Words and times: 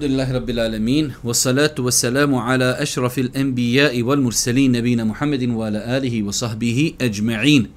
Alhamdulillahi 0.00 0.32
Rabbil 0.32 0.60
Alamin, 0.60 1.14
wa 1.22 1.34
salatu 1.34 1.84
ala 1.84 2.78
ashrafil 2.80 3.28
anbijai 3.36 4.02
wal 4.02 4.16
mursalin 4.16 4.72
nabina 4.72 5.04
Muhammedin 5.04 5.52
wa 5.52 5.66
ala 5.66 5.84
alihi 5.84 6.22
wa 6.22 6.32
sahbihi 6.32 6.96
ajma'in. 6.96 7.68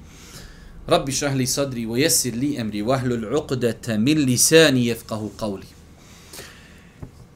Rabbi 0.88 1.12
šahli 1.12 1.46
sadri 1.46 1.84
wa 1.84 1.98
jesir 1.98 2.32
li 2.32 2.56
emri 2.56 2.80
wahlu 2.80 3.20
l'uqdata 3.20 4.00
min 4.00 4.24
lisani 4.24 4.86
jefqahu 4.88 5.36
qavli. 5.36 5.68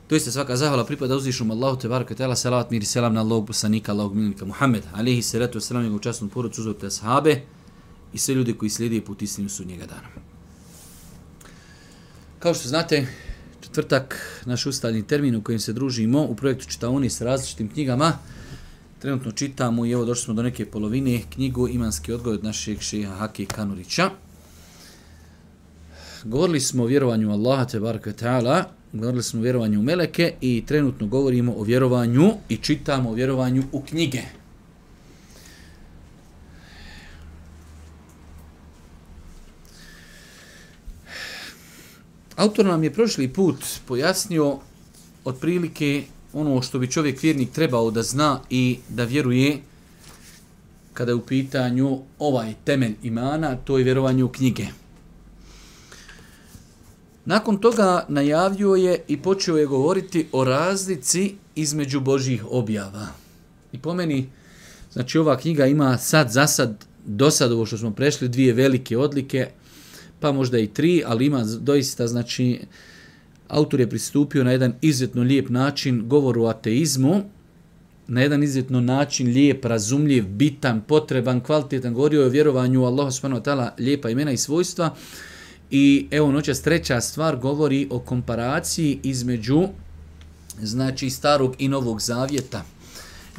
To 0.08 0.14
jeste 0.14 0.32
svaka 0.32 0.56
zahvala 0.56 0.86
pripada 0.86 1.16
uzvišnjom 1.16 1.50
Allahu 1.50 1.76
te 1.76 1.88
baraka 1.88 2.14
tela 2.14 2.32
salavat 2.32 2.70
mir 2.70 2.80
i 2.80 2.86
selam 2.86 3.12
na 3.12 3.20
Allahog 3.20 3.46
poslanika, 3.46 3.92
Allahog 3.92 4.16
milinika 4.16 4.46
Muhammed, 4.46 4.88
alihi 4.96 5.20
salatu 5.22 5.58
wa 5.58 5.60
salam, 5.60 5.82
njegov 5.82 6.00
častnom 6.00 6.30
porod, 6.30 6.54
suzovite 6.54 6.86
ashabe 6.86 7.42
i 8.12 8.18
sve 8.18 8.34
ljude 8.34 8.56
koji 8.56 8.70
slijede 8.70 9.04
put 9.04 9.22
istinu 9.22 9.48
su 9.48 9.64
njega 9.64 9.86
dana. 9.86 10.08
Kao 12.38 12.54
što 12.54 12.68
znate, 12.68 13.27
četvrtak, 13.78 14.42
naš 14.44 14.66
ustaljni 14.66 15.06
termin 15.06 15.36
u 15.36 15.42
kojem 15.42 15.60
se 15.60 15.72
družimo 15.72 16.22
u 16.22 16.34
projektu 16.34 16.66
Čitaoni 16.68 17.10
s 17.10 17.20
različitim 17.20 17.68
knjigama. 17.68 18.12
Trenutno 18.98 19.32
čitamo 19.32 19.86
i 19.86 19.90
evo 19.90 20.04
došli 20.04 20.24
smo 20.24 20.34
do 20.34 20.42
neke 20.42 20.66
polovine 20.66 21.20
knjigu 21.34 21.68
Imanski 21.68 22.12
odgoj 22.12 22.34
od 22.34 22.44
našeg 22.44 22.80
šeha 22.80 23.14
Haki 23.14 23.46
Kanurića. 23.46 24.10
Govorili 26.24 26.60
smo 26.60 26.82
o 26.82 26.86
vjerovanju 26.86 27.30
Allaha 27.32 27.64
te 27.64 27.80
baraka 27.80 28.12
ta'ala, 28.12 28.64
govorili 28.92 29.22
smo 29.22 29.40
o 29.40 29.42
vjerovanju 29.42 29.80
u 29.80 29.82
meleke 29.82 30.32
i 30.40 30.64
trenutno 30.66 31.06
govorimo 31.06 31.54
o 31.54 31.62
vjerovanju 31.62 32.32
i 32.48 32.56
čitamo 32.56 33.10
o 33.10 33.14
vjerovanju 33.14 33.62
u 33.72 33.82
knjige. 33.82 34.22
Autor 42.38 42.66
nam 42.66 42.84
je 42.84 42.92
prošli 42.92 43.28
put 43.28 43.56
pojasnio 43.86 44.58
otprilike 45.24 46.04
ono 46.32 46.62
što 46.62 46.78
bi 46.78 46.90
čovjek 46.90 47.22
vjernik 47.22 47.52
trebao 47.52 47.90
da 47.90 48.02
zna 48.02 48.40
i 48.50 48.78
da 48.88 49.04
vjeruje 49.04 49.58
kada 50.92 51.10
je 51.10 51.14
u 51.14 51.20
pitanju 51.20 51.98
ovaj 52.18 52.54
temelj 52.64 52.94
imana, 53.02 53.56
to 53.56 53.78
je 53.78 53.84
vjerovanje 53.84 54.24
u 54.24 54.28
knjige. 54.28 54.66
Nakon 57.24 57.58
toga 57.58 58.04
najavio 58.08 58.74
je 58.74 59.04
i 59.08 59.22
počeo 59.22 59.56
je 59.56 59.66
govoriti 59.66 60.28
o 60.32 60.44
razlici 60.44 61.34
između 61.54 62.00
Božjih 62.00 62.44
objava. 62.50 63.06
I 63.72 63.78
po 63.78 63.94
meni, 63.94 64.30
znači 64.92 65.18
ova 65.18 65.36
knjiga 65.36 65.66
ima 65.66 65.98
sad 65.98 66.30
za 66.30 66.46
sad, 66.46 66.84
do 67.06 67.30
sad 67.30 67.52
ovo 67.52 67.66
što 67.66 67.78
smo 67.78 67.90
prešli, 67.90 68.28
dvije 68.28 68.52
velike 68.52 68.98
odlike, 68.98 69.48
pa 70.20 70.32
možda 70.32 70.58
i 70.58 70.66
tri, 70.66 71.02
ali 71.06 71.26
ima 71.26 71.44
doista, 71.60 72.06
znači, 72.06 72.60
autor 73.48 73.80
je 73.80 73.90
pristupio 73.90 74.44
na 74.44 74.52
jedan 74.52 74.74
izuzetno 74.80 75.22
lijep 75.22 75.48
način 75.48 76.08
govoru 76.08 76.42
o 76.42 76.48
ateizmu, 76.48 77.22
na 78.06 78.20
jedan 78.20 78.42
izuzetno 78.42 78.80
način, 78.80 79.26
lijep, 79.26 79.64
razumljiv, 79.64 80.26
bitan, 80.26 80.80
potreban, 80.80 81.40
kvalitetan, 81.40 81.94
govorio 81.94 82.20
je 82.20 82.26
o 82.26 82.30
vjerovanju 82.30 82.82
u 82.82 82.84
wa 82.84 83.10
subhanahu 83.10 83.72
lijepa 83.78 84.10
imena 84.10 84.32
i 84.32 84.36
svojstva. 84.36 84.94
I 85.70 86.06
evo 86.10 86.32
noćas 86.32 86.62
treća 86.62 87.00
stvar 87.00 87.36
govori 87.36 87.88
o 87.90 87.98
komparaciji 87.98 89.00
između 89.02 89.68
znači 90.62 91.10
starog 91.10 91.54
i 91.58 91.68
novog 91.68 92.00
zavjeta. 92.00 92.64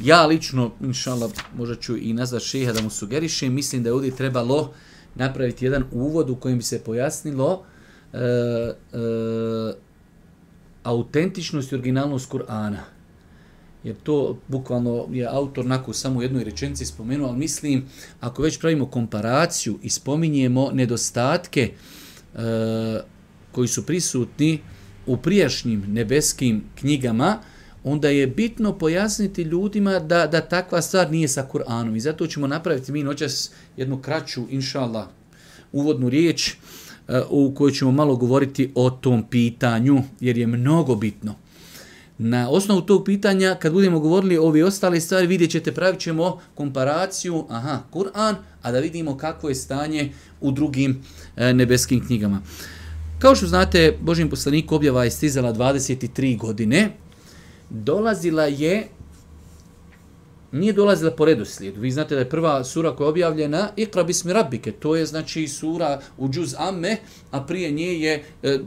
Ja 0.00 0.26
lično, 0.26 0.70
inšallah, 0.80 1.30
možda 1.56 1.74
ću 1.74 1.96
i 1.96 2.12
nazvat 2.12 2.42
šeha 2.42 2.72
da 2.72 2.82
mu 2.82 2.90
sugerišem, 2.90 3.52
mislim 3.52 3.82
da 3.82 3.88
je 3.88 3.94
ovdje 3.94 4.16
trebalo 4.16 4.60
uh, 4.60 4.68
napraviti 5.14 5.64
jedan 5.64 5.84
uvod 5.92 6.30
u 6.30 6.36
kojem 6.36 6.58
bi 6.58 6.64
se 6.64 6.84
pojasnilo 6.84 7.64
e, 8.12 8.18
e, 8.18 8.72
autentičnost 10.82 11.72
i 11.72 11.74
originalnost 11.74 12.30
Kur'ana. 12.32 12.80
Jer 13.84 13.96
to 14.02 14.38
bukvalno 14.48 15.06
je 15.10 15.26
autor 15.26 15.66
nakon 15.66 15.94
samo 15.94 16.18
u 16.18 16.22
jednoj 16.22 16.44
rečenici 16.44 16.86
spomenuo, 16.86 17.28
ali 17.28 17.38
mislim, 17.38 17.84
ako 18.20 18.42
već 18.42 18.58
pravimo 18.58 18.86
komparaciju 18.86 19.78
i 19.82 19.90
spominjemo 19.90 20.70
nedostatke 20.72 21.70
e, 21.70 22.40
koji 23.52 23.68
su 23.68 23.86
prisutni 23.86 24.58
u 25.06 25.16
prijašnjim 25.16 25.84
nebeskim 25.88 26.64
knjigama, 26.74 27.38
onda 27.84 28.08
je 28.08 28.26
bitno 28.26 28.78
pojasniti 28.78 29.42
ljudima 29.42 29.98
da, 29.98 30.26
da 30.26 30.40
takva 30.40 30.82
stvar 30.82 31.10
nije 31.10 31.28
sa 31.28 31.46
Kur'anom. 31.52 31.96
I 31.96 32.00
zato 32.00 32.26
ćemo 32.26 32.46
napraviti 32.46 32.92
mi 32.92 33.02
noćas 33.02 33.50
jednu 33.76 34.02
kraću, 34.02 34.42
inša 34.50 35.06
uvodnu 35.72 36.08
riječ 36.08 36.48
e, 36.50 36.54
u 37.30 37.54
kojoj 37.54 37.72
ćemo 37.72 37.92
malo 37.92 38.16
govoriti 38.16 38.72
o 38.74 38.90
tom 38.90 39.26
pitanju, 39.30 40.02
jer 40.20 40.38
je 40.38 40.46
mnogo 40.46 40.94
bitno. 40.94 41.34
Na 42.18 42.50
osnovu 42.50 42.80
tog 42.80 43.04
pitanja, 43.04 43.54
kad 43.54 43.72
budemo 43.72 44.00
govorili 44.00 44.38
o 44.38 44.44
ove 44.44 44.64
ostale 44.64 45.00
stvari, 45.00 45.26
vidjet 45.26 45.50
ćete, 45.50 45.72
pravit 45.72 46.00
ćemo 46.00 46.40
komparaciju, 46.54 47.46
aha, 47.48 47.82
Kur'an, 47.92 48.34
a 48.62 48.72
da 48.72 48.78
vidimo 48.78 49.16
kakvo 49.16 49.48
je 49.48 49.54
stanje 49.54 50.12
u 50.40 50.50
drugim 50.52 51.02
e, 51.36 51.54
nebeskim 51.54 52.06
knjigama. 52.06 52.42
Kao 53.18 53.34
što 53.34 53.46
znate, 53.46 53.98
Božim 54.00 54.30
poslaniku 54.30 54.74
objava 54.74 55.04
je 55.04 55.10
stizala 55.10 55.52
23 55.52 56.38
godine, 56.38 56.90
dolazila 57.70 58.44
je 58.44 58.88
nije 60.52 60.72
dolazila 60.72 61.10
po 61.10 61.24
redu 61.24 61.38
redoslijedu. 61.38 61.80
Vi 61.80 61.90
znate 61.90 62.14
da 62.14 62.20
je 62.20 62.30
prva 62.30 62.64
sura 62.64 62.96
koja 62.96 63.06
je 63.06 63.10
objavljena 63.10 63.68
Iqra 63.76 64.06
bismi 64.06 64.32
rabbike. 64.32 64.72
To 64.72 64.96
je 64.96 65.06
znači 65.06 65.48
sura 65.48 66.00
u 66.18 66.28
džuz 66.28 66.54
amme, 66.58 66.96
a 67.30 67.40
prije 67.40 67.70
nje 67.70 68.00
je 68.00 68.24
e, 68.42 68.58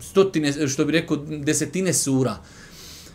stotine, 0.00 0.68
što 0.68 0.84
bi 0.84 0.92
rekao, 0.92 1.16
desetine 1.16 1.92
sura. 1.92 2.36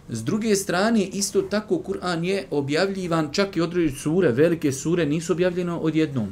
S 0.10 0.24
druge 0.24 0.56
strane, 0.56 1.04
isto 1.04 1.42
tako 1.42 1.76
Kur'an 1.76 2.24
je 2.24 2.48
objavljivan, 2.52 3.30
čak 3.32 3.58
i 3.58 3.62
određene 3.62 4.00
sure, 4.00 4.32
velike 4.32 4.72
sure, 4.72 5.06
nisu 5.06 5.34
objavljene 5.34 5.74
odjednom. 5.74 6.28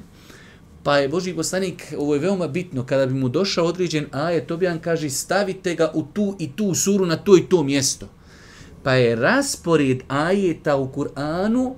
Pa 0.83 0.97
je 0.97 1.09
Boži 1.09 1.33
poslanik, 1.33 1.93
ovo 1.97 2.13
je 2.13 2.19
veoma 2.19 2.47
bitno, 2.47 2.85
kada 2.85 3.05
bi 3.05 3.13
mu 3.13 3.29
došao 3.29 3.65
određen 3.65 4.05
ajet, 4.11 4.47
to 4.47 4.59
kaže, 4.81 5.09
stavite 5.09 5.75
ga 5.75 5.91
u 5.93 6.03
tu 6.13 6.35
i 6.39 6.51
tu 6.55 6.75
suru 6.75 7.05
na 7.05 7.17
to 7.17 7.37
i 7.37 7.41
to 7.49 7.63
mjesto 7.63 8.09
pa 8.83 8.93
je 8.93 9.15
raspored 9.15 10.03
ajeta 10.07 10.75
u 10.75 10.91
Kur'anu 10.91 11.73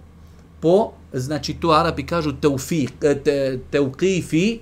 po, 0.60 0.92
znači 1.14 1.54
to 1.54 1.72
Arapi 1.72 2.06
kažu 2.06 2.32
teufik, 2.42 2.94
eh, 3.02 3.16
te, 3.24 3.60
teukifi, 3.72 4.60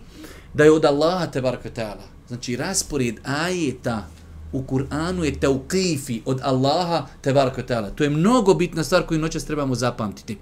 da 0.53 0.63
je 0.63 0.71
od 0.71 0.85
Allaha 0.85 1.27
te 1.27 1.41
ta'ala. 1.41 2.05
Znači 2.27 2.55
raspored 2.55 3.15
ajeta 3.23 4.07
u 4.51 4.63
Kur'anu 4.63 5.23
je 5.23 5.39
teukifi 5.39 6.21
od 6.25 6.39
Allaha 6.43 7.07
te 7.21 7.33
ta'ala. 7.33 7.89
To 7.95 8.03
je 8.03 8.09
mnogo 8.09 8.53
bitna 8.53 8.83
stvar 8.83 9.05
koju 9.05 9.19
noćas 9.19 9.45
trebamo 9.45 9.75
zapamtiti. 9.75 10.37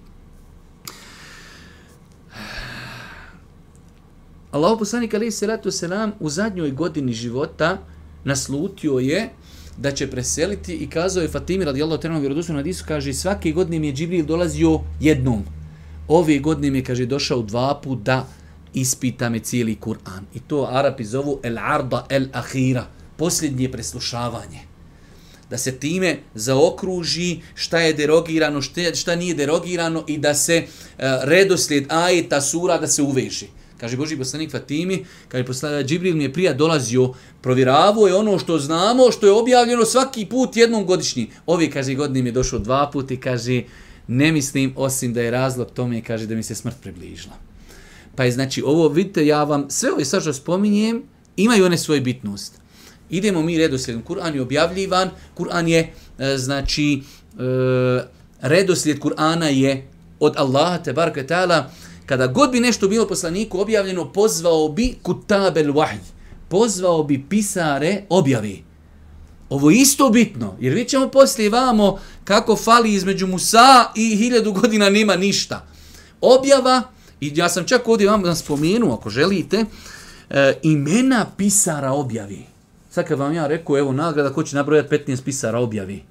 Allahu 4.52 4.80
poslanik 4.80 5.14
alaihi 5.14 5.32
salatu 5.32 5.72
selam 5.72 6.12
u 6.20 6.30
zadnjoj 6.30 6.72
godini 6.72 7.14
života 7.14 7.78
naslutio 8.24 9.00
je 9.00 9.30
da 9.78 9.92
će 9.92 10.08
preseliti 10.08 10.76
i 10.76 10.90
kazao 10.90 11.22
je 11.22 11.28
Fatimi 11.28 11.66
radijallahu 11.66 12.02
ta'ala 12.02 12.20
vjerodostojno 12.20 12.60
hadisu 12.60 12.86
kaže 12.88 13.14
svake 13.14 13.52
godine 13.52 13.80
mi 13.80 13.88
je 13.88 13.94
Džibril 13.94 14.26
dolazio 14.26 14.80
jednom. 15.00 15.44
Ove 16.08 16.40
godine 16.40 16.72
mi 16.72 16.78
je 16.78 16.84
kaže 16.84 17.06
došao 17.06 17.42
dva 17.42 17.82
put 17.84 18.00
da 18.00 18.28
ispita 18.74 19.30
me 19.30 19.40
cijeli 19.40 19.78
Kur'an. 19.82 20.24
I 20.34 20.40
to 20.40 20.68
Arapi 20.72 21.06
zovu 21.06 21.40
el 21.44 21.58
arda 21.58 22.06
el 22.10 22.26
ahira, 22.34 22.88
posljednje 23.18 23.72
preslušavanje. 23.72 24.60
Da 25.50 25.58
se 25.58 25.80
time 25.80 26.18
zaokruži 26.36 27.40
šta 27.56 27.80
je 27.80 27.94
derogirano, 27.94 28.62
šta, 28.62 28.96
šta 28.96 29.16
nije 29.16 29.34
derogirano 29.34 30.04
i 30.08 30.18
da 30.18 30.34
se 30.34 30.64
uh, 30.64 31.04
redoslijed 31.24 31.86
ajeta 31.90 32.42
sura 32.42 32.78
da 32.78 32.88
se 32.88 33.02
uveži. 33.02 33.48
Kaže 33.82 33.98
Boži 33.98 34.14
poslanik 34.18 34.52
Fatimi, 34.52 35.06
kaže 35.28 35.46
poslanik 35.46 35.88
Džibril 35.88 36.16
mi 36.16 36.24
je 36.24 36.34
prija 36.34 36.54
dolazio, 36.54 37.14
provjeravao 37.42 38.08
je 38.08 38.16
ono 38.16 38.40
što 38.40 38.60
znamo, 38.60 39.12
što 39.12 39.26
je 39.26 39.32
objavljeno 39.32 39.86
svaki 39.86 40.26
put 40.26 40.58
jednom 40.58 40.86
godišnji. 40.86 41.32
Ovi, 41.46 41.70
kaže, 41.72 41.96
godini 41.96 42.22
mi 42.22 42.30
je 42.30 42.38
došao 42.38 42.60
dva 42.60 42.90
puta 42.94 43.14
i 43.14 43.18
kaže, 43.18 43.64
ne 44.08 44.32
mislim 44.32 44.74
osim 44.76 45.14
da 45.14 45.22
je 45.22 45.32
razlog 45.32 45.72
tome, 45.74 46.04
kaže 46.04 46.28
da 46.28 46.36
mi 46.36 46.44
se 46.44 46.56
smrt 46.56 46.78
približila. 46.82 47.34
Pa 48.16 48.24
je 48.24 48.32
znači 48.32 48.62
ovo, 48.62 48.88
vidite, 48.88 49.26
ja 49.26 49.44
vam 49.44 49.66
sve 49.70 49.92
ove 49.92 50.06
sad 50.06 50.22
što 50.22 50.34
spominjem, 50.34 51.04
imaju 51.38 51.66
one 51.66 51.78
svoje 51.78 52.02
bitnost. 52.02 52.62
Idemo 53.10 53.42
mi 53.42 53.58
redoslijedom. 53.58 54.04
Kur'an 54.04 54.36
je 54.36 54.42
objavljivan, 54.42 55.10
Kur'an 55.38 55.68
je, 55.68 55.94
e, 56.20 56.38
znači, 56.38 57.02
e, 57.40 58.04
redoslijed 58.42 59.00
Kur'ana 59.00 59.50
je 59.50 59.88
od 60.20 60.34
Allaha, 60.38 60.78
te 60.78 60.94
barka 60.94 61.24
ta'ala, 61.24 61.64
kada 62.12 62.28
god 62.28 62.52
bi 62.52 62.60
nešto 62.60 62.88
bilo 62.88 63.08
poslaniku 63.08 63.60
objavljeno, 63.60 64.12
pozvao 64.12 64.70
bi 64.70 64.96
kutabel 65.02 65.74
vahj, 65.74 65.98
pozvao 66.50 67.04
bi 67.04 67.26
pisare 67.30 68.04
objavi. 68.10 68.64
Ovo 69.50 69.70
je 69.70 69.78
isto 69.78 70.10
bitno, 70.10 70.56
jer 70.60 70.74
vi 70.74 70.86
ćemo 70.86 71.08
poslije 71.08 71.50
vamo 71.50 72.00
kako 72.24 72.56
fali 72.56 72.94
između 72.94 73.28
Musa 73.28 73.92
i 73.96 74.16
hiljadu 74.16 74.52
godina 74.52 74.90
nema 74.90 75.16
ništa. 75.16 75.66
Objava, 76.22 76.82
i 77.22 77.32
ja 77.36 77.50
sam 77.50 77.66
čak 77.66 77.88
ovdje 77.88 78.10
vam 78.10 78.36
spomenuo, 78.36 78.94
ako 78.94 79.10
želite, 79.10 79.66
e, 80.30 80.54
imena 80.64 81.26
pisara 81.38 81.92
objavi. 81.92 82.46
Sad 82.90 83.08
kad 83.08 83.20
vam 83.20 83.34
ja 83.34 83.48
rekao, 83.48 83.78
evo 83.78 83.92
nagrada, 83.92 84.34
ko 84.34 84.44
će 84.44 84.56
nabrojati 84.56 84.96
15 84.96 85.24
pisara 85.24 85.60
objavi. 85.60 86.04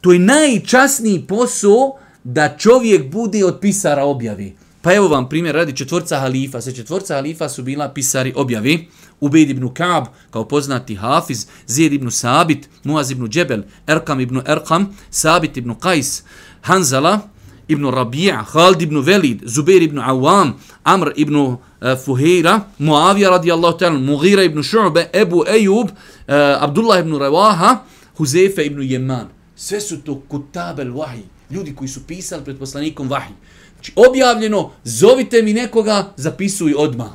To 0.00 0.12
je 0.12 0.18
najčasniji 0.18 1.24
posao 1.28 1.98
da 2.24 2.56
čovjek 2.58 3.10
bude 3.10 3.44
od 3.44 3.58
pisara 3.60 4.04
objavi. 4.04 4.57
Pa 4.82 4.94
evo 4.94 5.08
vam 5.08 5.28
primjer, 5.28 5.54
radi 5.54 5.76
četvorca 5.76 6.18
halifa. 6.18 6.60
Sve 6.60 6.74
četvorca 6.74 7.14
halifa 7.14 7.48
su 7.48 7.62
bila 7.62 7.88
pisari 7.88 8.32
objavi. 8.36 8.88
Ubejd 9.20 9.50
ibn 9.50 9.74
Kaab, 9.74 10.04
kao 10.30 10.48
poznati 10.48 10.94
Hafiz, 10.94 11.46
Zijed 11.66 11.92
ibn 11.92 12.10
Sabit, 12.10 12.68
Muaz 12.84 13.10
ibn 13.10 13.28
Džebel, 13.28 13.62
Erkam 13.86 14.20
ibn 14.20 14.40
Erkam, 14.46 14.86
Sabit 15.10 15.56
ibn 15.56 15.70
Qais, 15.70 16.22
Hanzala 16.62 17.20
ibn 17.68 17.84
Rabija, 17.84 18.44
Khalid 18.44 18.82
ibn 18.82 19.00
Velid, 19.00 19.42
Zubair 19.46 19.82
ibn 19.82 19.98
Awam, 19.98 20.52
Amr 20.84 21.12
ibn 21.16 21.36
uh, 21.36 21.58
Fuhira, 22.04 22.60
Muavija 22.78 23.30
radijallahu 23.30 23.78
ta'ala, 23.78 23.98
Mughira 23.98 24.44
ibn 24.44 24.62
Šu'be, 24.62 25.08
Ebu 25.12 25.44
Ejub, 25.46 25.88
uh, 25.88 26.62
Abdullah 26.62 27.00
ibn 27.00 27.12
Rewaha, 27.12 27.76
Huzefe 28.16 28.64
ibn 28.66 28.82
Jeman. 28.82 29.28
Sve 29.56 29.80
su 29.80 30.00
to 30.00 30.22
kutabel 30.28 30.92
vahi, 30.92 31.22
ljudi 31.50 31.74
koji 31.74 31.88
su 31.88 32.00
pisali 32.06 32.44
pred 32.44 32.58
poslanikom 32.58 33.08
vahi. 33.08 33.32
Znači, 33.78 33.92
objavljeno, 33.96 34.70
zovite 34.84 35.42
mi 35.42 35.52
nekoga, 35.52 36.12
zapisuj 36.16 36.74
odmah. 36.76 37.10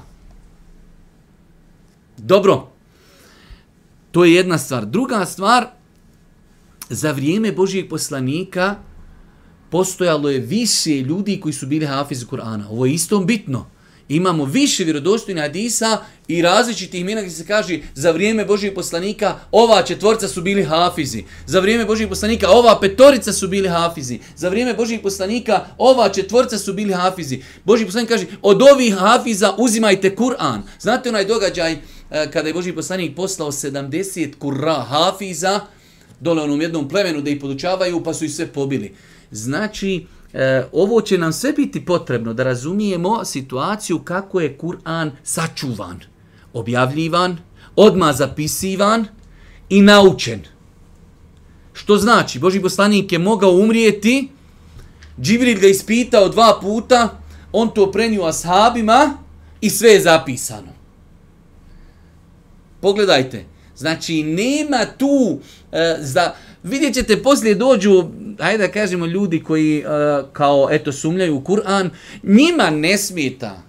Dobro. 2.18 2.68
To 4.12 4.26
je 4.26 4.34
jedna 4.34 4.58
stvar. 4.58 4.86
Druga 4.86 5.26
stvar, 5.26 5.68
za 6.90 7.12
vrijeme 7.12 7.52
Božijeg 7.52 7.90
poslanika 7.90 8.76
postojalo 9.70 10.30
je 10.30 10.40
više 10.40 11.02
ljudi 11.02 11.40
koji 11.40 11.54
su 11.54 11.68
bili 11.68 11.86
hafizi 11.86 12.26
Kur'ana. 12.26 12.68
Ovo 12.70 12.86
je 12.86 12.94
isto 12.94 13.20
bitno 13.20 13.73
imamo 14.10 14.46
više 14.46 14.84
vjerodostojnih 14.84 15.44
hadisa 15.44 15.98
i 16.28 16.42
različitih 16.42 17.02
imena 17.02 17.22
gdje 17.22 17.32
se 17.32 17.46
kaže 17.46 17.80
za 17.94 18.12
vrijeme 18.12 18.46
Božijeg 18.46 18.76
poslanika 18.76 19.40
ova 19.52 19.82
četvorca 19.82 20.28
su 20.28 20.42
bili 20.42 20.64
hafizi. 20.64 21.24
Za 21.46 21.60
vrijeme 21.60 21.86
Božijeg 21.86 22.10
poslanika 22.10 22.50
ova 22.50 22.80
petorica 22.80 23.34
su 23.34 23.48
bili 23.48 23.70
hafizi. 23.70 24.20
Za 24.36 24.50
vrijeme 24.50 24.74
Božijeg 24.74 25.02
poslanika 25.02 25.66
ova 25.78 26.10
četvorca 26.10 26.58
su 26.58 26.74
bili 26.74 26.94
hafizi. 26.94 27.42
Božji 27.64 27.86
poslanik 27.86 28.10
kaže 28.10 28.26
od 28.42 28.62
ovih 28.62 28.96
hafiza 28.96 29.56
uzimajte 29.58 30.16
Kur'an. 30.16 30.62
Znate 30.80 31.10
onaj 31.10 31.26
događaj 31.26 31.72
e, 31.72 31.78
kada 32.32 32.48
je 32.48 32.54
Božji 32.54 32.76
poslanik 32.76 33.16
poslao 33.16 33.52
70 33.52 34.36
kurra 34.40 34.86
hafiza 34.90 35.60
dole 36.20 36.44
onom 36.44 36.62
jednom 36.62 36.90
plemenu 36.90 37.22
da 37.22 37.30
ih 37.30 37.38
podučavaju 37.42 38.04
pa 38.04 38.14
su 38.14 38.26
ih 38.26 38.34
sve 38.34 38.48
pobili. 38.48 38.96
Znači, 39.32 40.06
e, 40.34 40.66
ovo 40.72 41.02
će 41.02 41.18
nam 41.18 41.34
sve 41.34 41.54
biti 41.54 41.86
potrebno 41.86 42.34
da 42.34 42.44
razumijemo 42.44 43.26
situaciju 43.26 44.00
kako 44.00 44.42
je 44.42 44.58
Kur'an 44.58 45.12
sačuvan, 45.24 46.00
objavljivan, 46.54 47.38
odma 47.76 48.14
zapisivan 48.14 49.06
i 49.70 49.82
naučen. 49.82 50.42
Što 51.74 51.98
znači, 51.98 52.40
Boži 52.40 52.62
poslanik 52.62 53.12
je 53.12 53.20
mogao 53.20 53.52
umrijeti, 53.52 54.30
Džibril 55.22 55.60
ga 55.60 55.68
ispitao 55.68 56.30
dva 56.30 56.60
puta, 56.62 57.22
on 57.52 57.70
to 57.74 57.92
prenio 57.92 58.24
ashabima 58.24 59.18
i 59.62 59.70
sve 59.70 59.90
je 59.90 60.02
zapisano. 60.02 60.74
Pogledajte, 62.82 63.46
znači 63.76 64.24
nema 64.24 64.86
tu 64.98 65.40
e, 65.72 65.98
za 66.00 66.32
vidjet 66.64 66.94
ćete 66.94 67.24
poslije 67.24 67.56
dođu, 67.56 68.06
hajde 68.40 68.68
da 68.68 68.74
kažemo 68.74 69.06
ljudi 69.06 69.44
koji 69.44 69.84
uh, 69.86 70.30
kao 70.34 70.68
eto 70.72 70.92
sumljaju 70.92 71.36
u 71.36 71.42
Kur'an, 71.42 71.90
njima 72.24 72.70
ne 72.70 72.98
smeta 72.98 73.62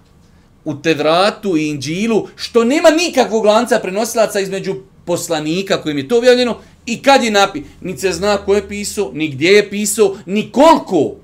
u 0.65 0.75
Tevratu 0.75 1.57
i 1.57 1.67
Inđilu, 1.67 2.27
što 2.35 2.63
nema 2.63 2.89
nikakvog 2.89 3.45
lanca 3.45 3.79
prenosilaca 3.79 4.39
između 4.39 4.75
poslanika 5.05 5.81
kojim 5.81 5.97
je 5.97 6.07
to 6.07 6.17
objavljeno 6.17 6.57
i 6.85 7.01
kad 7.01 7.23
je 7.23 7.31
napi. 7.31 7.61
Ni 7.81 7.97
se 7.97 8.11
zna 8.11 8.37
ko 8.37 8.55
je 8.55 8.67
pisao, 8.67 9.11
ni 9.13 9.27
gdje 9.27 9.49
je 9.49 9.69
pisao, 9.69 10.17
ni 10.25 10.51
koliko. 10.51 11.15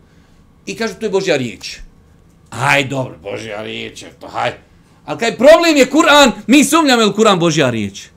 I 0.65 0.75
kažu 0.75 0.93
to 0.99 1.05
je 1.05 1.09
Božja 1.09 1.37
riječ. 1.37 1.77
Aj 2.49 2.83
dobro, 2.83 3.17
Božja 3.23 3.63
riječ, 3.63 4.03
to 4.19 4.27
haj. 4.27 4.51
Ali 5.05 5.19
kaj 5.19 5.37
problem 5.37 5.77
je 5.77 5.89
Kur'an, 5.89 6.31
mi 6.47 6.63
sumljamo 6.63 7.01
je 7.01 7.07
Kur'an 7.07 7.39
Božja 7.39 7.69
riječ. 7.69 8.07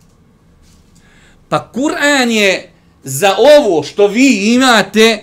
Pa 1.49 1.71
Kur'an 1.75 2.31
je 2.31 2.74
za 3.05 3.37
ovo 3.39 3.83
što 3.83 4.07
vi 4.07 4.55
imate 4.55 5.23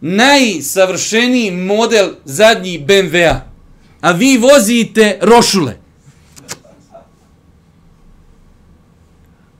najsavršeniji 0.00 1.50
model 1.50 2.08
zadnji 2.24 2.84
BMW-a, 2.86 3.40
a 4.00 4.12
vi 4.12 4.38
vozite 4.38 5.18
rošule. 5.22 5.76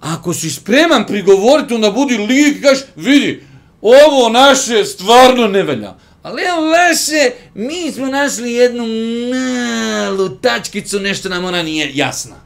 Ako 0.00 0.34
si 0.34 0.50
spreman 0.50 1.06
prigovoriti, 1.06 1.74
onda 1.74 1.90
budi 1.90 2.18
lik 2.18 2.56
i 2.56 2.62
kaš, 2.62 2.78
vidi, 2.96 3.44
ovo 3.80 4.28
naše 4.28 4.84
stvarno 4.84 5.46
ne 5.48 5.62
velja. 5.62 5.96
Ali 6.22 6.42
evo 6.42 6.70
vaše, 6.70 7.30
mi 7.54 7.92
smo 7.92 8.06
našli 8.06 8.52
jednu 8.52 8.84
malu 9.30 10.28
tačkicu, 10.28 11.00
nešto 11.00 11.28
nam 11.28 11.44
ona 11.44 11.62
nije 11.62 11.90
jasna. 11.94 12.36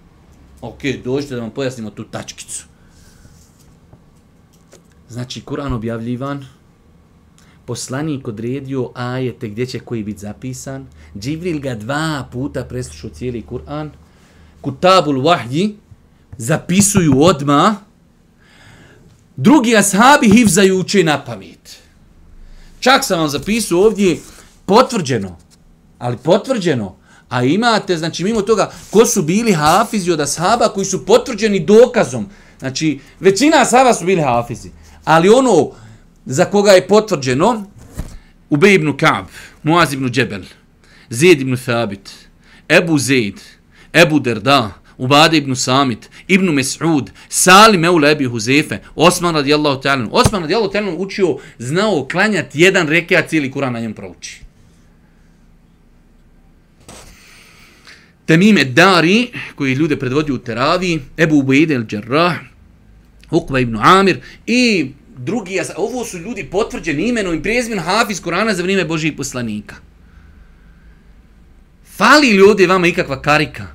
Ok, 0.61 0.83
dođite 1.05 1.35
da 1.35 1.41
vam 1.41 1.51
pojasnimo 1.51 1.91
tu 1.91 2.05
tačkicu. 2.05 2.65
Znači, 5.09 5.43
Kur'an 5.47 5.73
objavljivan, 5.73 6.47
poslanik 7.67 8.29
odredio 8.29 8.91
ajete 8.95 9.49
gdje 9.49 9.67
će 9.67 9.79
koji 9.79 10.05
biti 10.05 10.21
zapisan, 10.21 10.87
Džibril 11.19 11.61
ga 11.61 11.75
dva 11.75 12.29
puta 12.33 12.65
preslušao 12.65 13.11
cijeli 13.11 13.45
Kur'an, 13.51 13.91
Kutabul 14.61 15.21
Wahji 15.23 15.75
zapisuju 16.39 17.23
odma, 17.23 17.77
drugi 19.37 19.77
ashabi 19.77 20.31
hivzaju 20.31 20.81
uče 20.81 21.05
na 21.05 21.25
pamet. 21.25 21.79
Čak 22.81 23.05
sam 23.05 23.19
vam 23.19 23.29
zapisao 23.29 23.79
ovdje 23.79 24.19
potvrđeno, 24.67 25.37
ali 25.99 26.17
potvrđeno, 26.17 26.97
a 27.29 27.43
imate, 27.43 27.97
znači 27.97 28.25
mimo 28.25 28.43
toga, 28.43 28.71
ko 28.91 29.07
su 29.07 29.23
bili 29.23 29.53
hafizi 29.53 30.11
od 30.11 30.21
ashaba 30.21 30.69
koji 30.69 30.85
su 30.87 31.07
potvrđeni 31.07 31.61
dokazom, 31.61 32.27
znači 32.59 33.01
većina 33.21 33.57
ashaba 33.63 33.95
su 33.95 34.05
bili 34.05 34.23
hafizi, 34.23 34.71
Ali 35.07 35.29
ono 35.29 35.71
za 36.27 36.45
koga 36.45 36.71
je 36.71 36.87
potvrđeno 36.89 37.65
Ubej 38.51 38.75
ibn 38.75 38.97
Ka'b, 38.97 39.27
Muaz 39.63 39.93
ibn 39.93 40.11
Džebel, 40.11 40.43
Zaid 41.11 41.41
ibn 41.41 41.57
Thabit, 41.57 42.11
Ebu 42.69 42.99
Zaid, 42.99 43.41
Ebu 43.93 44.21
Derda, 44.21 44.73
Ubade 44.99 45.37
ibn 45.37 45.55
Samit, 45.55 46.11
Ibn 46.29 46.47
Mes'ud, 46.47 47.11
Salim 47.29 47.85
Eula 47.85 48.11
Ebi 48.11 48.25
Huzefe, 48.25 48.79
Osman 48.97 49.35
radijallahu 49.35 49.81
ta'ala. 49.81 50.09
Osman 50.11 50.43
radijallahu 50.43 50.73
ta'ala 50.73 50.97
učio, 50.97 51.37
znao 51.59 52.09
klanjati 52.11 52.61
jedan 52.61 52.89
rekiat, 52.89 53.29
cijeli 53.29 53.53
Kur'an 53.53 53.73
na 53.73 53.81
njem 53.81 53.95
prouči. 53.95 54.41
Temime 58.27 58.65
Dari, 58.65 59.31
koji 59.55 59.75
ljude 59.75 59.97
predvodi 59.97 60.33
u 60.33 60.39
Teravi, 60.39 61.01
Ebu 61.17 61.39
Ubejde 61.39 61.75
el-đerrah, 61.75 62.35
Ukva 63.31 63.61
ibn 63.61 63.77
Amir 63.77 64.21
i 64.47 64.91
drugi, 65.17 65.61
ovo 65.77 66.05
su 66.05 66.19
ljudi 66.19 66.45
potvrđeni 66.45 67.09
imenom 67.09 67.35
i 67.35 67.43
prezimenu 67.43 67.83
Hafiz 67.83 68.21
Korana 68.21 68.55
za 68.55 68.63
vrijeme 68.63 68.85
Božih 68.85 69.13
poslanika. 69.17 69.75
Fali 71.97 72.33
li 72.33 72.43
ovdje 72.43 72.67
vama 72.67 72.87
ikakva 72.87 73.23
karika? 73.23 73.67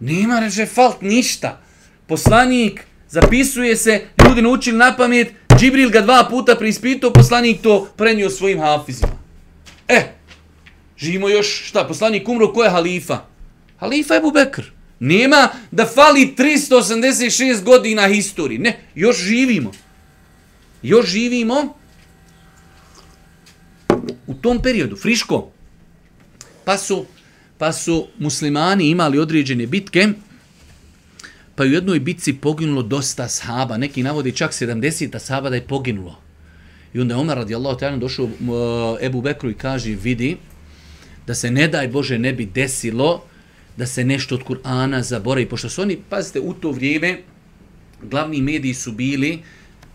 Nema 0.00 0.40
reže 0.40 0.66
falt 0.66 1.02
ništa. 1.02 1.60
Poslanik 2.06 2.84
zapisuje 3.08 3.76
se, 3.76 4.00
ljudi 4.24 4.42
naučili 4.42 4.78
na 4.78 4.96
pamet, 4.96 5.34
Džibril 5.58 5.90
ga 5.90 6.00
dva 6.00 6.26
puta 6.30 6.56
preispitao, 6.56 7.12
poslanik 7.12 7.62
to 7.62 7.88
prenio 7.96 8.30
svojim 8.30 8.60
hafizima. 8.60 9.18
E, 9.88 10.02
živimo 10.96 11.28
još, 11.28 11.68
šta, 11.68 11.84
poslanik 11.84 12.28
umro, 12.28 12.52
ko 12.52 12.64
je 12.64 12.70
halifa? 12.70 13.18
Halifa 13.76 14.14
je 14.14 14.20
Bubekr. 14.20 14.62
Nema 15.00 15.48
da 15.70 15.86
fali 15.86 16.34
386 16.38 17.62
godina 17.62 18.08
historije. 18.08 18.58
Ne, 18.58 18.78
još 18.94 19.16
živimo. 19.16 19.72
Još 20.82 21.06
živimo 21.06 21.74
u 24.26 24.34
tom 24.34 24.62
periodu, 24.62 24.96
friško. 24.96 25.50
Pa 26.64 26.78
su, 26.78 27.06
pa 27.58 27.72
su 27.72 28.06
muslimani 28.18 28.88
imali 28.88 29.18
određene 29.18 29.66
bitke, 29.66 30.08
pa 31.54 31.62
u 31.62 31.66
jednoj 31.66 32.00
bitci 32.00 32.32
poginulo 32.32 32.82
dosta 32.82 33.28
sahaba. 33.28 33.76
Neki 33.76 34.02
navodi 34.02 34.32
čak 34.32 34.52
70 34.52 35.18
sahaba 35.18 35.50
da 35.50 35.56
je 35.56 35.66
poginulo. 35.66 36.20
I 36.94 37.00
onda 37.00 37.14
je 37.14 37.18
Omer 37.18 37.36
radijallahu 37.36 37.78
ta'ala 37.78 37.98
došao 37.98 38.24
uh, 38.24 38.32
Ebu 39.00 39.20
Bekru 39.22 39.50
i 39.50 39.54
kaže, 39.54 39.90
vidi, 39.90 40.36
da 41.26 41.34
se 41.34 41.50
ne 41.50 41.68
daj 41.68 41.88
Bože 41.88 42.18
ne 42.18 42.32
bi 42.32 42.46
desilo 42.46 43.24
da 43.76 43.86
se 43.86 44.04
nešto 44.04 44.34
od 44.34 44.44
Kur'ana 44.44 45.02
zaboravi, 45.02 45.48
pošto 45.48 45.68
su 45.68 45.82
oni, 45.82 45.98
pazite, 46.08 46.40
u 46.40 46.54
to 46.54 46.70
vrijeme 46.70 47.18
glavni 48.02 48.42
mediji 48.42 48.74
su 48.74 48.92
bili 48.92 49.38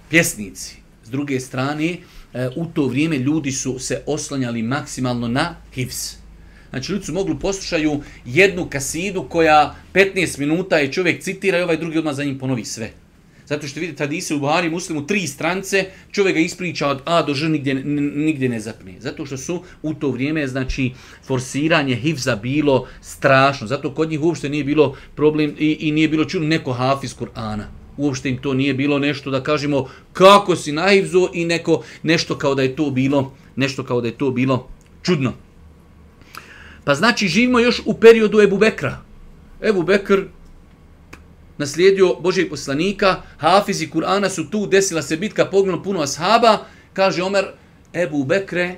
pjesnici. 0.09 0.75
S 1.05 1.09
druge 1.09 1.39
strane, 1.39 1.97
e, 2.33 2.49
u 2.55 2.65
to 2.65 2.87
vrijeme 2.87 3.17
ljudi 3.17 3.51
su 3.51 3.79
se 3.79 4.01
oslanjali 4.05 4.61
maksimalno 4.61 5.27
na 5.27 5.55
hivs. 5.73 6.15
Znači, 6.69 6.91
ljudi 6.91 7.05
su 7.05 7.13
mogli 7.13 7.39
poslušaju 7.39 8.01
jednu 8.25 8.69
kasidu 8.69 9.25
koja 9.29 9.75
15 9.93 10.39
minuta 10.39 10.77
je 10.77 10.91
čovjek 10.91 11.23
citira 11.23 11.59
i 11.59 11.61
ovaj 11.61 11.77
drugi 11.77 11.97
odmah 11.97 12.15
za 12.15 12.23
njim 12.23 12.39
ponovi 12.39 12.65
sve. 12.65 12.91
Zato 13.45 13.67
što 13.67 13.79
vidite, 13.79 14.03
hadise 14.03 14.35
u 14.35 14.39
Buhari 14.39 14.69
muslimu 14.69 15.07
tri 15.07 15.27
strance, 15.27 15.85
čovjek 16.11 16.35
ga 16.35 16.41
ispriča 16.41 16.87
od 16.87 17.01
A 17.05 17.21
do 17.21 17.33
Ž, 17.33 17.49
nigdje, 17.49 17.73
nigdje 17.75 18.49
ne 18.49 18.59
zapne. 18.59 18.95
Zato 18.99 19.25
što 19.25 19.37
su 19.37 19.63
u 19.81 19.93
to 19.93 20.09
vrijeme, 20.09 20.47
znači, 20.47 20.91
forsiranje 21.23 21.95
hivza 21.95 22.35
bilo 22.35 22.87
strašno. 23.01 23.67
Zato 23.67 23.93
kod 23.93 24.09
njih 24.09 24.21
uopšte 24.21 24.49
nije 24.49 24.63
bilo 24.63 24.95
problem 25.15 25.55
i, 25.59 25.77
i 25.79 25.91
nije 25.91 26.07
bilo 26.07 26.25
čuno 26.25 26.47
neko 26.47 26.73
hafiz 26.73 27.15
Kur'ana. 27.15 27.63
Uopšte 27.97 28.29
im 28.29 28.37
to 28.37 28.53
nije 28.53 28.73
bilo 28.73 28.99
nešto 28.99 29.31
da 29.31 29.43
kažemo 29.43 29.89
kako 30.13 30.55
si 30.55 30.71
na 30.71 30.87
hivzu 30.89 31.29
i 31.33 31.45
neko, 31.45 31.83
nešto 32.03 32.37
kao 32.37 32.55
da 32.55 32.61
je 32.61 32.75
to 32.75 32.91
bilo, 32.91 33.33
nešto 33.55 33.83
kao 33.83 34.01
da 34.01 34.07
je 34.07 34.17
to 34.17 34.31
bilo 34.31 34.67
čudno. 35.01 35.33
Pa 36.83 36.95
znači 36.95 37.27
živimo 37.27 37.59
još 37.59 37.81
u 37.85 37.93
periodu 37.93 38.41
Ebu 38.41 38.57
Bekra. 38.57 39.01
Ebu 39.61 39.83
Bekr 39.83 40.21
naslijedio 41.57 42.15
Božijeg 42.19 42.49
poslanika, 42.49 43.21
hafizi 43.37 43.87
Kur'ana 43.87 44.29
su 44.29 44.49
tu, 44.49 44.67
desila 44.67 45.01
se 45.01 45.17
bitka, 45.17 45.45
poginulo 45.45 45.83
puno 45.83 46.01
ashaba, 46.01 46.65
kaže 46.93 47.23
Omer, 47.23 47.45
Ebu 47.93 48.23
Bekre, 48.23 48.75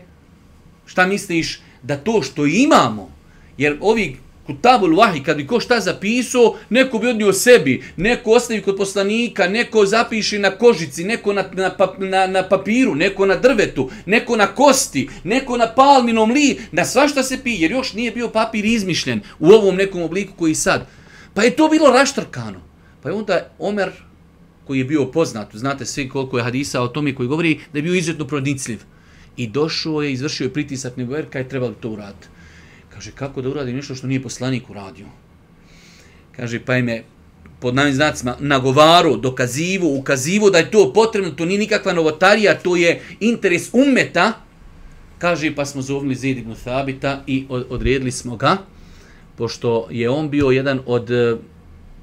šta 0.85 1.05
misliš 1.05 1.59
da 1.83 1.97
to 1.97 2.21
što 2.21 2.45
imamo, 2.45 3.11
jer 3.57 3.77
ovi 3.81 4.17
kutabul 4.47 4.95
vahi, 4.95 5.23
kad 5.23 5.37
bi 5.37 5.47
ko 5.47 5.59
šta 5.59 5.79
zapisao, 5.79 6.55
neko 6.69 6.99
bi 6.99 7.07
odnio 7.07 7.33
sebi, 7.33 7.83
neko 7.97 8.31
ostavi 8.31 8.61
kod 8.61 8.77
poslanika, 8.77 9.47
neko 9.47 9.85
zapiše 9.85 10.39
na 10.39 10.51
kožici, 10.51 11.03
neko 11.03 11.33
na, 11.33 11.43
na, 11.53 11.71
na, 11.97 12.27
na 12.27 12.43
papiru, 12.49 12.95
neko 12.95 13.25
na 13.25 13.35
drvetu, 13.35 13.89
neko 14.05 14.35
na 14.35 14.47
kosti, 14.47 15.09
neko 15.23 15.57
na 15.57 15.67
palminom 15.67 16.31
li, 16.31 16.59
na 16.71 16.85
svašta 16.85 17.23
se 17.23 17.43
pije, 17.43 17.61
jer 17.61 17.71
još 17.71 17.93
nije 17.93 18.11
bio 18.11 18.29
papir 18.29 18.65
izmišljen 18.65 19.21
u 19.39 19.51
ovom 19.51 19.75
nekom 19.75 20.01
obliku 20.01 20.33
koji 20.37 20.55
sad. 20.55 20.87
Pa 21.33 21.43
je 21.43 21.55
to 21.55 21.67
bilo 21.69 21.91
raštrkano. 21.91 22.66
Pa 23.07 23.11
je 23.11 23.15
onda 23.15 23.49
Omer, 23.59 23.91
koji 24.65 24.79
je 24.79 24.85
bio 24.85 25.05
poznat, 25.05 25.55
znate 25.55 25.85
svi 25.85 26.09
koliko 26.09 26.37
je 26.37 26.43
hadisa 26.43 26.81
o 26.81 26.87
tome 26.87 27.15
koji 27.15 27.27
govori, 27.27 27.59
da 27.73 27.79
je 27.79 27.83
bio 27.83 27.93
izuzetno 27.93 28.27
pronicljiv. 28.27 28.81
I 29.37 29.47
došao 29.47 30.01
je, 30.01 30.11
izvršio 30.11 30.45
je 30.45 30.53
pritisak 30.53 30.97
nego 30.97 31.15
jer 31.15 31.29
kaj 31.29 31.47
trebalo 31.49 31.73
to 31.79 31.89
uraditi. 31.89 32.27
Kaže, 32.93 33.11
kako 33.11 33.41
da 33.41 33.49
uradi 33.49 33.73
nešto 33.73 33.95
što 33.95 34.07
nije 34.07 34.23
poslanik 34.23 34.69
uradio? 34.69 35.05
Kaže, 36.35 36.59
pa 36.59 36.77
ime 36.77 37.03
pod 37.59 37.75
navim 37.75 37.93
znacima 37.93 38.35
nagovaru, 38.39 39.17
dokazivu, 39.17 39.95
ukazivu 39.99 40.49
da 40.49 40.57
je 40.57 40.71
to 40.71 40.91
potrebno, 40.93 41.31
to 41.31 41.45
nije 41.45 41.59
nikakva 41.59 41.93
novotarija, 41.93 42.59
to 42.59 42.75
je 42.75 43.01
interes 43.19 43.69
umeta. 43.73 44.33
Kaže, 45.17 45.55
pa 45.55 45.65
smo 45.65 45.81
zovnili 45.81 46.15
Zid 46.15 46.37
ibn 46.37 46.55
Thabita 46.63 47.23
i 47.27 47.45
odredili 47.49 48.11
smo 48.11 48.35
ga, 48.35 48.57
pošto 49.37 49.87
je 49.91 50.09
on 50.09 50.29
bio 50.29 50.49
jedan 50.49 50.81
od 50.85 51.09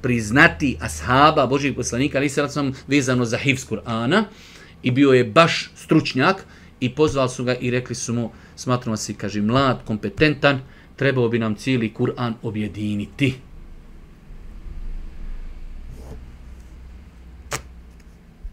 priznati 0.04 0.76
ashaba 0.80 1.46
Božih 1.46 1.72
poslanika, 1.74 2.18
ali 2.18 2.28
sada 2.28 2.48
sam 2.48 2.72
vezano 2.86 3.24
za 3.24 3.38
hivs 3.38 3.64
Kur'ana 3.64 4.24
i 4.82 4.90
bio 4.90 5.12
je 5.12 5.24
baš 5.24 5.70
stručnjak 5.74 6.44
i 6.80 6.90
pozvali 6.94 7.28
su 7.28 7.44
ga 7.44 7.54
i 7.54 7.70
rekli 7.70 7.94
su 7.94 8.12
mu, 8.12 8.30
smatramo 8.56 8.96
se, 8.96 9.14
kaže, 9.14 9.40
mlad, 9.40 9.80
kompetentan, 9.84 10.60
trebao 10.96 11.28
bi 11.28 11.38
nam 11.38 11.54
cijeli 11.54 11.92
Kur'an 11.98 12.34
objediniti. 12.42 13.34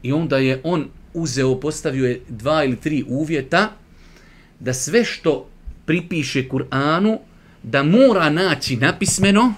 I 0.04 0.12
onda 0.12 0.38
je 0.38 0.62
on 0.64 0.88
uzeo, 1.14 1.60
postavio 1.60 2.08
je 2.08 2.22
dva 2.30 2.64
ili 2.64 2.76
tri 2.76 3.04
uvjeta 3.08 3.72
da 4.60 4.74
sve 4.74 5.04
što 5.04 5.50
pripiše 5.86 6.48
Kur'anu, 6.50 7.18
da 7.64 7.84
mora 7.84 8.30
naći 8.30 8.76
napismeno, 8.76 9.54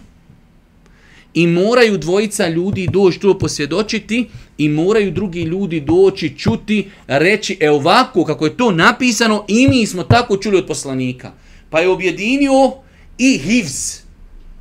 i 1.34 1.48
moraju 1.48 1.98
dvojica 1.98 2.48
ljudi 2.48 2.88
doći 2.88 3.20
to 3.20 3.40
posvjedočiti 3.40 4.30
i 4.58 4.70
moraju 4.70 5.12
drugi 5.12 5.42
ljudi 5.42 5.80
doći 5.80 6.38
čuti, 6.38 6.90
reći 7.08 7.58
e 7.60 7.70
ovako 7.70 8.26
kako 8.26 8.46
je 8.46 8.58
to 8.58 8.72
napisano 8.72 9.46
i 9.48 9.68
mi 9.68 9.88
smo 9.88 10.04
tako 10.04 10.38
čuli 10.38 10.58
od 10.58 10.68
poslanika. 10.68 11.32
Pa 11.70 11.80
je 11.80 11.90
objedinio 11.90 12.72
i 13.18 13.38
hivz. 13.38 14.04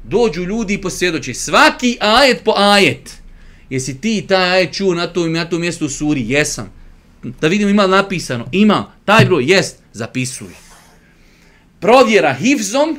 Dođu 0.05 0.43
ljudi 0.43 0.75
i 0.75 0.81
posvjedoči. 0.81 1.35
Svaki 1.35 1.97
ajet 2.01 2.45
po 2.45 2.53
ajet. 2.57 3.23
Jesi 3.71 4.01
ti 4.01 4.25
taj 4.29 4.51
ajet 4.51 4.73
čuo 4.75 4.95
na 4.95 5.07
tom, 5.07 5.33
na 5.33 5.45
tom 5.45 5.61
mjestu 5.61 5.87
u 5.87 5.89
suri? 5.89 6.25
Jesam. 6.29 6.73
Da 7.41 7.49
vidim 7.49 7.69
ima 7.69 7.87
napisano. 7.87 8.49
Ima. 8.53 8.93
Taj 9.05 9.25
broj. 9.25 9.45
Jest. 9.47 9.77
Zapisuj. 9.93 10.49
Provjera 11.81 12.35
hivzom 12.35 12.99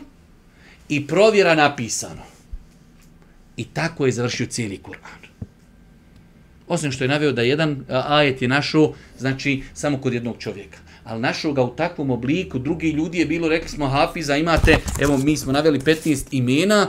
i 0.89 1.07
provjera 1.07 1.55
napisano. 1.55 2.32
I 3.57 3.65
tako 3.65 4.05
je 4.05 4.11
završio 4.11 4.45
cijeli 4.45 4.79
Kur'an. 4.83 5.27
Osim 6.67 6.91
što 6.91 7.03
je 7.03 7.07
naveo 7.07 7.31
da 7.31 7.41
jedan 7.41 7.85
ajet 7.89 8.41
je 8.41 8.47
našao, 8.47 8.93
znači, 9.19 9.63
samo 9.73 9.97
kod 9.97 10.13
jednog 10.13 10.37
čovjeka. 10.39 10.77
Ali 11.03 11.21
našao 11.21 11.53
ga 11.53 11.63
u 11.63 11.75
takvom 11.75 12.11
obliku, 12.11 12.59
drugi 12.59 12.89
ljudi 12.89 13.19
je 13.19 13.25
bilo, 13.25 13.49
rekli 13.49 13.69
smo, 13.69 13.87
Hafiza, 13.87 14.35
imate, 14.35 14.77
evo, 14.99 15.17
mi 15.17 15.37
smo 15.37 15.51
naveli 15.51 15.79
15 15.79 16.27
imena, 16.31 16.87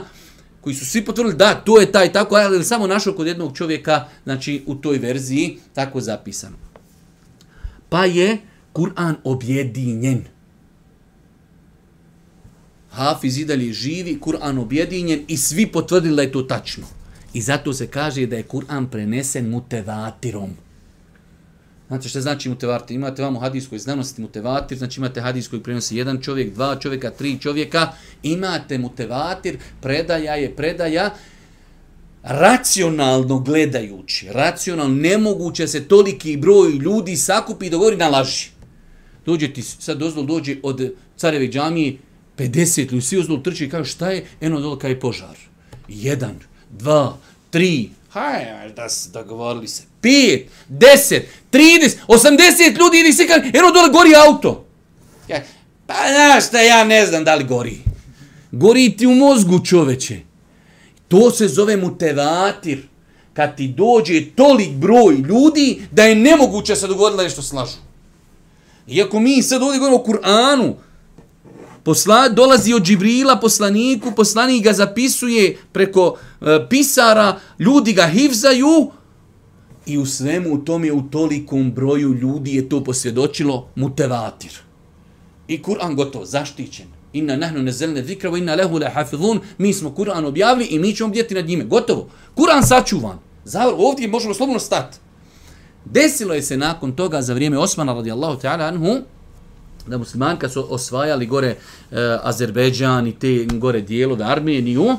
koji 0.61 0.75
su 0.75 0.85
svi 0.85 1.05
potvrdili, 1.05 1.35
da, 1.35 1.53
to 1.53 1.79
je 1.79 1.91
taj 1.91 2.11
tako, 2.11 2.35
ali 2.35 2.63
samo 2.63 2.87
našao 2.87 3.13
kod 3.13 3.27
jednog 3.27 3.57
čovjeka, 3.57 4.05
znači, 4.23 4.63
u 4.65 4.75
toj 4.75 4.97
verziji, 4.97 5.57
tako 5.73 6.01
zapisano. 6.01 6.55
Pa 7.89 8.05
je 8.05 8.37
Kur'an 8.73 9.15
objedinjen. 9.23 10.23
Hafiz 12.95 13.37
i 13.37 13.45
dalje 13.45 13.73
živi, 13.73 14.19
Kur'an 14.19 14.59
objedinjen 14.59 15.25
i 15.27 15.37
svi 15.37 15.67
potvrdili 15.67 16.15
da 16.15 16.21
je 16.21 16.31
to 16.31 16.41
tačno. 16.41 16.87
I 17.33 17.41
zato 17.41 17.73
se 17.73 17.87
kaže 17.87 18.25
da 18.25 18.35
je 18.35 18.47
Kur'an 18.47 18.87
prenesen 18.89 19.49
mutevatirom. 19.49 20.49
Znate 21.87 22.09
što 22.09 22.21
znači 22.21 22.49
mutevatir? 22.49 22.95
Imate 22.95 23.21
vam 23.23 23.35
u 23.35 23.39
hadijskoj 23.39 23.79
znanosti 23.79 24.21
mutevatir, 24.21 24.77
znači 24.77 24.99
imate 24.99 25.21
hadijs 25.21 25.47
koji 25.47 25.63
prenosi 25.63 25.97
jedan 25.97 26.21
čovjek, 26.21 26.53
dva 26.53 26.75
čovjeka, 26.79 27.11
tri 27.11 27.37
čovjeka, 27.39 27.91
imate 28.23 28.77
mutevatir, 28.77 29.57
predaja 29.81 30.35
je 30.35 30.55
predaja, 30.55 31.09
racionalno 32.23 33.39
gledajući, 33.39 34.27
racionalno, 34.31 34.95
nemoguće 34.95 35.67
se 35.67 35.87
toliki 35.87 36.37
broj 36.37 36.71
ljudi 36.71 37.15
sakupi 37.15 37.65
i 37.65 37.69
dogovori 37.69 37.97
na 37.97 38.09
laži. 38.09 38.49
Dođe 39.25 39.53
ti, 39.53 39.61
sad 39.61 39.97
dozvol 39.97 40.25
dođe 40.25 40.55
od 40.63 40.93
careve 41.17 41.47
džamije, 41.47 41.97
50 42.37 42.91
ljudi, 42.91 43.01
svi 43.01 43.17
uzdol 43.17 43.41
trči 43.43 43.65
i 43.65 43.69
kažu 43.69 43.91
šta 43.91 44.09
je, 44.09 44.25
eno 44.41 44.59
dole 44.59 44.79
kaj 44.79 44.91
je 44.91 44.99
požar. 44.99 45.37
Jedan, 45.87 46.35
dva, 46.69 47.17
tri, 47.49 47.89
hajde, 48.09 48.73
da 48.75 48.89
se 48.89 49.09
dogovorili 49.09 49.67
se, 49.67 49.83
pet, 50.01 50.47
deset, 50.67 51.27
trideset, 51.49 51.99
osamdeset 52.07 52.77
ljudi 52.79 52.99
idi 52.99 53.13
se 53.13 53.27
kaže, 53.27 53.51
eno 53.53 53.71
dole 53.71 53.89
gori 53.89 54.15
auto. 54.27 54.65
Ja, 55.27 55.41
pa 55.85 55.93
znaš 55.93 56.47
šta, 56.47 56.61
ja 56.61 56.83
ne 56.83 57.05
znam 57.05 57.23
da 57.23 57.35
li 57.35 57.43
gori. 57.43 57.77
Gori 58.51 58.97
ti 58.97 59.07
u 59.07 59.15
mozgu 59.15 59.65
čoveče. 59.65 60.19
To 61.07 61.31
se 61.31 61.47
zove 61.47 61.77
mutevatir. 61.77 62.87
Kad 63.33 63.57
ti 63.57 63.67
dođe 63.67 64.25
tolik 64.35 64.69
broj 64.69 65.15
ljudi 65.15 65.81
da 65.91 66.03
je 66.03 66.15
nemoguće 66.15 66.75
se 66.75 66.87
dogodilo 66.87 67.23
nešto 67.23 67.41
slažu. 67.41 67.77
Iako 68.87 69.19
mi 69.19 69.43
sad 69.43 69.61
ovdje 69.61 69.79
govorimo 69.79 70.01
o 70.01 70.05
Kur'anu, 70.05 70.73
Posla, 71.85 72.29
dolazi 72.29 72.73
od 72.73 72.83
Džibrila 72.83 73.35
poslaniku, 73.39 74.11
poslanik 74.15 74.63
ga 74.63 74.73
zapisuje 74.73 75.57
preko 75.71 76.17
e, 76.41 76.59
pisara, 76.69 77.39
ljudi 77.59 77.93
ga 77.93 78.07
hivzaju 78.07 78.91
i 79.85 79.97
u 79.97 80.05
svemu 80.05 80.53
u 80.53 80.57
tom 80.57 80.85
je 80.85 80.93
u 80.93 81.01
tolikom 81.01 81.71
broju 81.71 82.13
ljudi 82.13 82.55
je 82.55 82.69
to 82.69 82.83
posvjedočilo 82.83 83.67
mutevatir. 83.75 84.51
I 85.47 85.61
Kur'an 85.63 85.95
gotov, 85.95 86.25
zaštićen. 86.25 86.85
Inna 87.13 87.35
nahnu 87.35 87.63
nezelne 87.63 88.03
zikravo, 88.03 88.37
inna 88.37 88.55
lehu 88.55 88.77
le 88.77 88.89
hafidhun. 88.89 89.39
Mi 89.57 89.73
smo 89.73 89.95
Kur'an 89.95 90.25
objavili 90.25 90.65
i 90.65 90.79
mi 90.79 90.95
ćemo 90.95 91.09
bdjeti 91.09 91.35
nad 91.35 91.47
njime. 91.47 91.63
Gotovo. 91.63 92.07
Kur'an 92.35 92.63
sačuvan. 92.63 93.19
Zavr, 93.43 93.73
ovdje 93.77 94.07
možemo 94.07 94.33
slobodno 94.33 94.59
stati. 94.59 94.97
Desilo 95.85 96.33
je 96.33 96.41
se 96.41 96.57
nakon 96.57 96.95
toga 96.95 97.21
za 97.21 97.33
vrijeme 97.33 97.57
Osmana 97.57 97.93
radijallahu 97.93 98.41
ta'ala 98.41 98.67
anhu, 98.67 99.01
da 99.87 99.97
muslimani 99.97 100.39
kad 100.39 100.53
su 100.53 100.73
osvajali 100.73 101.25
gore 101.25 101.47
e, 101.47 101.55
Azerbejdžan 102.23 103.07
i 103.07 103.19
te 103.19 103.45
gore 103.45 103.81
dijelove 103.81 104.23
Armeniju, 104.23 104.97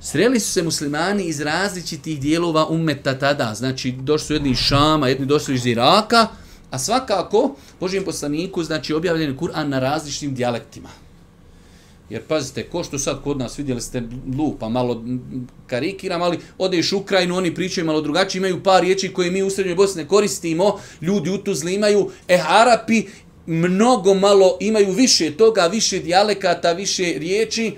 sreli 0.00 0.40
su 0.40 0.52
se 0.52 0.62
muslimani 0.62 1.24
iz 1.24 1.40
različitih 1.40 2.20
dijelova 2.20 2.66
umeta 2.68 3.18
tada. 3.18 3.54
Znači, 3.54 3.92
došli 3.92 4.26
su 4.26 4.32
jedni 4.32 4.50
iz 4.50 4.58
Šama, 4.58 5.08
jedni 5.08 5.26
došli 5.26 5.54
iz 5.54 5.66
Iraka, 5.66 6.28
a 6.70 6.78
svakako, 6.78 7.56
Božijem 7.80 8.04
poslaniku, 8.04 8.62
znači, 8.62 8.94
objavljen 8.94 9.30
je 9.30 9.36
Kur'an 9.36 9.68
na 9.68 9.78
različitim 9.78 10.34
dijalektima. 10.34 10.88
Jer 12.10 12.22
pazite, 12.22 12.62
ko 12.62 12.84
što 12.84 12.98
sad 12.98 13.22
kod 13.22 13.38
nas 13.38 13.58
vidjeli 13.58 13.80
ste 13.80 14.02
lupa, 14.38 14.68
malo 14.68 15.04
karikiram, 15.66 16.22
ali 16.22 16.38
odeš 16.58 16.92
u 16.92 16.98
Ukrajinu, 16.98 17.36
oni 17.36 17.54
pričaju 17.54 17.86
malo 17.86 18.00
drugačije, 18.00 18.40
imaju 18.40 18.62
par 18.62 18.82
riječi 18.82 19.12
koje 19.12 19.30
mi 19.30 19.42
u 19.42 19.50
Srednjoj 19.50 19.74
Bosni 19.74 20.02
ne 20.02 20.08
koristimo, 20.08 20.78
ljudi 21.00 21.30
u 21.30 21.38
Tuzli 21.38 21.74
imaju, 21.74 22.10
e 22.28 22.40
Arapi 22.48 23.04
mnogo 23.46 24.14
malo 24.14 24.56
imaju 24.60 24.92
više 24.92 25.36
toga, 25.36 25.66
više 25.66 25.98
dijalekata, 25.98 26.72
više 26.72 27.14
riječi, 27.16 27.72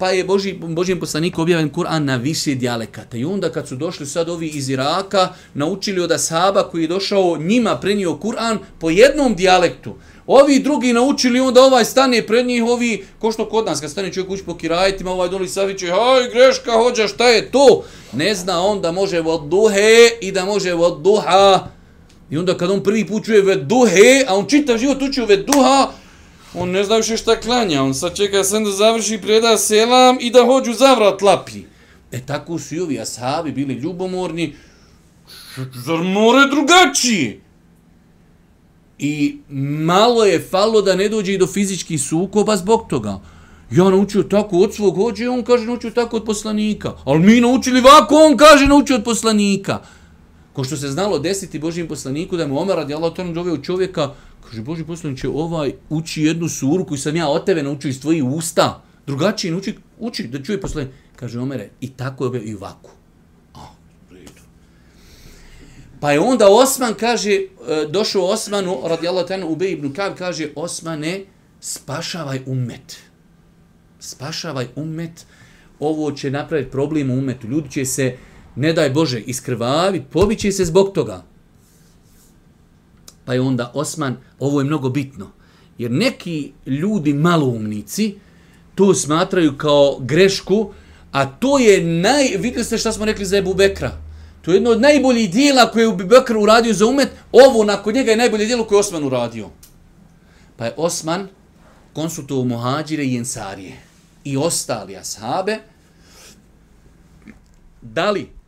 pa 0.00 0.10
je 0.10 0.24
Boži, 0.24 0.52
Božijem 0.52 1.00
poslaniku 1.00 1.42
objavljen 1.42 1.70
Kur'an 1.70 2.04
na 2.04 2.16
više 2.16 2.54
dijalekata. 2.54 3.16
I 3.16 3.24
onda 3.24 3.52
kad 3.52 3.68
su 3.68 3.76
došli 3.76 4.06
sad 4.06 4.28
ovi 4.28 4.48
iz 4.48 4.68
Iraka, 4.68 5.28
naučili 5.54 6.00
od 6.00 6.12
Ashaba 6.12 6.62
koji 6.62 6.82
je 6.82 6.88
došao 6.88 7.36
njima 7.36 7.76
prenio 7.76 8.18
Kur'an 8.22 8.58
po 8.78 8.90
jednom 8.90 9.34
dijalektu. 9.34 9.94
Ovi 10.26 10.58
drugi 10.58 10.92
naučili, 10.92 11.40
onda 11.40 11.62
ovaj 11.62 11.84
stane 11.84 12.26
pred 12.26 12.46
njih, 12.46 12.64
ovi, 12.64 13.04
ko 13.18 13.32
što 13.32 13.48
kod 13.48 13.66
nas, 13.66 13.80
kad 13.80 13.90
stane 13.90 14.12
čovjek 14.12 14.30
ući 14.30 14.44
po 14.44 14.56
kirajetima, 14.56 15.10
ovaj 15.10 15.28
doli 15.28 15.48
saviće, 15.48 15.86
haj, 15.86 16.30
greška, 16.32 16.72
hođa, 16.72 17.08
šta 17.08 17.28
je 17.28 17.50
to? 17.50 17.84
Ne 18.12 18.34
zna 18.34 18.62
on 18.62 18.80
da 18.80 18.92
može 18.92 19.20
od 19.20 19.48
duhe 19.48 20.08
i 20.20 20.32
da 20.32 20.44
može 20.44 20.74
od 20.74 21.00
duha. 21.02 21.66
I 22.30 22.38
onda 22.38 22.56
kad 22.56 22.70
on 22.70 22.82
prvi 22.82 23.06
put 23.06 23.24
čuje 23.24 23.42
veduhe, 23.42 24.24
a 24.28 24.36
on 24.36 24.46
čitav 24.46 24.78
život 24.78 25.02
učio 25.02 25.26
veduha, 25.26 25.90
on 26.54 26.70
ne 26.70 26.84
zna 26.84 26.96
više 26.96 27.16
šta 27.16 27.40
klanja, 27.40 27.82
on 27.82 27.94
sad 27.94 28.16
čeka 28.16 28.44
sam 28.44 28.64
da 28.64 28.70
završi 28.70 29.18
preda 29.18 29.58
selam 29.58 30.16
i 30.20 30.30
da 30.30 30.44
hođu 30.44 30.72
zavrat 30.72 31.22
lapi. 31.22 31.62
E 32.12 32.20
tako 32.26 32.58
su 32.58 32.74
i 32.74 32.80
ovi 32.80 33.00
ashabi 33.00 33.52
bili 33.52 33.74
ljubomorni, 33.74 34.54
zar 35.56 35.98
more 35.98 36.46
drugačije? 36.50 37.40
I 38.98 39.36
malo 39.86 40.24
je 40.24 40.40
falo 40.50 40.82
da 40.82 40.96
ne 40.96 41.08
dođe 41.08 41.34
i 41.34 41.38
do 41.38 41.46
fizičkih 41.46 42.02
sukoba 42.02 42.56
zbog 42.56 42.86
toga. 42.88 43.20
Ja 43.70 43.84
naučio 43.90 44.22
tako 44.22 44.56
od 44.56 44.74
svog 44.74 44.96
hođe, 44.96 45.28
on 45.28 45.44
kaže 45.44 45.66
naučio 45.66 45.90
tako 45.90 46.16
od 46.16 46.24
poslanika. 46.24 46.92
Ali 47.04 47.20
mi 47.20 47.40
naučili 47.40 47.80
ovako, 47.80 48.14
on 48.14 48.36
kaže 48.36 48.66
naučio 48.66 48.96
od 48.96 49.04
poslanika. 49.04 49.78
Ko 50.60 50.64
što 50.64 50.76
se 50.76 50.88
znalo 50.88 51.18
desiti 51.18 51.58
Božijem 51.58 51.88
poslaniku 51.88 52.36
da 52.36 52.46
mu 52.46 52.58
Omer 52.60 52.76
radi 52.76 52.94
Allah 52.94 53.14
to 53.14 53.24
doveo 53.24 53.58
čovjeka, 53.58 54.10
kaže 54.48 54.62
Božji 54.62 54.84
poslaniče 54.84 55.28
ovaj 55.28 55.72
uči 55.88 56.22
jednu 56.22 56.48
suru 56.48 56.84
koju 56.84 56.98
sam 56.98 57.16
ja 57.16 57.28
od 57.28 57.46
tebe 57.46 57.62
naučio 57.62 57.88
iz 57.88 58.00
tvojih 58.00 58.24
usta. 58.24 58.82
Drugačije 59.06 59.56
uči, 59.56 59.74
uči 59.98 60.28
da 60.28 60.42
čuje 60.42 60.60
poslanik. 60.60 60.90
Kaže 61.16 61.40
Omere, 61.40 61.70
i 61.80 61.90
tako 61.90 62.24
je 62.24 62.28
objavio 62.28 62.50
i 62.50 62.54
ovako. 62.54 62.90
A. 63.54 63.66
Pa 66.00 66.12
je 66.12 66.20
onda 66.20 66.48
Osman 66.48 66.94
kaže, 66.94 67.32
e, 67.32 67.46
došao 67.90 68.24
Osmanu, 68.24 68.76
radijallahu 68.84 69.48
u 69.48 69.52
Ubej 69.52 69.72
ibn 69.72 69.92
Kab, 69.92 70.14
kaže, 70.18 70.48
Osmane, 70.56 71.24
spašavaj 71.60 72.40
ummet. 72.46 72.96
Spašavaj 74.00 74.68
ummet. 74.76 75.26
Ovo 75.78 76.12
će 76.12 76.30
napraviti 76.30 76.70
problem 76.70 77.10
u 77.10 77.14
umetu. 77.14 77.46
Ljudi 77.46 77.70
će 77.70 77.84
se, 77.84 78.16
ne 78.60 78.72
daj 78.72 78.90
Bože, 78.90 79.20
iskrvavi, 79.20 80.02
pobiće 80.10 80.52
se 80.52 80.64
zbog 80.64 80.92
toga. 80.92 81.22
Pa 83.24 83.34
je 83.34 83.40
onda 83.40 83.70
Osman, 83.74 84.16
ovo 84.38 84.60
je 84.60 84.64
mnogo 84.64 84.88
bitno, 84.88 85.30
jer 85.78 85.90
neki 85.90 86.52
ljudi 86.66 87.12
maloumnici 87.12 88.14
to 88.74 88.94
smatraju 88.94 89.56
kao 89.56 89.98
grešku, 90.00 90.72
a 91.12 91.26
to 91.26 91.58
je 91.58 91.84
naj... 91.84 92.36
Vidjeli 92.38 92.64
ste 92.64 92.78
šta 92.78 92.92
smo 92.92 93.04
rekli 93.04 93.26
za 93.26 93.36
Ebu 93.36 93.54
Bekra? 93.54 93.92
To 94.42 94.50
je 94.50 94.56
jedno 94.56 94.70
od 94.70 94.80
najboljih 94.80 95.30
dijela 95.30 95.70
koje 95.70 95.82
je 95.82 95.88
Ebu 95.88 96.04
Bekr 96.04 96.36
uradio 96.36 96.74
za 96.74 96.86
umet. 96.86 97.08
Ovo 97.32 97.64
nakon 97.64 97.94
njega 97.94 98.10
je 98.10 98.16
najbolje 98.16 98.46
dijelo 98.46 98.64
koje 98.64 98.76
je 98.76 98.80
Osman 98.80 99.04
uradio. 99.04 99.48
Pa 100.56 100.64
je 100.64 100.74
Osman 100.76 101.28
konsultovao 101.92 102.44
muhađire 102.44 103.04
i 103.04 103.16
ensarije 103.16 103.76
i 104.24 104.36
ostali 104.36 104.96
ashabe 104.96 105.58
Da 107.82 108.10
li 108.10 108.39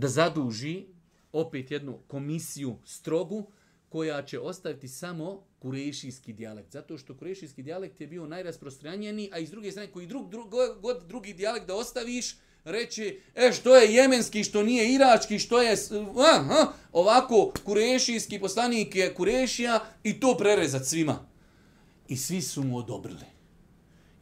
da 0.00 0.08
zaduži 0.08 0.84
opet 1.32 1.70
jednu 1.70 1.98
komisiju 2.08 2.76
strogu 2.84 3.46
koja 3.88 4.22
će 4.22 4.38
ostaviti 4.38 4.88
samo 4.88 5.44
kurešijski 5.58 6.32
dijalekt. 6.32 6.72
Zato 6.72 6.98
što 6.98 7.16
kurešijski 7.16 7.62
dijalekt 7.62 8.00
je 8.00 8.06
bio 8.06 8.26
najrasprostranjeniji, 8.26 9.30
a 9.32 9.38
iz 9.38 9.50
druge 9.50 9.70
strane 9.70 9.92
koji 9.92 10.06
drug, 10.06 10.30
drug, 10.30 10.50
god 10.80 11.04
drugi 11.08 11.32
dijalekt 11.32 11.66
da 11.66 11.74
ostaviš, 11.74 12.36
reći, 12.64 13.20
e, 13.34 13.52
što 13.52 13.76
je 13.76 13.94
jemenski, 13.94 14.44
što 14.44 14.62
nije 14.62 14.94
irački, 14.94 15.38
što 15.38 15.62
je, 15.62 15.76
aha, 16.34 16.72
ovako, 16.92 17.52
kurešijski 17.64 18.38
poslanik 18.38 18.96
je 18.96 19.14
kurešija 19.14 19.84
i 20.02 20.20
to 20.20 20.36
prerezat 20.38 20.86
svima. 20.86 21.26
I 22.08 22.16
svi 22.16 22.42
su 22.42 22.62
mu 22.62 22.78
odobrili. 22.78 23.39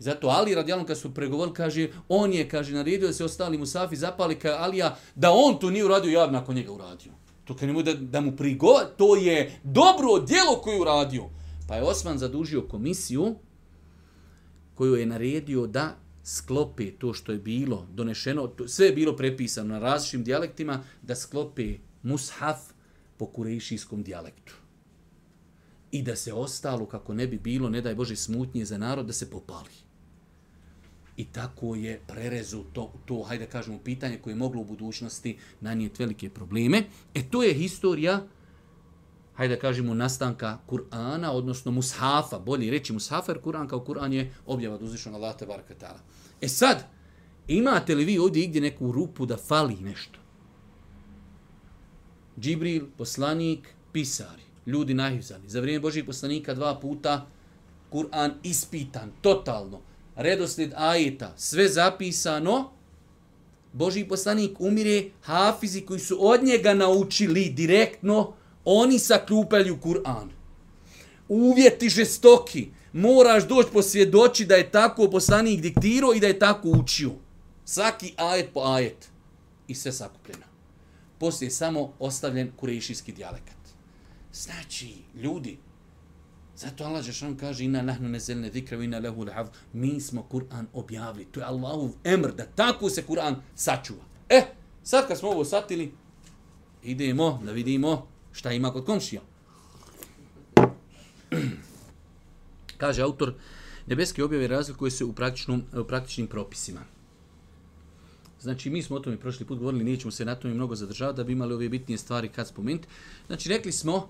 I 0.00 0.02
zato 0.02 0.28
Ali 0.28 0.54
radijalno 0.54 0.86
kad 0.86 0.98
su 0.98 1.14
pregovorili, 1.14 1.54
kaže, 1.54 1.88
on 2.08 2.32
je, 2.32 2.48
kaže, 2.48 2.72
naredio 2.72 3.08
da 3.08 3.12
se 3.12 3.24
ostali 3.24 3.58
Musafi 3.58 3.96
zapali 3.96 4.38
kao 4.38 4.56
Alija, 4.58 4.96
da 5.14 5.30
on 5.30 5.58
to 5.58 5.70
nije 5.70 5.84
uradio, 5.84 6.10
ja 6.10 6.26
bi 6.26 6.32
nakon 6.32 6.54
njega 6.54 6.72
uradio. 6.72 7.12
To 7.44 7.56
kad 7.56 7.68
nemoj 7.68 7.82
da, 7.82 7.94
da 7.94 8.20
mu 8.20 8.36
prigova, 8.36 8.84
to 8.84 9.16
je 9.16 9.60
dobro 9.64 10.18
djelo 10.26 10.60
koje 10.62 10.74
je 10.74 10.80
uradio. 10.80 11.24
Pa 11.68 11.74
je 11.74 11.82
Osman 11.82 12.18
zadužio 12.18 12.62
komisiju 12.62 13.34
koju 14.74 14.94
je 14.94 15.06
naredio 15.06 15.66
da 15.66 15.96
sklope 16.24 16.90
to 16.90 17.14
što 17.14 17.32
je 17.32 17.38
bilo 17.38 17.86
donešeno, 17.92 18.46
to, 18.46 18.68
sve 18.68 18.86
je 18.86 18.92
bilo 18.92 19.16
prepisano 19.16 19.74
na 19.74 19.78
različitim 19.78 20.24
dijalektima, 20.24 20.84
da 21.02 21.14
sklope 21.14 21.78
mushaf 22.02 22.58
po 23.16 23.26
kurejšijskom 23.26 24.02
dijalektu. 24.02 24.54
I 25.90 26.02
da 26.02 26.16
se 26.16 26.32
ostalo, 26.32 26.86
kako 26.86 27.14
ne 27.14 27.26
bi 27.26 27.38
bilo, 27.38 27.68
ne 27.68 27.80
daj 27.80 27.94
Bože, 27.94 28.16
smutnje 28.16 28.64
za 28.64 28.78
narod, 28.78 29.06
da 29.06 29.12
se 29.12 29.30
popali. 29.30 29.87
I 31.18 31.24
tako 31.24 31.74
je 31.74 32.00
prerezu 32.06 32.64
to, 32.72 32.92
to 33.06 33.22
hajde 33.22 33.46
kažemo, 33.46 33.78
pitanje 33.84 34.18
koje 34.18 34.32
je 34.32 34.36
moglo 34.36 34.60
u 34.60 34.64
budućnosti 34.64 35.38
nanijeti 35.60 36.02
velike 36.02 36.30
probleme. 36.30 36.82
E 37.14 37.22
to 37.30 37.42
je 37.42 37.54
historija, 37.54 38.22
hajde 39.34 39.58
kažemo, 39.58 39.94
nastanka 39.94 40.58
Kur'ana, 40.66 41.30
odnosno 41.30 41.72
Mushafa, 41.72 42.38
bolje 42.38 42.70
reći 42.70 42.92
Mushafa, 42.92 43.32
jer 43.32 43.42
Kur'an 43.42 43.68
kao 43.68 43.84
Kur'an 43.84 44.12
je 44.12 44.32
objava 44.46 44.74
od 44.74 44.82
uzvišnog 44.82 45.14
Allah 45.14 45.36
te 45.36 45.46
barakatala. 45.46 45.98
E 46.40 46.48
sad, 46.48 46.86
imate 47.48 47.94
li 47.94 48.04
vi 48.04 48.18
ovdje 48.18 48.42
igdje 48.42 48.60
neku 48.60 48.92
rupu 48.92 49.26
da 49.26 49.36
fali 49.36 49.76
nešto? 49.76 50.18
Džibril, 52.40 52.86
poslanik, 52.96 53.68
pisari, 53.92 54.42
ljudi 54.66 54.94
najhizani. 54.94 55.48
Za 55.48 55.60
vrijeme 55.60 55.80
Božih 55.82 56.04
poslanika 56.04 56.54
dva 56.54 56.80
puta 56.80 57.26
Kur'an 57.90 58.32
ispitan, 58.42 59.10
totalno 59.20 59.87
redosled 60.18 60.72
ajeta, 60.76 61.32
sve 61.36 61.68
zapisano, 61.68 62.78
Boži 63.72 64.04
poslanik 64.04 64.60
umire, 64.60 65.10
hafizi 65.22 65.80
koji 65.80 66.00
su 66.00 66.16
od 66.20 66.44
njega 66.44 66.74
naučili 66.74 67.50
direktno, 67.50 68.32
oni 68.64 68.98
saklupali 68.98 69.78
Kur'an. 69.82 70.28
Uvjeti 71.28 71.88
žestoki, 71.88 72.68
moraš 72.92 73.48
doći 73.48 73.68
posvjedoći 73.72 74.44
da 74.44 74.54
je 74.54 74.70
tako 74.70 75.10
poslanik 75.10 75.60
diktirao 75.60 76.14
i 76.14 76.20
da 76.20 76.26
je 76.26 76.38
tako 76.38 76.68
učio. 76.68 77.10
Svaki 77.64 78.14
ajet 78.16 78.50
po 78.54 78.60
ajet. 78.60 79.08
I 79.68 79.74
sve 79.74 79.92
sakupljeno. 79.92 80.44
Poslije 81.18 81.46
je 81.46 81.50
samo 81.50 81.92
ostavljen 81.98 82.52
kurešijski 82.56 83.12
dijalekat. 83.12 83.58
Znači, 84.32 84.94
ljudi, 85.14 85.58
Zato 86.58 86.84
Allah 86.84 87.02
Žešan 87.02 87.36
kaže 87.36 87.64
ina 87.64 87.82
nahnu 87.82 88.08
nezelne 88.08 88.50
zikra 88.50 88.78
wa 88.78 88.84
inna 88.84 88.98
lehu 88.98 89.24
lehav. 89.24 89.48
Mi 89.72 90.00
smo 90.00 90.26
Kur'an 90.30 90.66
objavili. 90.72 91.24
To 91.30 91.40
je 91.40 91.46
Allahov 91.46 91.90
emr 92.04 92.32
da 92.34 92.46
tako 92.46 92.90
se 92.90 93.04
Kur'an 93.06 93.36
sačuva. 93.54 94.02
E, 94.28 94.42
sad 94.82 95.08
kad 95.08 95.18
smo 95.18 95.28
ovo 95.28 95.44
satili, 95.44 95.92
idemo 96.82 97.40
da 97.44 97.52
vidimo 97.52 98.06
šta 98.32 98.52
ima 98.52 98.72
kod 98.72 98.84
komšija. 98.84 99.20
kaže 102.82 103.02
autor, 103.02 103.34
nebeske 103.86 104.24
objave 104.24 104.48
razlikuje 104.48 104.90
se 104.90 105.04
u, 105.04 105.12
praktičnom, 105.12 105.62
u 105.72 105.84
praktičnim 105.84 106.26
propisima. 106.26 106.80
Znači, 108.40 108.70
mi 108.70 108.82
smo 108.82 108.96
o 108.96 109.00
tome 109.00 109.16
prošli 109.16 109.46
put 109.46 109.58
govorili, 109.58 109.84
nećemo 109.84 110.10
se 110.10 110.24
na 110.24 110.34
tome 110.34 110.54
mnogo 110.54 110.74
zadržavati 110.74 111.16
da 111.16 111.24
bi 111.24 111.32
imali 111.32 111.54
ove 111.54 111.68
bitnije 111.68 111.98
stvari 111.98 112.28
kad 112.28 112.48
spomenuti. 112.48 112.88
Znači, 113.26 113.48
rekli 113.48 113.72
smo, 113.72 114.08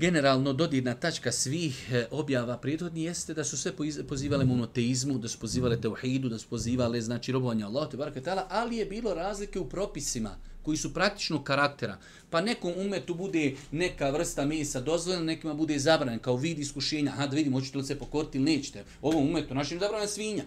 generalno 0.00 0.52
dodirna 0.52 0.94
tačka 0.94 1.32
svih 1.32 1.92
e, 1.92 2.06
objava 2.10 2.56
prethodni 2.58 3.02
jeste 3.02 3.34
da 3.34 3.44
su 3.44 3.56
sve 3.56 3.72
pozivale 4.08 4.44
monoteizmu, 4.44 5.18
da 5.18 5.28
su 5.28 5.38
pozivale 5.38 5.80
teuhidu, 5.80 6.28
da 6.28 6.38
su 6.38 6.48
pozivale 6.48 7.00
znači 7.00 7.32
robovanje 7.32 7.64
Allahu 7.64 7.90
te 7.90 7.96
barekatala, 7.96 8.46
ali 8.50 8.76
je 8.76 8.86
bilo 8.86 9.14
razlike 9.14 9.60
u 9.60 9.68
propisima 9.68 10.36
koji 10.62 10.76
su 10.76 10.94
praktično 10.94 11.44
karaktera. 11.44 11.98
Pa 12.30 12.40
nekom 12.40 12.72
umetu 12.76 13.14
bude 13.14 13.54
neka 13.72 14.10
vrsta 14.10 14.46
mesa 14.46 14.80
dozvoljena, 14.80 15.24
nekima 15.24 15.54
bude 15.54 15.78
zabranjen, 15.78 16.20
kao 16.20 16.36
vid 16.36 16.58
iskušenja. 16.58 17.12
Aha, 17.12 17.26
da 17.26 17.36
vidimo, 17.36 17.58
hoćete 17.58 17.78
li 17.78 17.84
se 17.84 17.98
pokoriti 17.98 18.38
ili 18.38 18.56
nećete. 18.56 18.84
Ovom 19.02 19.28
umetu 19.28 19.54
našim 19.54 19.80
zabranjena 19.80 20.08
svinja 20.08 20.44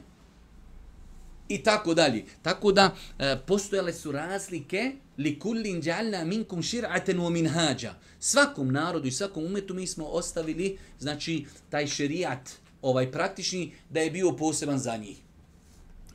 i 1.54 1.63
tako 1.63 1.94
dalje. 1.94 2.26
Tako 2.42 2.72
da 2.72 2.96
e, 3.20 3.38
postojale 3.48 3.94
su 3.94 4.12
razlike 4.12 4.92
li 5.18 5.39
kullin 5.39 5.82
ja'alna 5.82 6.26
minkum 6.26 6.63
shir'atan 6.63 7.18
wa 7.18 7.30
minhaja. 7.30 7.94
Svakom 8.20 8.72
narodu 8.72 9.08
i 9.08 9.12
svakom 9.12 9.46
umetu 9.46 9.74
mi 9.74 9.88
smo 9.88 10.06
ostavili 10.06 10.78
znači 11.00 11.46
taj 11.70 11.88
šerijat 11.88 12.50
ovaj 12.82 13.12
praktični, 13.12 13.74
da 13.89 14.00
je 14.00 14.12
bio 14.12 14.32
poseban 14.32 14.80
za 14.80 14.98
njih. 14.98 15.18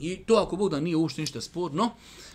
I 0.01 0.17
to 0.17 0.35
ako 0.35 0.57
Bog 0.57 0.71
da 0.71 0.81
nije 0.81 0.97
uopšte 0.97 1.21
ništa 1.21 1.41
sporno, 1.41 1.91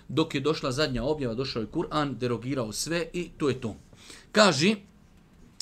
dok 0.07 0.35
je 0.35 0.41
došla 0.41 0.71
zadnja 0.71 1.03
objava, 1.03 1.33
došao 1.33 1.61
je 1.61 1.67
Kur'an, 1.67 2.17
derogirao 2.17 2.71
sve 2.71 3.07
i 3.13 3.29
to 3.37 3.49
je 3.49 3.61
to. 3.61 3.75
Kaži, 4.31 4.75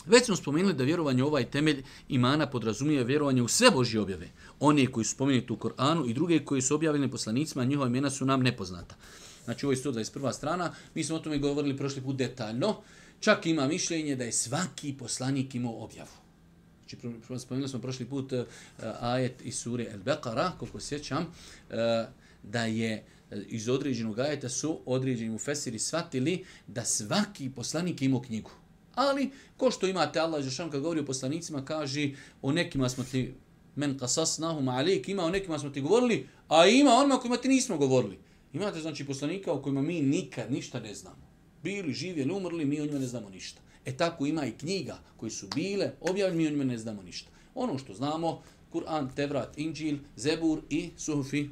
već 0.06 0.26
smo 0.26 0.36
spomenuli 0.36 0.74
da 0.74 0.84
vjerovanje 0.84 1.24
u 1.24 1.28
ovaj 1.28 1.46
temelj 1.46 1.84
imana 2.10 2.50
podrazumije 2.50 3.04
vjerovanje 3.04 3.42
u 3.42 3.48
sve 3.48 3.72
Božje 3.72 4.02
objave. 4.02 4.30
One 4.60 4.88
koji 4.88 5.06
su 5.06 5.12
spomenuti 5.12 5.54
u 5.54 5.58
Koranu 5.58 6.06
i 6.06 6.14
druge 6.14 6.46
koji 6.46 6.62
su 6.62 6.76
objavljeni 6.76 7.12
poslanicima, 7.12 7.66
njihova 7.66 7.88
imena 7.88 8.10
su 8.10 8.26
nam 8.26 8.42
nepoznata. 8.42 8.96
Znači 9.46 9.66
ovo 9.66 9.74
je 9.74 9.78
121. 9.78 10.34
strana, 10.34 10.74
mi 10.96 11.04
smo 11.04 11.16
o 11.16 11.20
tome 11.20 11.38
govorili 11.38 11.78
prošli 11.78 12.02
put 12.02 12.16
detaljno. 12.16 12.76
Čak 13.20 13.46
ima 13.46 13.68
mišljenje 13.68 14.16
da 14.16 14.24
je 14.24 14.32
svaki 14.32 14.96
poslanik 15.00 15.56
imao 15.56 15.84
objavu. 15.84 16.10
Znači, 16.90 16.98
spomenuli 17.40 17.70
smo 17.70 17.80
prošli 17.80 18.06
put 18.06 18.32
uh, 18.32 18.46
ajet 19.00 19.42
iz 19.44 19.56
sure 19.60 19.86
El 19.92 20.00
Beqara, 20.00 20.52
koliko 20.60 20.80
sjećam, 20.80 21.24
uh, 21.24 21.76
da 22.44 22.66
je 22.66 22.92
e, 23.32 23.42
iz 23.48 23.70
određenog 23.70 24.20
ajeta 24.20 24.50
su 24.50 24.80
određeni 24.86 25.30
mu 25.30 25.40
fesiri 25.40 25.80
shvatili 25.80 26.46
da 26.68 26.86
svaki 26.86 27.50
poslanik 27.50 28.02
ima 28.02 28.22
knjigu. 28.22 28.52
Ali, 28.96 29.32
ko 29.58 29.72
što 29.72 29.88
imate 29.88 30.20
Allah 30.20 30.44
Žešan 30.44 30.72
kad 30.72 30.82
govori 30.82 31.00
o 31.00 31.06
poslanicima, 31.06 31.66
kaže 31.66 32.12
o 32.42 32.52
nekima 32.52 32.90
smo 32.90 33.04
ti 33.04 33.34
men 33.76 33.98
kasasnahum 33.98 34.70
alik, 34.70 35.10
ima 35.10 35.24
o 35.24 35.30
nekima 35.30 35.60
smo 35.60 35.70
ti 35.70 35.82
govorili, 35.82 36.28
a 36.48 36.68
ima 36.68 36.92
onima 36.92 37.18
kojima 37.18 37.38
ti 37.38 37.48
nismo 37.48 37.78
govorili. 37.78 38.20
Imate 38.54 38.82
znači 38.82 39.06
poslanika 39.06 39.54
o 39.54 39.62
kojima 39.62 39.82
mi 39.82 40.02
nikad 40.02 40.52
ništa 40.52 40.80
ne 40.80 40.96
znamo. 40.96 41.32
Bili, 41.64 41.94
živjeli, 41.94 42.34
umrli, 42.34 42.66
mi 42.66 42.82
o 42.82 42.86
njima 42.86 43.00
ne 43.00 43.08
znamo 43.08 43.30
ništa. 43.30 43.62
E 43.86 43.98
tako 43.98 44.26
ima 44.26 44.46
i 44.46 44.52
knjiga 44.52 45.00
koji 45.18 45.32
su 45.32 45.48
bile, 45.56 45.92
objavljeni, 46.02 46.38
mi 46.38 46.48
o 46.48 46.52
njima 46.52 46.64
ne 46.64 46.78
znamo 46.78 47.02
ništa. 47.04 47.30
Ono 47.56 47.78
što 47.78 47.94
znamo, 47.94 48.42
Kur'an, 48.74 49.08
Tevrat, 49.16 49.58
Inđil, 49.58 49.98
Zebur 50.16 50.62
i 50.70 50.90
Sufi 50.98 51.50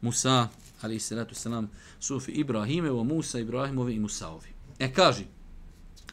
Musa, 0.00 0.48
ali 0.80 0.96
i 0.96 1.00
salatu 1.00 1.34
salam, 1.34 1.70
Sufi 2.00 2.32
Ibrahimevo, 2.32 3.04
Musa, 3.04 3.38
Ibrahimovi 3.38 3.94
i 3.94 4.00
Musaovi. 4.00 4.48
E, 4.78 4.92
kaži, 4.92 5.24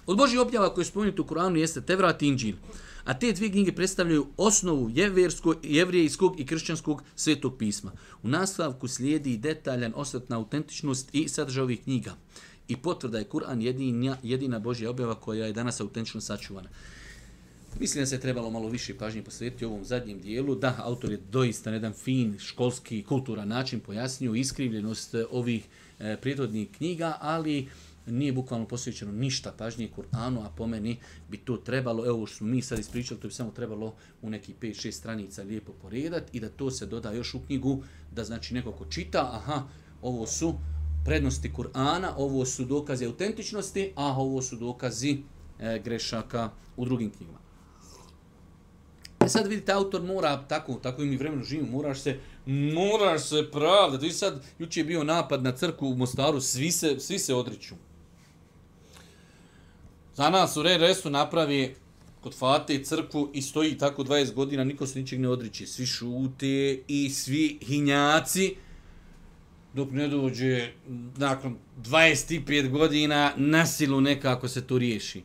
od 0.08 0.18
Božih 0.18 0.40
objava 0.40 0.74
koje 0.74 0.82
je 0.82 0.86
spomenuto 0.86 1.22
u 1.22 1.26
Kur'anu 1.26 1.56
jeste 1.56 1.82
Tevrat 1.82 2.22
i 2.22 2.28
Inđil. 2.28 2.56
A 3.04 3.20
te 3.20 3.32
dvije 3.32 3.52
knjige 3.52 3.72
predstavljaju 3.72 4.28
osnovu 4.38 4.90
jevrijskog, 4.90 5.56
jevrijskog 5.64 6.40
i 6.40 6.46
kršćanskog 6.46 7.04
svetog 7.16 7.58
pisma. 7.58 7.92
U 8.24 8.28
nastavku 8.28 8.88
slijedi 8.88 9.38
detaljan 9.38 9.94
osvrt 9.96 10.30
na 10.30 10.38
autentičnost 10.38 11.10
i 11.14 11.30
sadržaj 11.30 11.64
ovih 11.64 11.84
knjiga. 11.84 12.16
I 12.68 12.78
potvrda 12.78 13.18
je 13.18 13.30
Kur'an 13.30 13.62
jedina, 13.62 14.18
jedina 14.24 14.60
Božja 14.60 14.90
objava 14.90 15.16
koja 15.16 15.46
je 15.46 15.54
danas 15.54 15.82
autentično 15.82 16.22
sačuvana. 16.22 16.70
Mislim 17.80 18.02
da 18.02 18.06
se 18.06 18.20
trebalo 18.20 18.50
malo 18.50 18.70
više 18.70 18.98
pažnje 18.98 19.24
posvetiti 19.24 19.66
ovom 19.66 19.86
zadnjem 19.86 20.20
dijelu. 20.20 20.56
Da, 20.56 20.76
autor 20.84 21.12
je 21.12 21.22
doista 21.32 21.70
na 21.70 21.76
jedan 21.76 21.94
fin, 21.94 22.40
školski, 22.40 23.04
kulturan 23.04 23.48
način 23.48 23.80
pojasnio 23.80 24.36
iskrivljenost 24.36 25.16
eh, 25.16 25.26
ovih 25.32 25.66
e, 26.00 26.18
prirodnih 26.22 26.68
knjiga, 26.78 27.18
ali 27.22 27.68
nije 28.08 28.34
bukvalno 28.34 28.68
posvećeno 28.68 29.12
ništa 29.12 29.52
pažnje 29.58 29.90
Kur'anu, 29.96 30.46
a 30.46 30.50
po 30.50 30.68
meni 30.68 30.98
bi 31.30 31.38
to 31.38 31.58
trebalo, 31.58 32.06
evo 32.06 32.26
što 32.26 32.38
smo 32.38 32.48
mi 32.48 32.62
sad 32.62 32.80
ispričali, 32.80 33.20
to 33.20 33.28
bi 33.28 33.34
samo 33.34 33.52
trebalo 33.52 33.94
u 34.22 34.30
neki 34.30 34.54
5-6 34.62 34.92
stranica 34.92 35.44
lijepo 35.44 35.72
poredati 35.72 36.38
i 36.38 36.40
da 36.40 36.50
to 36.50 36.72
se 36.72 36.86
doda 36.86 37.12
još 37.12 37.34
u 37.34 37.40
knjigu, 37.40 37.84
da 38.12 38.24
znači 38.24 38.54
neko 38.54 38.72
ko 38.72 38.86
čita, 38.86 39.30
aha, 39.34 39.64
ovo 40.02 40.28
su 40.28 40.54
prednosti 41.06 41.52
Kur'ana, 41.58 42.14
ovo 42.18 42.46
su 42.46 42.66
dokaze 42.66 43.06
autentičnosti, 43.06 43.92
a 43.96 44.06
ovo 44.06 44.42
su 44.42 44.56
dokazi 44.56 45.18
e, 45.60 45.82
grešaka 45.84 46.50
u 46.78 46.86
drugim 46.86 47.12
knjigama. 47.12 47.38
E 49.26 49.30
sad 49.30 49.48
vidite, 49.48 49.72
autor 49.72 50.04
mora, 50.04 50.44
tako, 50.48 50.74
tako 50.74 51.04
i 51.04 51.06
mi 51.06 51.18
vremenu 51.18 51.44
živimo, 51.44 51.72
moraš 51.72 52.00
se, 52.00 52.20
moraš 52.46 53.22
se 53.22 53.52
pravda. 53.52 53.98
Vi 53.98 54.12
sad, 54.12 54.44
juče 54.60 54.80
je 54.80 54.84
bio 54.84 55.04
napad 55.04 55.44
na 55.44 55.52
crku 55.52 55.88
u 55.88 55.96
Mostaru, 55.96 56.42
svi 56.42 56.72
se, 56.72 57.00
svi 57.00 57.20
se 57.20 57.34
odriču. 57.34 57.76
Za 60.18 60.30
nas 60.30 60.58
u 60.58 60.64
RRS-u 60.64 61.10
napravi 61.10 61.76
kod 62.22 62.38
Fate 62.38 62.84
crkvu 62.84 63.32
i 63.34 63.42
stoji 63.42 63.78
tako 63.78 64.04
20 64.04 64.34
godina, 64.34 64.64
niko 64.64 64.88
se 64.88 65.00
ničeg 65.00 65.20
ne 65.20 65.30
odriče. 65.30 65.66
Svi 65.66 65.86
šute 65.86 66.80
i 66.88 67.10
svi 67.10 67.60
hinjaci, 67.62 68.56
dok 69.74 69.92
ne 69.92 70.08
dođe 70.08 70.72
nakon 71.18 71.58
25 71.84 72.70
godina, 72.70 73.34
nasilu 73.36 74.02
nekako 74.02 74.48
se 74.48 74.68
to 74.68 74.78
riješi 74.78 75.24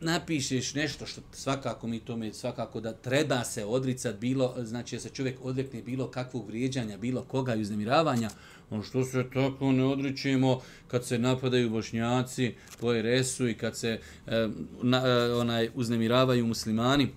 napišeš 0.00 0.74
nešto 0.74 1.06
što 1.06 1.20
svakako 1.32 1.86
mi 1.86 2.00
tome 2.00 2.32
svakako 2.32 2.80
da 2.80 2.92
treba 2.92 3.44
se 3.44 3.64
odricat 3.64 4.16
bilo 4.16 4.54
znači 4.58 4.96
da 4.96 5.00
se 5.00 5.08
čovjek 5.08 5.38
odrekne 5.42 5.82
bilo 5.82 6.10
kakvog 6.10 6.46
vrijeđanja 6.46 6.98
bilo 6.98 7.22
koga 7.22 7.54
i 7.54 7.60
uznemiravanja 7.60 8.30
on 8.70 8.82
što 8.82 9.04
se 9.04 9.24
tako 9.34 9.72
ne 9.72 9.84
odričemo 9.84 10.60
kad 10.88 11.04
se 11.04 11.18
napadaju 11.18 11.70
bošnjaci 11.70 12.54
po 12.80 12.92
RS-u 12.92 13.48
i 13.48 13.54
kad 13.54 13.76
se 13.76 14.00
e, 14.26 14.48
na, 14.82 15.06
e, 15.06 15.34
onaj 15.34 15.70
uznemiravaju 15.74 16.46
muslimani 16.46 17.08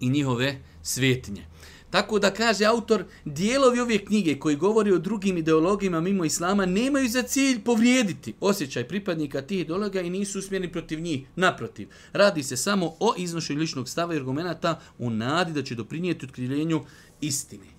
i 0.00 0.10
njihove 0.10 0.58
svetinje 0.82 1.46
Tako 1.90 2.18
da 2.18 2.30
kaže 2.30 2.64
autor, 2.64 3.04
dijelovi 3.24 3.80
ove 3.80 3.98
knjige 3.98 4.38
koji 4.38 4.56
govori 4.56 4.92
o 4.92 4.98
drugim 4.98 5.38
ideologijama 5.38 6.00
mimo 6.00 6.24
islama 6.24 6.66
nemaju 6.66 7.08
za 7.08 7.22
cilj 7.22 7.60
povrijediti 7.64 8.34
osjećaj 8.40 8.88
pripadnika 8.88 9.42
tih 9.42 9.60
ideologa 9.60 10.00
i 10.00 10.10
nisu 10.10 10.38
usmjereni 10.38 10.72
protiv 10.72 11.00
njih. 11.00 11.26
Naprotiv, 11.36 11.88
radi 12.12 12.42
se 12.42 12.56
samo 12.56 12.96
o 13.00 13.14
iznošenju 13.18 13.60
ličnog 13.60 13.88
stava 13.88 14.14
i 14.14 14.16
argumenta 14.16 14.80
u 14.98 15.10
nadi 15.10 15.52
da 15.52 15.62
će 15.62 15.74
doprinijeti 15.74 16.26
otkrivljenju 16.26 16.84
istine. 17.20 17.75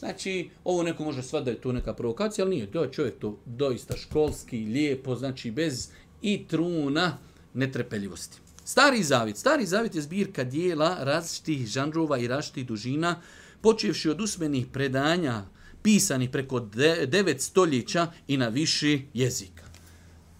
Znači, 0.00 0.50
ovo 0.64 0.82
neko 0.82 1.04
može 1.04 1.22
sva 1.22 1.40
da 1.40 1.50
je 1.50 1.60
to 1.60 1.72
neka 1.72 1.94
provokacija, 1.94 2.44
ali 2.44 2.54
nije. 2.54 2.70
To 2.72 2.82
je 2.82 2.92
čovjek 2.92 3.18
to 3.18 3.38
doista 3.46 3.96
školski, 3.96 4.58
lijepo, 4.58 5.16
znači 5.16 5.50
bez 5.50 5.88
i 6.22 6.46
truna 6.48 7.18
netrepeljivosti. 7.54 8.38
Stari 8.64 9.02
zavit. 9.02 9.36
Stari 9.36 9.66
zavit 9.66 9.94
je 9.94 10.02
zbirka 10.02 10.44
dijela 10.44 10.96
različitih 11.04 11.66
žanrova 11.66 12.18
i 12.18 12.28
različitih 12.28 12.66
dužina, 12.66 13.20
počevši 13.60 14.08
od 14.08 14.20
usmenih 14.20 14.66
predanja, 14.72 15.44
pisani 15.82 16.32
preko 16.32 16.60
de, 16.60 17.06
devet 17.06 17.40
stoljeća 17.40 18.12
i 18.28 18.36
na 18.36 18.48
više 18.48 18.98
jezika. 19.14 19.64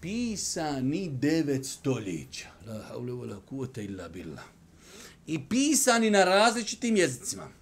Pisani 0.01 1.09
devet 1.09 1.65
stoljeća. 1.65 2.47
La 2.67 2.81
haule 2.89 3.11
wa 3.11 3.29
la 3.29 3.39
kuvata 3.49 3.81
illa 3.81 4.09
billah. 4.09 4.45
I 5.27 5.39
pisani 5.49 6.09
na 6.09 6.23
različitim 6.23 6.97
jezicima. 6.97 7.60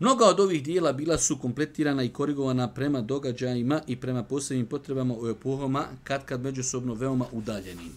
Mnoga 0.00 0.24
od 0.24 0.40
ovih 0.40 0.62
dijela 0.62 0.92
bila 0.92 1.18
su 1.18 1.38
kompletirana 1.38 2.02
i 2.02 2.08
korigovana 2.08 2.68
prema 2.68 3.00
događajima 3.00 3.80
i 3.86 3.96
prema 3.96 4.22
posebnim 4.22 4.66
potrebama 4.66 5.14
u 5.14 5.28
epohama 5.28 5.84
kad 6.04 6.24
kad 6.24 6.40
međusobno 6.40 6.94
veoma 6.94 7.26
udaljenim. 7.32 7.92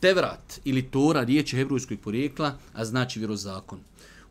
Tevrat 0.00 0.60
ili 0.64 0.82
Tora 0.82 1.22
riječ 1.22 1.52
je 1.52 1.56
hebrujskog 1.56 1.98
porijekla, 1.98 2.58
a 2.72 2.84
znači 2.84 3.18
vjerozakon. 3.18 3.80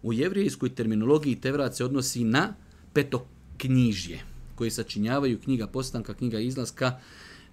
U 0.03 0.13
jevrijskoj 0.13 0.75
terminologiji 0.75 1.35
Tevrat 1.35 1.75
se 1.75 1.85
odnosi 1.85 2.23
na 2.23 2.53
petoknjižje, 2.93 4.23
koje 4.55 4.71
sačinjavaju 4.71 5.39
knjiga 5.39 5.67
postanka, 5.67 6.13
knjiga 6.13 6.39
izlaska, 6.39 6.99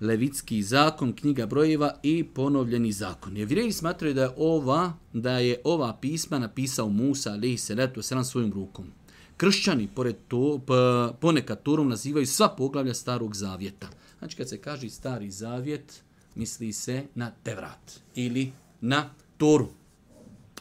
levitski 0.00 0.62
zakon, 0.62 1.12
knjiga 1.12 1.46
brojeva 1.46 1.94
i 2.02 2.24
ponovljeni 2.24 2.92
zakon. 2.92 3.36
Jevrijeji 3.36 3.72
smatraju 3.72 4.14
da 4.14 4.22
je 4.22 4.34
ova, 4.36 4.92
da 5.12 5.38
je 5.38 5.60
ova 5.64 5.96
pisma 6.00 6.38
napisao 6.38 6.88
Musa, 6.88 7.32
alejhi 7.32 7.56
salatu 7.56 8.02
selam 8.02 8.24
svojim 8.24 8.52
rukom. 8.52 8.86
Kršćani, 9.38 9.88
pored 9.94 10.16
to, 10.28 10.60
pa 10.66 11.12
ponekad 11.20 11.62
Torom 11.62 11.88
nazivaju 11.88 12.26
sva 12.26 12.48
poglavlja 12.48 12.94
starog 12.94 13.34
zavjeta. 13.34 13.88
Znači, 14.18 14.36
kad 14.36 14.48
se 14.48 14.58
kaže 14.58 14.90
stari 14.90 15.30
zavjet, 15.30 16.02
misli 16.34 16.72
se 16.72 17.04
na 17.14 17.30
Tevrat 17.42 18.00
ili 18.14 18.52
na 18.80 19.10
Toru. 19.36 19.68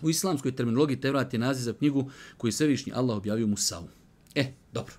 U 0.02 0.10
islamskoj 0.10 0.56
terminologiji 0.56 1.02
Tevrat 1.02 1.34
je 1.34 1.40
naziv 1.40 1.64
za 1.64 1.74
knjigu 1.74 2.10
koju 2.38 2.52
svevišnji 2.52 2.94
Allah 2.96 3.18
objavio 3.18 3.48
Musavu. 3.48 3.88
E, 4.36 4.52
dobro. 4.74 4.94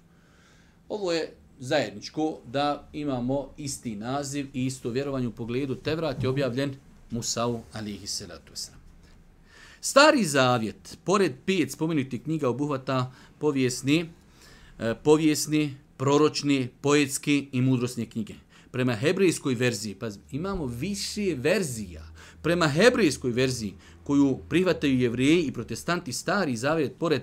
Ovo 0.88 1.12
je 1.12 1.32
zajedničko 1.58 2.38
da 2.46 2.88
imamo 2.92 3.48
isti 3.56 3.96
naziv 3.96 4.46
i 4.52 4.66
isto 4.66 4.90
vjerovanje 4.90 5.28
u 5.28 5.32
pogledu 5.32 5.74
Tevrat 5.74 6.22
je 6.22 6.28
objavljen 6.28 6.74
Musavu 7.10 7.62
alihi 7.72 8.06
salatu 8.06 8.52
wasalam. 8.52 8.78
Stari 9.80 10.24
zavjet, 10.24 10.98
pored 11.04 11.32
pet 11.46 11.72
spomenutih 11.72 12.22
knjiga 12.22 12.48
obuhvata 12.48 13.12
povijesni, 13.38 14.06
e, 14.78 14.94
povijesni, 15.04 15.74
proročni, 15.96 16.68
poetski 16.80 17.48
i 17.52 17.60
mudrosne 17.60 18.06
knjige 18.06 18.34
prema 18.70 18.94
hebrejskoj 18.94 19.54
verziji, 19.54 19.94
pa 19.94 20.08
imamo 20.32 20.66
više 20.66 21.34
verzija, 21.36 22.08
prema 22.42 22.68
hebrejskoj 22.68 23.30
verziji 23.30 23.74
koju 24.04 24.38
prihvataju 24.48 25.00
jevrijeji 25.00 25.42
i 25.42 25.52
protestanti 25.52 26.12
stari 26.12 26.56
zavjet 26.56 26.92
pored 26.98 27.22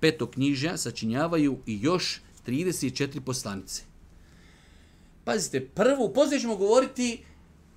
petog 0.00 0.30
knjižja 0.30 0.76
sačinjavaju 0.76 1.58
i 1.66 1.78
još 1.82 2.20
34 2.46 3.20
poslanice. 3.20 3.82
Pazite, 5.24 5.66
prvo, 5.66 6.08
poslije 6.08 6.40
ćemo 6.40 6.56
govoriti 6.56 7.24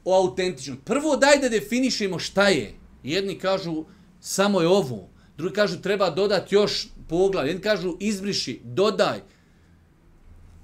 o 0.05 0.15
autentičnom. 0.15 0.77
Prvo 0.85 1.15
daj 1.17 1.37
da 1.41 1.49
definišemo 1.49 2.19
šta 2.19 2.47
je. 2.47 2.73
Jedni 3.03 3.39
kažu 3.39 3.85
samo 4.19 4.61
je 4.61 4.67
ovo, 4.67 5.09
Drugi 5.37 5.55
kažu 5.55 5.81
treba 5.81 6.09
dodati 6.09 6.55
još 6.55 6.87
poglavlje. 7.09 7.49
Jedni 7.49 7.63
kažu 7.63 7.97
izbriši, 7.99 8.61
dodaj. 8.63 9.21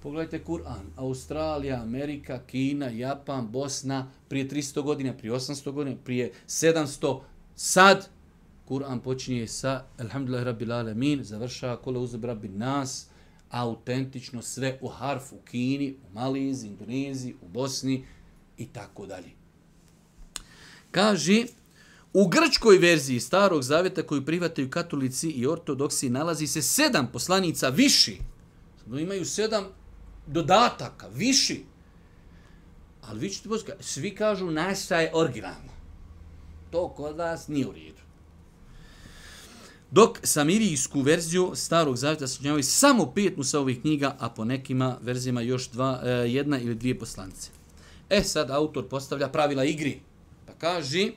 Pogledajte 0.01 0.45
Kur'an. 0.45 0.86
Australija, 0.95 1.82
Amerika, 1.82 2.39
Kina, 2.47 2.88
Japan, 2.89 3.51
Bosna, 3.51 4.12
prije 4.27 4.49
300 4.49 4.82
godina, 4.82 5.13
prije 5.13 5.34
800 5.34 5.71
godina, 5.71 5.97
prije 6.03 6.32
700. 6.47 7.21
Sad 7.55 8.10
Kur'an 8.69 8.99
počinje 8.99 9.47
sa 9.47 9.86
Alhamdulillah 9.97 10.45
Rabbil 10.45 10.71
Alamin, 10.71 11.23
završava 11.23 11.77
kola 11.77 11.99
uzab 11.99 12.25
Rabbi 12.25 12.47
Nas, 12.49 13.08
autentično 13.49 14.41
sve 14.41 14.77
u 14.82 14.88
harfu 14.88 15.36
u 15.36 15.39
Kini, 15.41 15.95
u 16.10 16.13
Malizi, 16.13 16.67
Indoneziji, 16.67 17.36
u 17.41 17.47
Bosni 17.47 18.05
i 18.58 18.67
tako 18.67 19.05
dalje. 19.05 19.29
Kaže, 20.91 21.45
u 22.13 22.28
grčkoj 22.28 22.78
verziji 22.78 23.19
starog 23.19 23.63
zavjeta 23.63 24.04
koju 24.04 24.26
prihvataju 24.26 24.69
katolici 24.69 25.30
i 25.30 25.48
ortodoksi 25.48 26.10
nalazi 26.10 26.48
se 26.48 26.62
sedam 26.62 27.10
poslanica 27.12 27.69
viši. 27.69 28.19
Samo 28.84 29.00
imaju 29.00 29.26
sedam 29.26 29.65
dodataka, 30.28 31.08
viši. 31.13 31.65
Ali 33.02 33.19
vi 33.19 33.30
ćete 33.30 33.50
poslika, 33.50 33.74
svi 33.80 34.15
kažu 34.15 34.52
naša 34.52 34.95
je 34.95 35.12
originalna. 35.13 35.74
To 36.72 36.89
kod 36.89 37.17
vas 37.17 37.48
nije 37.48 37.67
u 37.67 37.72
redu. 37.72 38.00
Dok 39.91 40.19
samirijsku 40.24 41.02
verziju 41.02 41.52
starog 41.56 41.98
zavjeta 41.98 42.28
sačinjavaju 42.28 42.63
samo 42.63 43.12
pet 43.15 43.38
musa 43.38 43.60
ovih 43.60 43.82
knjiga, 43.82 44.15
a 44.19 44.30
po 44.30 44.45
nekima 44.45 44.98
verzijama 45.02 45.41
još 45.41 45.69
dva, 45.69 46.02
e, 46.04 46.10
jedna 46.10 46.60
ili 46.60 46.76
dvije 46.76 47.00
poslanice. 47.00 47.50
E 48.10 48.24
sad 48.24 48.52
autor 48.52 48.88
postavlja 48.88 49.30
pravila 49.30 49.63
igri. 49.63 50.00
Pa 50.45 50.54
kaže, 50.54 51.12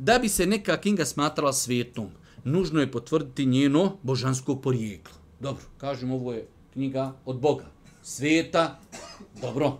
da 0.00 0.18
bi 0.18 0.28
se 0.28 0.46
neka 0.46 0.80
knjiga 0.80 1.04
smatrala 1.04 1.52
svetom, 1.52 2.08
nužno 2.44 2.80
je 2.80 2.90
potvrditi 2.90 3.46
njeno 3.46 3.96
božansko 4.02 4.56
porijeklo. 4.56 5.14
Dobro, 5.40 5.62
kažem, 5.78 6.12
ovo 6.12 6.32
je 6.32 6.48
knjiga 6.72 7.12
od 7.24 7.40
Boga. 7.40 7.66
Sveta, 8.02 8.80
dobro. 9.40 9.78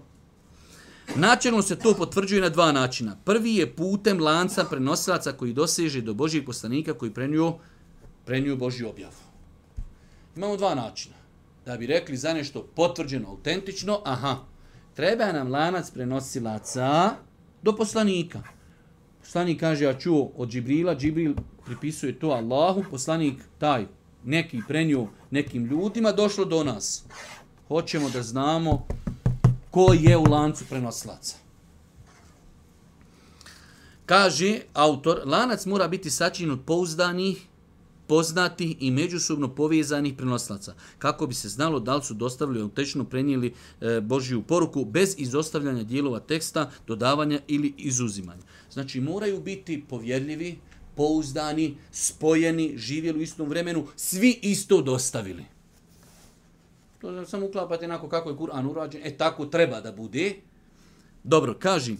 Načelno 1.17 1.63
se 1.63 1.79
to 1.79 1.95
potvrđuje 1.95 2.41
na 2.41 2.49
dva 2.49 2.73
načina. 2.73 3.17
Prvi 3.25 3.55
je 3.55 3.77
putem 3.77 4.21
lanca 4.21 4.65
prenosilaca 4.65 5.33
koji 5.33 5.53
doseže 5.53 6.01
do 6.01 6.15
Božijeg 6.15 6.47
poslanika 6.47 6.95
koji 6.95 7.15
prenio 7.15 7.55
prenio 8.25 8.57
Božju 8.57 8.89
objavu. 8.89 9.15
Imamo 10.37 10.57
dva 10.57 10.75
načina. 10.75 11.15
Da 11.67 11.77
bi 11.77 11.87
rekli 11.87 12.17
za 12.17 12.35
nešto 12.35 12.63
potvrđeno, 12.77 13.29
autentično, 13.29 14.03
aha, 14.05 14.37
treba 14.95 15.33
nam 15.33 15.51
lanac 15.51 15.91
prenosilaca 15.91 17.11
do 17.63 17.77
poslanika. 17.77 18.60
Poslanik 19.21 19.61
kaže, 19.61 19.85
ja 19.85 19.99
čuo 19.99 20.31
od 20.37 20.49
Džibrila, 20.49 20.97
Džibril 20.97 21.35
pripisuje 21.67 22.19
to 22.19 22.29
Allahu, 22.29 22.85
poslanik 22.91 23.35
taj 23.59 23.87
neki 24.25 24.61
prenio 24.69 25.07
nekim 25.31 25.65
ljudima, 25.65 26.13
došlo 26.13 26.45
do 26.45 26.65
nas. 26.65 27.05
Hoćemo 27.69 28.11
da 28.11 28.23
znamo 28.23 28.87
ko 29.71 29.93
je 29.93 30.17
u 30.17 30.23
lancu 30.23 30.65
prenoslaca. 30.69 31.37
Kaže 34.07 34.61
autor, 34.75 35.23
lanac 35.25 35.67
mora 35.67 35.89
biti 35.89 36.11
sačinjen 36.11 36.53
od 36.53 36.61
pouzdanih 36.67 37.47
poznatih 38.11 38.77
i 38.81 38.91
međusobno 38.91 39.55
povezanih 39.55 40.15
prenoslaca, 40.15 40.75
kako 40.99 41.27
bi 41.27 41.35
se 41.35 41.49
znalo 41.49 41.81
da 41.81 41.97
li 41.97 42.03
su 42.03 42.15
dostavili 42.15 42.61
autentično 42.61 43.05
prenijeli 43.05 43.53
e, 43.81 44.01
Božiju 44.01 44.43
poruku 44.43 44.85
bez 44.85 45.15
izostavljanja 45.19 45.83
dijelova 45.83 46.21
teksta, 46.21 46.71
dodavanja 46.87 47.41
ili 47.49 47.75
izuzimanja. 47.77 48.43
Znači 48.73 49.01
moraju 49.01 49.41
biti 49.41 49.85
povjerljivi, 49.89 50.59
pouzdani, 50.97 51.77
spojeni, 51.93 52.73
živjeli 52.77 53.19
u 53.19 53.23
istom 53.23 53.49
vremenu, 53.49 53.87
svi 53.97 54.39
isto 54.43 54.83
dostavili. 54.83 55.45
To 57.01 57.13
znači 57.13 57.31
samo 57.31 57.47
uklapati 57.47 57.85
onako 57.85 58.09
kako 58.09 58.31
je 58.31 58.37
Kur'an 58.37 58.71
urađen, 58.71 59.01
e 59.05 59.17
tako 59.17 59.47
treba 59.47 59.81
da 59.81 59.93
bude. 59.93 60.35
Dobro, 61.25 61.55
kaži, 61.55 61.97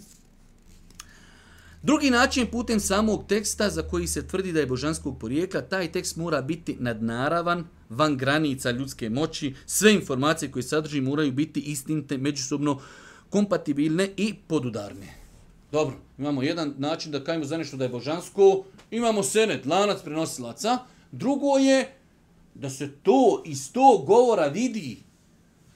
Drugi 1.83 2.11
način 2.11 2.47
putem 2.47 2.81
samog 2.81 3.25
teksta 3.29 3.71
za 3.71 3.83
koji 3.83 4.07
se 4.07 4.27
tvrdi 4.27 4.53
da 4.53 4.61
je 4.61 4.67
božanskog 4.67 5.19
porijekla, 5.19 5.61
taj 5.61 5.93
tekst 5.93 6.17
mora 6.17 6.43
biti 6.43 6.77
nadnaravan, 6.81 7.65
van 7.89 8.17
granica 8.17 8.71
ljudske 8.71 9.11
moći, 9.11 9.55
sve 9.67 9.95
informacije 9.95 10.51
koje 10.51 10.63
sadrži 10.63 11.01
moraju 11.01 11.33
biti 11.33 11.61
istinite, 11.61 12.19
međusobno 12.19 12.81
kompatibilne 13.31 14.11
i 14.17 14.35
podudarne. 14.35 15.15
Dobro, 15.73 15.97
imamo 16.19 16.43
jedan 16.43 16.75
način 16.79 17.13
da 17.13 17.25
kajemo 17.25 17.45
za 17.45 17.57
nešto 17.57 17.77
da 17.77 17.85
je 17.85 17.91
božansko, 17.91 18.65
imamo 18.91 19.23
senet, 19.23 19.67
lanac 19.67 20.03
prenosilaca, 20.03 20.79
drugo 21.13 21.59
je 21.59 21.95
da 22.55 22.71
se 22.71 22.91
to 23.03 23.43
iz 23.47 23.73
tog 23.73 24.07
govora 24.07 24.47
vidi, 24.47 25.03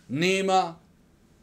nema 0.08 0.78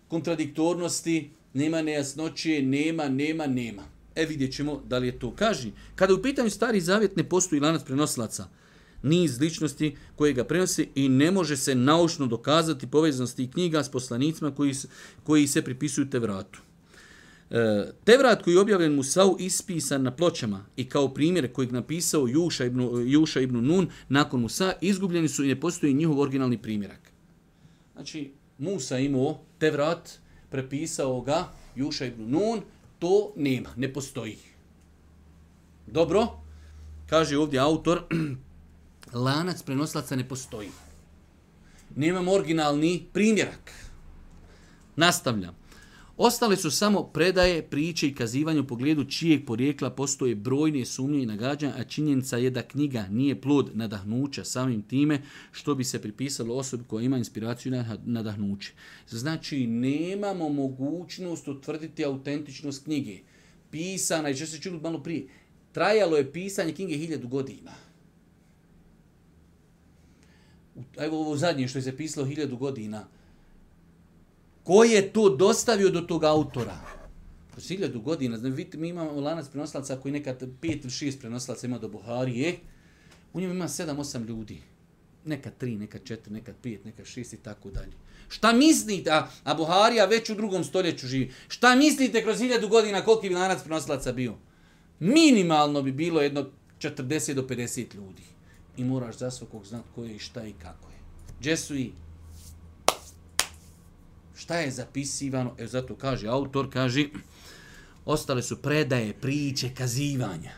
kontradiktornosti, 0.08 1.32
nema 1.54 1.82
nejasnoće, 1.82 2.62
nema, 2.62 3.10
nema, 3.10 3.48
nema. 3.48 3.91
E 4.16 4.26
vidjet 4.26 4.54
ćemo 4.54 4.82
da 4.88 4.98
li 4.98 5.08
je 5.08 5.20
to. 5.20 5.36
Kaži, 5.36 5.72
kada 5.96 6.14
u 6.14 6.22
pitanju 6.22 6.50
stari 6.50 6.82
zavjet 6.82 7.16
ne 7.16 7.30
postoji 7.30 7.62
lanac 7.62 7.84
prenoslaca, 7.84 8.48
niz 9.04 9.40
ličnosti 9.40 9.96
koje 10.16 10.34
ga 10.34 10.44
prenose 10.44 10.88
i 10.96 11.10
ne 11.10 11.32
može 11.32 11.58
se 11.58 11.76
naučno 11.76 12.28
dokazati 12.28 12.88
povezanosti 12.88 13.52
knjiga 13.52 13.84
s 13.84 13.92
poslanicima 13.92 14.56
koji, 14.56 14.74
koji 15.24 15.48
se 15.48 15.62
pripisuju 15.62 16.10
Tevratu. 16.10 16.62
E, 17.50 17.92
Tevrat 18.04 18.44
koji 18.44 18.54
je 18.54 18.60
objavljen 18.60 18.96
Musau 18.96 19.36
ispisan 19.40 20.04
na 20.04 20.16
pločama 20.16 20.66
i 20.76 20.90
kao 20.90 21.14
primjer 21.14 21.54
kojeg 21.54 21.72
napisao 21.72 22.28
Juša 22.28 22.66
ibn, 22.66 23.10
Juša 23.12 23.40
ibn 23.40 23.66
Nun 23.66 23.90
nakon 24.10 24.42
Musa, 24.42 24.74
izgubljeni 24.82 25.30
su 25.30 25.44
i 25.44 25.48
ne 25.48 25.60
postoji 25.60 25.94
njihov 25.94 26.20
originalni 26.20 26.58
primjerak. 26.58 27.12
Znači, 27.94 28.32
Musa 28.58 29.00
imao 29.00 29.40
Tevrat, 29.60 30.10
prepisao 30.50 31.22
ga 31.22 31.48
Juša 31.76 32.06
ibn 32.06 32.32
Nun, 32.32 32.62
to 33.02 33.34
nema, 33.36 33.70
ne 33.76 33.94
postoji. 33.94 34.38
Dobro, 35.88 36.28
kaže 37.10 37.38
ovdje 37.38 37.60
autor, 37.60 38.04
lanac 39.26 39.64
prenoslaca 39.64 40.16
ne 40.16 40.28
postoji. 40.28 40.70
Nemamo 41.96 42.32
originalni 42.32 43.06
primjerak. 43.14 43.72
Nastavljam. 44.96 45.61
Ostale 46.18 46.58
su 46.58 46.72
samo 46.72 47.04
predaje, 47.04 47.62
priče 47.64 48.08
i 48.08 48.16
kazivanje 48.16 48.60
u 48.60 48.68
pogledu 48.68 49.06
čijeg 49.06 49.46
porijekla 49.46 49.90
postoje 49.90 50.36
brojne 50.36 50.86
sumnje 50.86 51.24
i 51.24 51.26
nagađanja, 51.26 51.74
a 51.78 51.84
činjenica 51.84 52.38
je 52.38 52.50
da 52.50 52.62
knjiga 52.62 53.08
nije 53.10 53.42
plod 53.42 53.72
nadahnuća 53.74 54.44
samim 54.44 54.82
time 54.82 55.22
što 55.52 55.76
bi 55.76 55.84
se 55.84 56.02
pripisalo 56.02 56.56
osobi 56.56 56.84
koja 56.84 57.06
ima 57.06 57.18
inspiraciju 57.18 57.72
na 57.72 57.98
nadahnuće. 58.06 58.74
Znači, 59.10 59.68
nemamo 59.68 60.50
mogućnost 60.50 61.48
utvrditi 61.48 62.06
autentičnost 62.06 62.84
knjige. 62.84 63.20
Pisana, 63.72 64.30
i 64.30 64.36
što 64.36 64.46
se 64.46 64.62
čuli 64.62 64.80
malo 64.80 65.04
prije, 65.04 65.28
trajalo 65.72 66.18
je 66.18 66.32
pisanje 66.32 66.74
knjige 66.74 66.98
hiljadu 66.98 67.28
godina. 67.28 67.72
Evo 70.98 71.20
ovo 71.20 71.38
zadnje 71.38 71.68
što 71.68 71.78
je 71.78 71.82
se 71.82 71.98
pisalo 71.98 72.26
hiljadu 72.26 72.58
godina, 72.58 73.08
Ko 74.72 74.84
je 74.84 75.14
to 75.14 75.30
dostavio 75.30 75.90
do 75.90 76.02
tog 76.02 76.24
autora? 76.24 76.78
Kroz 77.52 77.68
hiljadu 77.68 78.02
godina, 78.02 78.38
znam, 78.38 78.52
vidite, 78.52 78.78
mi 78.78 78.90
imamo 78.90 79.22
lanac 79.22 79.50
prenoslaca 79.50 79.96
koji 79.96 80.12
nekad 80.12 80.44
pet 80.62 80.84
ili 80.84 80.92
šest 80.92 81.20
prenoslaca 81.20 81.68
ima 81.68 81.78
do 81.78 81.90
Buharije, 81.90 82.56
u 83.34 83.42
njemu 83.42 83.54
ima 83.54 83.68
sedam, 83.68 84.00
osam 84.00 84.24
ljudi. 84.24 84.62
Nekad 85.26 85.58
tri, 85.58 85.76
nekad 85.76 86.04
četiri, 86.04 86.34
nekad 86.34 86.56
pet, 86.62 86.86
nekad 86.86 87.06
šest 87.06 87.34
i 87.34 87.38
tako 87.38 87.70
dalje. 87.70 87.92
Šta 88.30 88.54
mislite, 88.54 89.12
a, 89.12 89.28
a 89.44 89.54
Buharija 89.54 90.06
već 90.06 90.30
u 90.30 90.36
drugom 90.36 90.64
stoljeću 90.64 91.08
živi, 91.08 91.32
šta 91.48 91.76
mislite 91.76 92.24
kroz 92.24 92.40
hiljadu 92.40 92.68
godina 92.68 93.02
koliki 93.02 93.30
bi 93.30 93.36
lanac 93.36 93.64
prenoslaca 93.64 94.12
bio? 94.12 94.36
Minimalno 95.00 95.82
bi 95.82 95.92
bilo 95.92 96.22
jedno 96.22 96.46
40 96.80 97.34
do 97.34 97.42
50 97.42 97.96
ljudi. 97.96 98.24
I 98.78 98.84
moraš 98.84 99.18
za 99.18 99.32
svakog 99.32 99.66
znat 99.66 99.84
ko 99.96 100.04
je 100.04 100.16
i 100.16 100.20
šta 100.20 100.48
i 100.48 100.54
kako 100.54 100.90
je. 100.90 100.98
Gdje 101.40 101.58
su 101.58 101.76
i 101.76 101.92
šta 104.36 104.58
je 104.58 104.72
zapisivano, 104.72 105.56
evo 105.58 105.68
zato 105.68 105.96
kaže 105.96 106.28
autor, 106.28 106.70
kaže, 106.74 107.06
ostale 108.06 108.44
su 108.44 108.58
predaje, 108.58 109.14
priče, 109.14 109.70
kazivanja. 109.76 110.52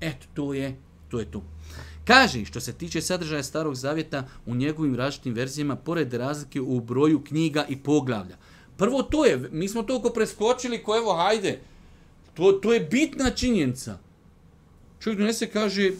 Eto, 0.00 0.26
to 0.34 0.54
je, 0.54 0.76
to 1.08 1.20
je 1.20 1.30
to. 1.30 1.42
Kaže, 2.04 2.44
što 2.44 2.60
se 2.60 2.72
tiče 2.72 3.00
sadržaja 3.00 3.42
Starog 3.42 3.74
Zavjeta, 3.74 4.26
u 4.46 4.54
njegovim 4.54 4.94
različitim 4.94 5.34
verzijama, 5.34 5.76
pored 5.76 6.14
razlike 6.14 6.60
u 6.60 6.80
broju 6.80 7.24
knjiga 7.24 7.66
i 7.68 7.76
poglavlja. 7.76 8.36
Prvo 8.76 9.02
to 9.02 9.24
je, 9.24 9.48
mi 9.52 9.68
smo 9.68 9.82
toliko 9.82 10.10
preskočili 10.10 10.82
ko 10.82 10.96
evo, 10.96 11.14
hajde, 11.14 11.60
to, 12.34 12.52
to 12.52 12.72
je 12.72 12.80
bitna 12.80 13.30
činjenica. 13.30 13.98
Čovjek 15.00 15.18
donese, 15.18 15.46
kaže, 15.46 15.92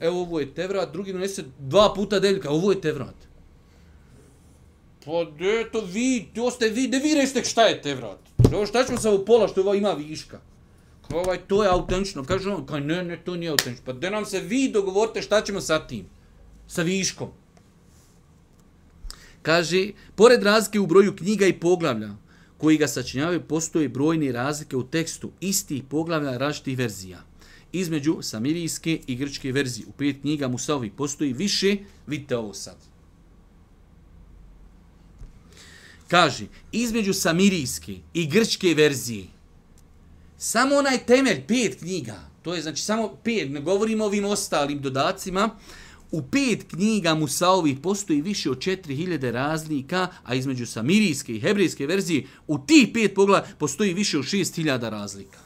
evo 0.00 0.20
ovo 0.20 0.40
je 0.40 0.54
Tevrat, 0.54 0.92
drugi 0.92 1.12
donese 1.12 1.44
dva 1.58 1.92
puta 1.94 2.20
deljka, 2.20 2.50
ovo 2.50 2.72
je 2.72 2.80
Tevrat. 2.80 3.14
Pa 5.04 5.24
de, 5.38 5.68
to 5.72 5.80
vi, 5.80 6.28
to 6.34 6.50
ste 6.50 6.68
vi, 6.68 6.88
de 6.88 6.98
vi 6.98 7.14
rešite 7.14 7.44
šta 7.44 7.62
je 7.62 7.82
te 7.82 7.94
vrat. 7.94 8.18
Ovo 8.54 8.66
šta 8.66 8.84
ćemo 8.84 8.98
sa 8.98 9.10
u 9.10 9.24
pola 9.24 9.48
što 9.48 9.74
ima 9.74 9.92
viška. 9.92 10.40
Kao 11.08 11.20
ovaj, 11.20 11.38
to 11.48 11.62
je 11.62 11.70
autentično. 11.70 12.24
Kaže 12.24 12.50
on, 12.50 12.66
kao 12.66 12.80
ne, 12.80 13.02
ne, 13.04 13.16
to 13.24 13.36
nije 13.36 13.50
autentično. 13.50 13.84
Pa 13.86 13.92
da 13.92 14.10
nam 14.10 14.24
se 14.24 14.40
vi 14.40 14.68
dogovorite 14.68 15.22
šta 15.22 15.42
ćemo 15.44 15.60
sa 15.60 15.86
tim? 15.86 16.06
Sa 16.66 16.82
viškom. 16.82 17.28
Kaže, 19.42 19.90
pored 20.14 20.42
razlike 20.42 20.80
u 20.80 20.86
broju 20.86 21.16
knjiga 21.16 21.46
i 21.46 21.60
poglavlja 21.60 22.10
koji 22.58 22.76
ga 22.76 22.88
sačinjavaju, 22.88 23.42
postoje 23.48 23.88
brojne 23.88 24.32
razlike 24.32 24.76
u 24.76 24.82
tekstu 24.82 25.30
istih 25.40 25.82
poglavlja 25.90 26.36
različitih 26.36 26.78
verzija. 26.78 27.18
Između 27.72 28.18
samirijske 28.22 29.00
i 29.06 29.16
grčke 29.16 29.52
verzije. 29.52 29.86
U 29.86 29.92
pet 29.92 30.16
knjiga 30.20 30.48
Musaovi 30.48 30.90
postoji 30.90 31.32
više, 31.32 31.76
vidite 32.06 32.36
ovo 32.36 32.54
sad. 32.54 32.93
Kaže, 36.14 36.44
između 36.72 37.12
samirijske 37.12 37.96
i 38.14 38.26
grčke 38.26 38.74
verzije, 38.74 39.24
samo 40.38 40.76
onaj 40.76 40.98
temelj, 41.06 41.40
pet 41.46 41.78
knjiga, 41.78 42.30
to 42.42 42.54
je 42.54 42.62
znači 42.62 42.82
samo 42.82 43.16
pet, 43.24 43.50
ne 43.50 43.60
govorimo 43.60 44.04
o 44.04 44.06
ovim 44.06 44.24
ostalim 44.24 44.80
dodacima, 44.80 45.50
u 46.10 46.22
pet 46.22 46.64
knjiga 46.70 47.14
Musaovi 47.14 47.76
postoji 47.82 48.22
više 48.22 48.50
od 48.50 48.58
4000 48.58 49.30
razlika, 49.30 50.08
a 50.24 50.34
između 50.34 50.66
samirijske 50.66 51.34
i 51.34 51.40
hebrejske 51.40 51.86
verzije 51.86 52.26
u 52.46 52.58
tih 52.58 52.88
pet 52.94 53.14
pogleda 53.14 53.46
postoji 53.58 53.94
više 53.94 54.18
od 54.18 54.24
6000 54.24 54.90
razlika. 54.90 55.38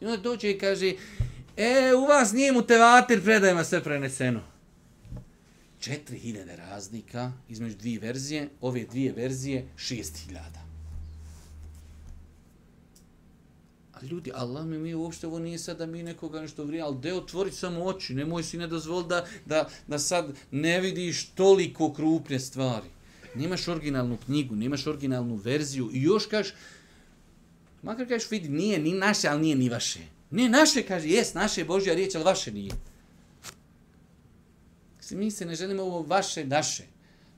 I 0.00 0.04
onda 0.04 0.16
dođe 0.16 0.50
i 0.50 0.58
kaže, 0.58 0.92
e, 1.56 1.94
u 1.94 2.06
vas 2.06 2.32
nije 2.32 2.52
mu 2.52 2.62
tevater 2.62 3.22
predajma 3.22 3.64
sve 3.64 3.82
preneseno. 3.82 4.40
4000 5.80 6.56
razlika 6.56 7.32
između 7.48 7.76
dvije 7.76 8.00
verzije, 8.00 8.48
ove 8.60 8.84
dvije 8.84 9.12
verzije 9.12 9.68
6000. 9.76 10.70
A 13.92 14.04
ljudi, 14.04 14.32
Allah 14.34 14.66
mi 14.66 14.78
mi 14.78 14.94
uopšte 14.94 15.26
ovo 15.26 15.38
nije 15.38 15.58
sad 15.58 15.78
da 15.78 15.86
mi 15.86 16.02
nekoga 16.02 16.40
nešto 16.40 16.64
vrije, 16.64 16.82
ali 16.82 16.98
de 16.98 17.14
otvori 17.14 17.52
samo 17.52 17.84
oči, 17.84 18.14
nemoj 18.14 18.42
si 18.42 18.58
ne 18.58 18.66
dozvoli 18.66 19.06
da, 19.08 19.26
da, 19.46 19.68
da 19.86 19.98
sad 19.98 20.36
ne 20.50 20.80
vidiš 20.80 21.26
toliko 21.28 21.92
krupne 21.92 22.40
stvari. 22.40 22.86
Nemaš 23.34 23.68
originalnu 23.68 24.18
knjigu, 24.24 24.56
nemaš 24.56 24.86
originalnu 24.86 25.34
verziju 25.34 25.90
i 25.92 26.02
još 26.02 26.26
kažeš, 26.26 26.54
makar 27.82 28.08
kažeš 28.08 28.30
vidi, 28.30 28.48
nije 28.48 28.78
ni 28.78 28.92
naše, 28.92 29.28
ali 29.28 29.40
nije 29.40 29.56
ni 29.56 29.68
vaše. 29.68 30.00
Ne, 30.30 30.48
naše, 30.48 30.82
kaže, 30.82 31.08
jes, 31.08 31.34
naše 31.34 31.60
je 31.60 31.64
Božja 31.64 31.94
riječ, 31.94 32.14
ali 32.14 32.24
vaše 32.24 32.52
nije. 32.52 32.72
Mi 35.10 35.30
se 35.30 35.46
ne 35.46 35.54
želimo 35.54 35.82
ovo 35.82 36.02
vaše, 36.02 36.44
naše. 36.44 36.82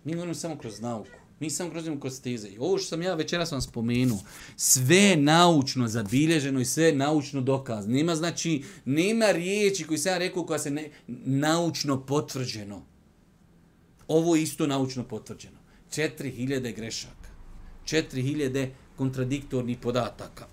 Mi 0.05 0.13
govorimo 0.13 0.35
samo 0.35 0.59
kroz 0.59 0.81
nauku. 0.81 1.23
Mi 1.41 1.51
samo 1.51 1.71
kroz 1.71 1.85
njemu 1.85 2.01
kroz 2.01 2.17
steze. 2.17 2.49
I 2.49 2.59
ovo 2.59 2.79
što 2.79 2.89
sam 2.89 3.03
ja 3.03 3.15
večeras 3.15 3.53
vam 3.53 3.63
spomenuo, 3.63 4.19
sve 4.57 5.17
naučno 5.17 5.89
zabilježeno 5.89 6.61
i 6.61 6.65
sve 6.65 6.93
naučno 6.93 7.41
dokaz. 7.41 7.89
Nema 7.89 8.15
znači, 8.17 8.63
nema 8.85 9.31
riječi 9.31 9.85
koji 9.85 9.99
sam 9.99 10.13
ja 10.13 10.19
rekao 10.19 10.47
koja 10.47 10.59
se 10.59 10.71
ne, 10.71 10.91
naučno 11.25 12.07
potvrđeno. 12.07 12.83
Ovo 14.09 14.37
je 14.37 14.43
isto 14.43 14.67
naučno 14.67 15.05
potvrđeno. 15.05 15.59
4000 15.91 16.75
grešaka. 16.77 17.29
4000 17.85 18.69
kontradiktornih 18.97 19.79
podataka. 19.79 20.47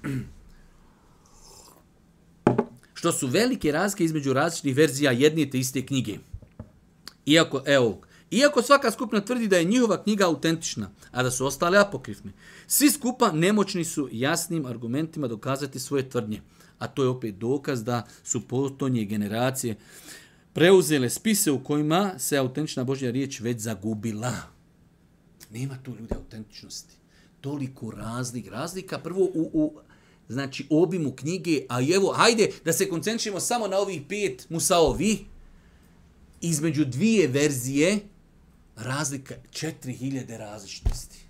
Što 2.93 3.11
su 3.11 3.27
velike 3.27 3.71
razlike 3.71 4.03
između 4.03 4.33
različitih 4.33 4.75
verzija 4.75 5.11
jedne 5.11 5.49
te 5.49 5.59
iste 5.59 5.85
knjige. 5.85 6.17
Iako, 7.29 7.61
evo, 7.65 8.01
iako 8.31 8.61
svaka 8.61 8.91
skupina 8.91 9.21
tvrdi 9.21 9.47
da 9.47 9.57
je 9.57 9.63
njihova 9.63 10.03
knjiga 10.03 10.25
autentična, 10.25 10.91
a 11.11 11.23
da 11.23 11.31
su 11.31 11.45
ostale 11.45 11.77
apokrifne, 11.77 12.31
svi 12.67 12.91
skupa 12.91 13.31
nemoćni 13.31 13.85
su 13.85 14.09
jasnim 14.11 14.65
argumentima 14.65 15.27
dokazati 15.27 15.79
svoje 15.79 16.09
tvrdnje. 16.09 16.41
A 16.79 16.87
to 16.87 17.03
je 17.03 17.09
opet 17.09 17.35
dokaz 17.35 17.83
da 17.83 18.07
su 18.23 18.47
potonje 18.47 19.05
generacije 19.05 19.77
preuzele 20.53 21.09
spise 21.09 21.51
u 21.51 21.63
kojima 21.63 22.19
se 22.19 22.37
autentična 22.37 22.83
Božja 22.83 23.11
riječ 23.11 23.39
već 23.39 23.59
zagubila. 23.59 24.33
Nema 25.51 25.77
tu 25.83 25.91
ljudi 25.91 26.13
autentičnosti. 26.15 26.95
Toliko 27.41 27.91
razlik, 27.91 28.47
razlika 28.47 28.99
prvo 28.99 29.23
u, 29.23 29.49
u 29.53 29.79
znači 30.27 30.67
obimu 30.69 31.11
knjige, 31.11 31.61
a 31.69 31.79
evo, 31.95 32.13
hajde 32.13 32.51
da 32.65 32.73
se 32.73 32.89
koncentrimo 32.89 33.39
samo 33.39 33.67
na 33.67 33.77
ovih 33.77 34.01
pet 34.09 34.49
musaovi, 34.49 35.25
između 36.41 36.85
dvije 36.85 37.27
verzije 37.27 37.99
razlika 38.75 39.35
4000 39.51 40.37
različitosti. 40.37 41.25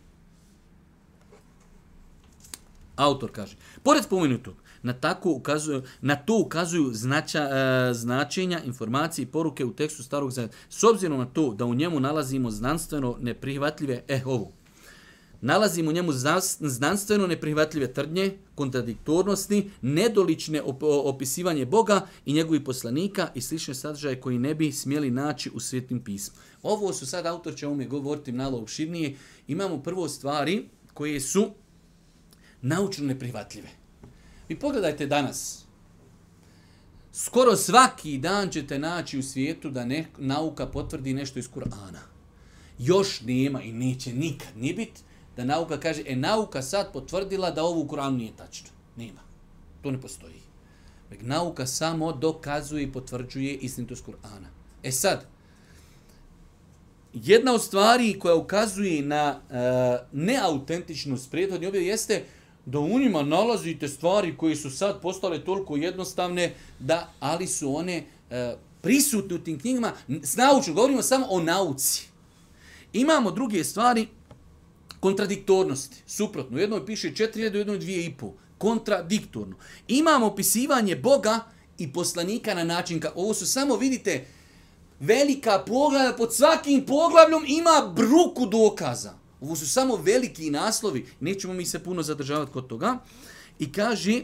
Autor 2.95 3.31
kaže, 3.31 3.55
pored 3.83 4.03
spomenutog, 4.03 4.55
na, 4.81 4.93
tako 4.93 5.31
ukazuju, 5.31 5.83
na 6.01 6.15
to 6.15 6.39
ukazuju 6.39 6.93
znača, 6.93 7.39
e, 7.39 7.93
značenja, 7.93 8.61
informacije 8.63 9.23
i 9.23 9.25
poruke 9.25 9.65
u 9.65 9.73
tekstu 9.73 10.03
starog 10.03 10.31
zavjeta. 10.31 10.57
S 10.69 10.83
obzirom 10.83 11.19
na 11.19 11.25
to 11.25 11.53
da 11.53 11.65
u 11.65 11.73
njemu 11.73 11.99
nalazimo 11.99 12.51
znanstveno 12.51 13.17
neprihvatljive, 13.19 14.03
eh, 14.07 14.21
ovo, 14.25 14.51
nalazimo 15.41 15.89
u 15.89 15.93
njemu 15.93 16.11
znanstveno 16.59 17.27
neprihvatljive 17.27 17.93
tvrdnje, 17.93 18.37
kontradiktornosti, 18.55 19.69
nedolične 19.81 20.61
op 20.61 20.83
opisivanje 20.83 21.65
Boga 21.65 22.07
i 22.25 22.33
njegovih 22.33 22.61
poslanika 22.61 23.29
i 23.35 23.41
slične 23.41 23.73
sadržaje 23.73 24.21
koji 24.21 24.39
ne 24.39 24.55
bi 24.55 24.71
smjeli 24.71 25.11
naći 25.11 25.51
u 25.53 25.59
svetim 25.59 26.03
pismu. 26.03 26.35
Ovo 26.63 26.93
su 26.93 27.05
sad, 27.05 27.25
autor 27.25 27.55
će 27.55 27.67
ovome 27.67 27.85
govoriti 27.85 28.31
malo 28.31 28.57
opširnije, 28.57 29.17
imamo 29.47 29.83
prvo 29.83 30.09
stvari 30.09 30.69
koje 30.93 31.19
su 31.19 31.51
naučno 32.61 33.05
neprihvatljive. 33.05 33.69
Vi 34.49 34.59
pogledajte 34.59 35.07
danas, 35.07 35.65
skoro 37.13 37.55
svaki 37.55 38.17
dan 38.17 38.49
ćete 38.49 38.79
naći 38.79 39.19
u 39.19 39.23
svijetu 39.23 39.69
da 39.69 39.85
ne, 39.85 40.05
nauka 40.17 40.67
potvrdi 40.67 41.13
nešto 41.13 41.39
iz 41.39 41.49
Kur'ana. 41.49 41.99
Još 42.79 43.21
nema 43.21 43.61
i 43.61 43.71
neće 43.71 44.13
nikad 44.13 44.57
ni 44.57 44.73
biti 44.73 45.01
da 45.39 45.45
nauka 45.45 45.79
kaže, 45.79 46.03
e 46.05 46.15
nauka 46.15 46.61
sad 46.61 46.91
potvrdila 46.93 47.51
da 47.51 47.63
ovo 47.63 47.81
u 47.81 48.11
nije 48.11 48.31
tačno. 48.37 48.69
Nema. 48.95 49.21
To 49.81 49.91
ne 49.91 50.01
postoji. 50.01 50.41
Mek 51.09 51.21
nauka 51.21 51.67
samo 51.67 52.11
dokazuje 52.11 52.83
i 52.83 52.91
potvrđuje 52.91 53.53
istinitost 53.53 54.05
Kur'ana. 54.05 54.49
E 54.83 54.91
sad, 54.91 55.25
jedna 57.13 57.53
od 57.53 57.63
stvari 57.63 58.19
koja 58.19 58.35
ukazuje 58.35 59.01
na 59.01 59.39
e, 59.49 59.97
neautentičnost 60.11 61.31
prijethodnje 61.31 61.67
objave 61.67 61.85
jeste 61.85 62.23
da 62.65 62.79
u 62.79 62.99
njima 62.99 63.23
nalazite 63.23 63.87
stvari 63.87 64.37
koje 64.37 64.55
su 64.55 64.69
sad 64.69 65.01
postale 65.01 65.45
toliko 65.45 65.77
jednostavne, 65.77 66.53
da 66.79 67.13
ali 67.19 67.47
su 67.47 67.75
one 67.75 68.03
e, 68.29 68.55
prisutne 68.81 69.35
u 69.35 69.39
tim 69.39 69.59
knjigama. 69.59 69.93
S 70.23 70.35
naučnom, 70.35 70.75
govorimo 70.75 71.01
samo 71.01 71.25
o 71.29 71.41
nauci. 71.41 72.07
Imamo 72.93 73.31
druge 73.31 73.63
stvari, 73.63 74.07
kontradiktornosti. 74.99 76.03
Suprotno, 76.07 76.57
u 76.57 76.59
jednoj 76.59 76.85
piše 76.85 77.11
4000, 77.11 77.53
u 77.53 77.57
jednoj 77.57 77.79
2500. 77.79 78.31
Kontradiktorno. 78.57 79.55
Imamo 79.87 80.25
opisivanje 80.25 80.95
Boga 80.95 81.39
i 81.77 81.93
poslanika 81.93 82.53
na 82.53 82.63
način 82.63 82.99
kao 82.99 83.11
ovo 83.15 83.33
su 83.33 83.45
samo, 83.45 83.75
vidite, 83.75 84.25
velika 84.99 85.63
poglavlja, 85.67 86.13
pod 86.17 86.35
svakim 86.35 86.85
poglavljom 86.85 87.45
ima 87.47 87.93
bruku 87.95 88.45
dokaza. 88.45 89.13
Ovo 89.41 89.55
su 89.55 89.69
samo 89.69 89.95
veliki 89.95 90.49
naslovi, 90.49 91.05
nećemo 91.19 91.53
mi 91.53 91.65
se 91.65 91.83
puno 91.83 92.03
zadržavati 92.03 92.51
kod 92.51 92.67
toga. 92.67 92.97
I 93.59 93.71
kaže, 93.71 94.13
e, 94.13 94.23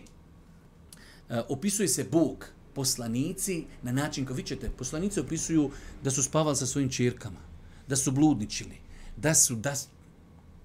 opisuje 1.49 1.88
se 1.88 2.03
Bog, 2.03 2.45
poslanici, 2.73 3.63
na 3.81 3.91
način, 3.91 4.25
kao 4.25 4.35
vi 4.35 4.43
ćete, 4.43 4.69
poslanici 4.69 5.19
opisuju 5.19 5.71
da 6.03 6.11
su 6.11 6.23
spavali 6.23 6.55
sa 6.55 6.65
svojim 6.65 6.89
čirkama, 6.89 7.39
da 7.88 7.95
su 7.95 8.11
bludničili, 8.11 8.77
da 9.17 9.33
su, 9.35 9.55
da, 9.55 9.73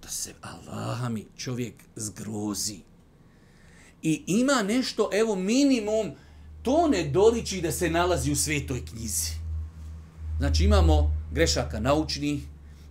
da 0.03 0.09
se 0.09 0.35
Allaha 0.41 1.09
mi 1.09 1.25
čovjek 1.37 1.75
zgrozi. 1.97 2.79
I 4.03 4.23
ima 4.27 4.63
nešto, 4.63 5.11
evo 5.13 5.37
minimum, 5.37 6.11
to 6.63 6.89
ne 6.89 7.05
doliči 7.05 7.61
da 7.61 7.73
se 7.73 7.91
nalazi 7.91 8.33
u 8.33 8.37
svetoj 8.37 8.85
knjizi. 8.87 9.31
Znači 10.39 10.65
imamo 10.65 11.13
grešaka 11.33 11.81
naučnih, 11.81 12.43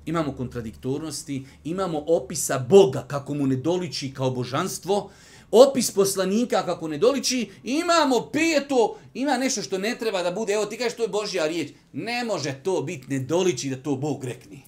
imamo 0.05 0.33
kontradiktornosti, 0.33 1.45
imamo 1.63 2.03
opisa 2.07 2.59
Boga 2.59 3.05
kako 3.07 3.33
mu 3.33 3.47
ne 3.47 3.55
doliči 3.55 4.13
kao 4.13 4.31
božanstvo, 4.31 5.11
opis 5.51 5.91
poslanika 5.91 6.65
kako 6.65 6.87
ne 6.87 6.97
doliči, 6.97 7.49
imamo 7.63 8.29
peto, 8.33 8.97
ima 9.13 9.37
nešto 9.37 9.61
što 9.61 9.77
ne 9.77 9.95
treba 9.99 10.23
da 10.23 10.31
bude, 10.31 10.53
evo 10.53 10.65
ti 10.65 10.77
kažeš 10.77 10.97
to 10.97 11.03
je 11.03 11.09
Božja 11.09 11.47
riječ, 11.47 11.71
ne 11.93 12.23
može 12.23 12.53
to 12.63 12.81
biti, 12.81 13.07
ne 13.09 13.19
doliči 13.19 13.69
da 13.69 13.83
to 13.83 13.95
Bog 13.95 14.23
rekni. 14.23 14.61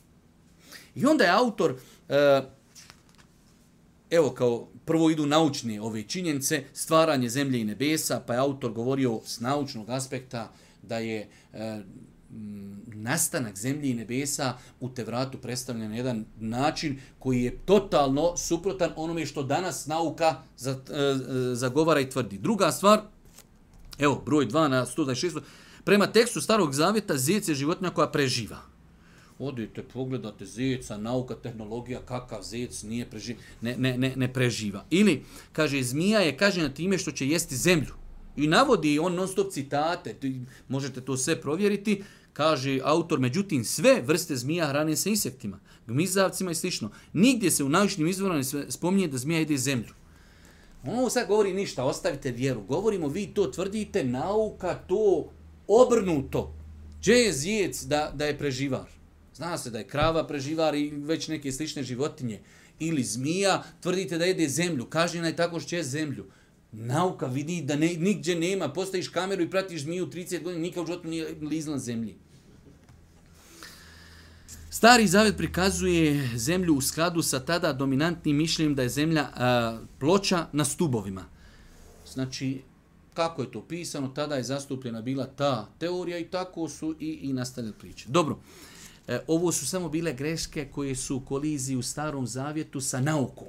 I 0.95 1.05
onda 1.05 1.23
je 1.23 1.29
autor, 1.29 1.75
E, 2.11 2.41
evo 4.09 4.29
kao 4.29 4.67
prvo 4.85 5.09
idu 5.09 5.25
naučne 5.25 5.81
ove 5.81 6.03
činjenice, 6.03 6.63
stvaranje 6.73 7.29
zemlje 7.29 7.61
i 7.61 7.63
nebesa, 7.63 8.21
pa 8.27 8.33
je 8.33 8.39
autor 8.39 8.71
govorio 8.71 9.19
s 9.25 9.39
naučnog 9.39 9.89
aspekta 9.89 10.51
da 10.81 10.97
je 10.97 11.29
e, 11.53 11.81
nastanak 12.85 13.57
zemlje 13.57 13.89
i 13.89 13.93
nebesa 13.93 14.53
u 14.79 14.89
Tevratu 14.89 15.37
predstavljen 15.37 15.89
na 15.89 15.95
jedan 15.95 16.25
način 16.39 16.99
koji 17.19 17.43
je 17.43 17.57
totalno 17.65 18.37
suprotan 18.37 18.91
onome 18.95 19.25
što 19.25 19.43
danas 19.43 19.87
nauka 19.87 20.35
za, 20.57 20.71
e, 20.71 20.75
zagovara 21.55 21.99
i 21.99 22.09
tvrdi. 22.09 22.37
Druga 22.37 22.71
stvar, 22.71 23.01
evo, 23.99 24.21
broj 24.25 24.47
2 24.47 24.67
na 24.67 24.85
126. 24.85 25.39
Prema 25.83 26.07
tekstu 26.07 26.41
Starog 26.41 26.73
Zavjeta, 26.73 27.17
zec 27.17 27.47
je 27.47 27.55
životinja 27.55 27.89
koja 27.89 28.07
preživa. 28.07 28.70
Odite, 29.43 29.83
pogledate 29.83 30.45
zeca, 30.45 30.97
nauka, 30.97 31.35
tehnologija, 31.35 31.99
kakav 32.05 32.43
zec 32.43 32.83
nije 32.83 33.09
preživa, 33.09 33.39
ne, 33.61 33.75
ne, 33.77 33.97
ne, 33.97 34.13
ne 34.15 34.33
preživa. 34.33 34.85
Ili, 34.89 35.23
kaže, 35.51 35.83
zmija 35.83 36.19
je 36.19 36.37
kažena 36.37 36.69
time 36.69 36.97
što 36.97 37.11
će 37.11 37.27
jesti 37.27 37.55
zemlju. 37.55 37.93
I 38.35 38.47
navodi 38.47 38.99
on 38.99 39.15
non 39.15 39.27
stop 39.27 39.51
citate, 39.51 40.15
možete 40.67 41.01
to 41.01 41.17
sve 41.17 41.41
provjeriti, 41.41 42.03
kaže 42.33 42.79
autor, 42.83 43.19
međutim 43.19 43.63
sve 43.63 44.01
vrste 44.01 44.35
zmija 44.35 44.67
hrane 44.67 44.95
se 44.95 45.09
insektima, 45.09 45.59
gmizavcima 45.87 46.51
i 46.51 46.55
slično. 46.55 46.91
Nigdje 47.13 47.51
se 47.51 47.63
u 47.63 47.69
naučnim 47.69 48.07
izvorima 48.07 48.37
ne 48.37 48.71
spominje 48.71 49.07
da 49.07 49.17
zmija 49.17 49.39
jede 49.39 49.57
zemlju. 49.57 49.93
Ono 50.83 51.09
sad 51.09 51.27
govori 51.27 51.53
ništa, 51.53 51.83
ostavite 51.83 52.31
vjeru. 52.31 52.61
Govorimo, 52.61 53.07
vi 53.07 53.27
to 53.27 53.45
tvrdite, 53.45 54.03
nauka 54.03 54.75
to 54.87 55.29
obrnuto. 55.67 56.53
Gdje 56.99 57.13
je 57.13 57.33
zijec 57.33 57.83
da, 57.83 58.11
da 58.15 58.25
je 58.25 58.37
preživar? 58.37 59.00
Zna 59.41 59.57
se 59.57 59.69
da 59.69 59.77
je 59.77 59.87
krava 59.87 60.27
preživar 60.27 60.75
i 60.75 60.89
već 60.89 61.27
neke 61.27 61.51
slične 61.51 61.83
životinje. 61.83 62.39
Ili 62.79 63.03
zmija, 63.03 63.63
tvrdite 63.81 64.17
da 64.17 64.25
jede 64.25 64.49
zemlju. 64.49 64.85
Kažnjena 64.85 65.27
je 65.27 65.35
tako 65.35 65.59
što 65.59 65.75
je 65.75 65.83
zemlju. 65.83 66.25
Nauka 66.71 67.25
vidi 67.25 67.61
da 67.61 67.75
ne, 67.75 67.87
nigdje 67.97 68.35
nema. 68.35 68.69
Postaviš 68.69 69.07
kameru 69.07 69.43
i 69.43 69.49
pratiš 69.49 69.81
zmiju 69.81 70.07
30 70.07 70.43
godina, 70.43 70.61
nikad 70.61 70.83
u 70.83 70.85
životu 70.85 71.07
nije 71.07 71.35
lizla 71.41 71.77
zemlji. 71.77 72.15
Stari 74.69 75.07
zavet 75.07 75.37
prikazuje 75.37 76.29
zemlju 76.35 76.75
u 76.75 76.81
skladu 76.81 77.21
sa 77.21 77.39
tada 77.39 77.73
dominantnim 77.73 78.37
mišljenjem 78.37 78.75
da 78.75 78.83
je 78.83 78.89
zemlja 78.89 79.27
a, 79.35 79.79
ploča 79.99 80.45
na 80.53 80.65
stubovima. 80.65 81.25
Znači, 82.13 82.61
kako 83.13 83.41
je 83.41 83.51
to 83.51 83.61
pisano, 83.61 84.07
tada 84.07 84.35
je 84.35 84.43
zastupljena 84.43 85.01
bila 85.01 85.25
ta 85.25 85.67
teorija 85.79 86.17
i 86.17 86.29
tako 86.29 86.69
su 86.69 86.95
i, 86.99 87.19
i 87.21 87.33
nastavljene 87.33 87.77
priče. 87.77 88.05
Dobro, 88.09 88.39
e, 89.11 89.19
ovo 89.27 89.51
su 89.51 89.67
samo 89.67 89.89
bile 89.89 90.13
greške 90.13 90.69
koje 90.71 90.95
su 90.95 91.15
u 91.15 91.19
koliziji 91.19 91.77
u 91.77 91.81
starom 91.81 92.27
zavjetu 92.27 92.81
sa 92.81 93.01
naukom. 93.01 93.47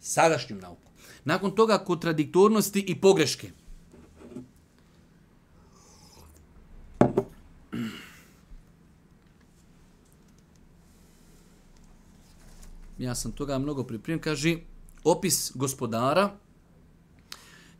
Sadašnjom 0.00 0.58
naukom. 0.58 0.92
Nakon 1.24 1.50
toga 1.50 1.78
kontradiktornosti 1.78 2.80
i 2.80 3.00
pogreške. 3.00 3.50
Ja 12.98 13.14
sam 13.14 13.32
toga 13.32 13.58
mnogo 13.58 13.84
pripremio. 13.84 14.22
Kaže, 14.22 14.56
opis 15.04 15.52
gospodara, 15.54 16.36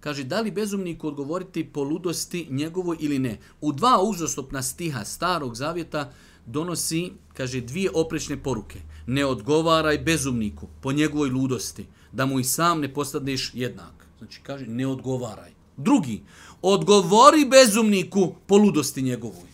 kaže, 0.03 0.25
da 0.25 0.41
li 0.41 0.51
bezumniku 0.51 1.09
odgovoriti 1.09 1.65
po 1.65 1.83
ludosti 1.83 2.47
njegovoj 2.51 2.97
ili 3.01 3.19
ne? 3.19 3.39
U 3.61 3.73
dva 3.73 4.01
uzastopna 4.03 4.63
stiha 4.63 5.05
starog 5.05 5.55
zavjeta 5.57 6.11
donosi, 6.47 7.13
kaže, 7.35 7.61
dvije 7.61 7.91
oprečne 7.95 8.37
poruke. 8.43 8.81
Ne 9.07 9.27
odgovaraj 9.27 9.99
bezumniku 9.99 10.67
po 10.81 10.93
njegovoj 10.93 11.31
ludosti 11.31 11.87
da 12.13 12.27
mu 12.27 12.41
i 12.41 12.45
sam 12.45 12.81
ne 12.81 12.95
postaneš 12.95 13.51
jednak. 13.55 14.07
Znači, 14.19 14.41
kaže, 14.43 14.67
ne 14.67 14.87
odgovaraj. 14.87 15.51
Drugi, 15.77 16.23
odgovori 16.63 17.45
bezumniku 17.45 18.35
po 18.47 18.57
ludosti 18.57 19.03
njegovoj. 19.03 19.49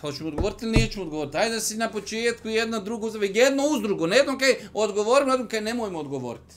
Pa 0.00 0.12
ćemo 0.12 0.28
odgovoriti 0.28 0.64
ili 0.64 0.76
nećemo 0.76 1.04
odgovoriti? 1.04 1.36
Ajde 1.36 1.54
da 1.54 1.60
si 1.60 1.76
na 1.76 1.90
početku 1.90 2.48
jedno 2.48 2.80
drugo 2.80 3.06
uzave, 3.06 3.26
jedno 3.26 3.62
uz 3.70 3.82
drugo. 3.82 4.06
Ne 4.06 4.16
jednom 4.16 4.38
kaj 4.38 4.54
odgovorim, 4.74 5.28
jednom 5.28 5.48
kaj 5.48 5.60
nemojmo 5.60 5.98
odgovoriti. 5.98 6.54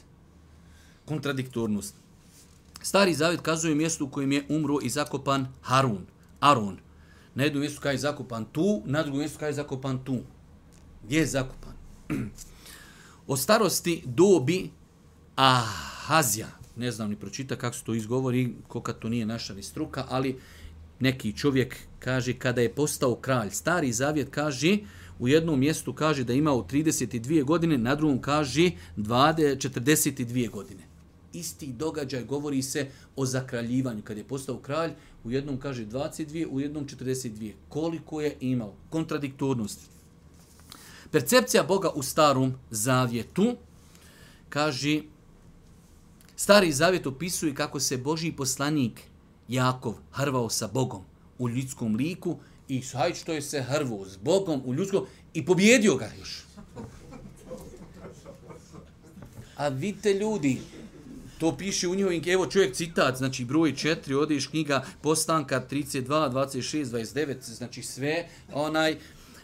Kontradiktornost. 1.06 2.01
Stari 2.82 3.14
zavjet 3.14 3.42
kazuje 3.42 3.76
mjestu 3.76 4.06
u 4.06 4.10
kojem 4.10 4.32
je 4.32 4.46
umro 4.50 4.78
i 4.84 4.90
zakopan 4.90 5.48
Harun. 5.62 6.06
Aron. 6.40 6.78
Na 7.36 7.44
jednom 7.44 7.62
mjestu 7.62 7.82
kaj 7.82 7.94
je 7.94 7.98
zakopan 7.98 8.46
tu, 8.46 8.82
na 8.86 9.04
drugom 9.04 9.20
mjestu 9.20 9.40
kaj 9.40 9.50
je 9.50 9.54
zakopan 9.54 10.04
tu. 10.04 10.20
Gdje 11.04 11.20
je 11.20 11.26
zakopan? 11.26 11.74
o 13.28 13.38
starosti 13.38 14.04
dobi 14.06 14.70
Ahazija. 15.36 16.48
Ne 16.76 16.92
znam 16.92 17.10
ni 17.10 17.16
pročita 17.16 17.56
kako 17.56 17.76
se 17.76 17.84
to 17.84 17.94
izgovori, 17.94 18.56
koliko 18.68 18.94
to 18.94 19.10
nije 19.10 19.26
naša 19.26 19.54
ni 19.54 19.64
struka, 19.64 20.06
ali 20.10 20.40
neki 21.00 21.38
čovjek 21.38 21.78
kaže 22.00 22.34
kada 22.34 22.62
je 22.62 22.76
postao 22.76 23.16
kralj. 23.16 23.50
Stari 23.50 23.94
zavjet 23.94 24.30
kaže 24.30 24.78
u 25.20 25.28
jednom 25.28 25.60
mjestu 25.60 25.94
kaže 25.94 26.24
da 26.24 26.34
imao 26.34 26.68
32 26.72 27.44
godine, 27.44 27.78
na 27.78 27.96
drugom 27.96 28.22
kaže 28.22 28.72
20, 28.98 29.70
42 29.70 30.50
godine. 30.50 30.91
Isti 31.34 31.68
događaj 31.68 32.24
govori 32.24 32.62
se 32.62 32.88
o 33.16 33.26
zakraljivanju. 33.26 34.02
Kad 34.02 34.18
je 34.18 34.24
postao 34.24 34.58
kralj, 34.58 34.92
u 35.24 35.32
jednom 35.32 35.60
kaže 35.60 35.86
22, 35.86 36.48
u 36.52 36.60
jednom 36.60 36.88
42. 36.88 37.52
Koliko 37.70 38.22
je 38.22 38.38
imao? 38.40 38.74
Kontradiktornost. 38.90 39.80
Percepcija 41.12 41.64
Boga 41.64 41.90
u 41.90 42.04
starom 42.04 42.54
zavjetu, 42.70 43.56
kaže, 44.50 45.02
stari 46.36 46.72
zavjet 46.72 47.08
opisuje 47.08 47.56
kako 47.56 47.80
se 47.80 47.98
Boži 47.98 48.32
poslanik 48.32 49.02
Jakov 49.48 49.96
hrvao 50.12 50.50
sa 50.50 50.68
Bogom 50.68 51.02
u 51.40 51.50
ljudskom 51.50 51.96
liku 51.96 52.38
i 52.68 52.82
saj 52.82 53.14
što 53.14 53.34
je 53.34 53.42
se 53.42 53.62
hrvao 53.62 54.06
s 54.06 54.18
Bogom 54.18 54.62
u 54.66 54.74
ljudskom 54.74 55.06
i 55.34 55.46
pobjedio 55.46 55.96
ga 55.96 56.12
još. 56.20 56.44
A 59.56 59.68
vidite 59.68 60.14
ljudi, 60.14 60.62
to 61.42 61.58
piše 61.58 61.88
u 61.88 61.96
njihovim, 61.96 62.24
evo 62.28 62.46
čovjek 62.46 62.76
citat, 62.76 63.18
znači 63.18 63.46
broj 63.46 63.74
4, 63.74 64.16
odeš 64.16 64.48
knjiga 64.48 64.84
Postanka 65.02 65.64
32, 65.72 66.32
26, 66.32 66.86
29, 66.86 67.36
znači 67.42 67.84
sve, 67.84 68.28
onaj, 68.54 68.98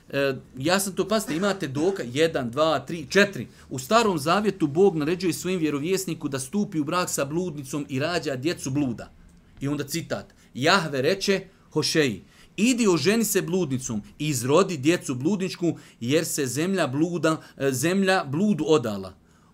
E, 0.10 0.36
ja 0.58 0.80
sam 0.80 0.94
to, 0.96 1.08
pazite, 1.08 1.36
imate 1.36 1.68
doka, 1.68 2.04
1, 2.04 2.52
2, 2.52 2.80
3, 2.88 3.08
4. 3.08 3.46
U 3.70 3.80
starom 3.80 4.18
zavjetu 4.18 4.68
Bog 4.68 4.96
naređuje 4.96 5.34
svojim 5.34 5.60
vjerovjesniku 5.60 6.30
da 6.30 6.40
stupi 6.40 6.80
u 6.80 6.84
brak 6.84 7.10
sa 7.10 7.26
bludnicom 7.26 7.86
i 7.90 8.00
rađa 8.00 8.36
djecu 8.36 8.72
bluda. 8.72 9.12
I 9.60 9.68
onda 9.68 9.84
citat. 9.84 10.34
Jahve 10.54 11.02
reče 11.02 11.42
Hošeji, 11.72 12.24
idi 12.58 12.88
oženi 12.88 13.24
se 13.24 13.42
bludnicom 13.42 14.02
i 14.20 14.28
izrodi 14.28 14.78
djecu 14.78 15.16
bludničku 15.16 15.78
jer 16.00 16.26
se 16.26 16.46
zemlja, 16.46 16.88
bluda, 16.88 17.42
e, 17.58 17.72
zemlja 17.72 18.24
bludu 18.24 18.64
odala, 18.68 19.14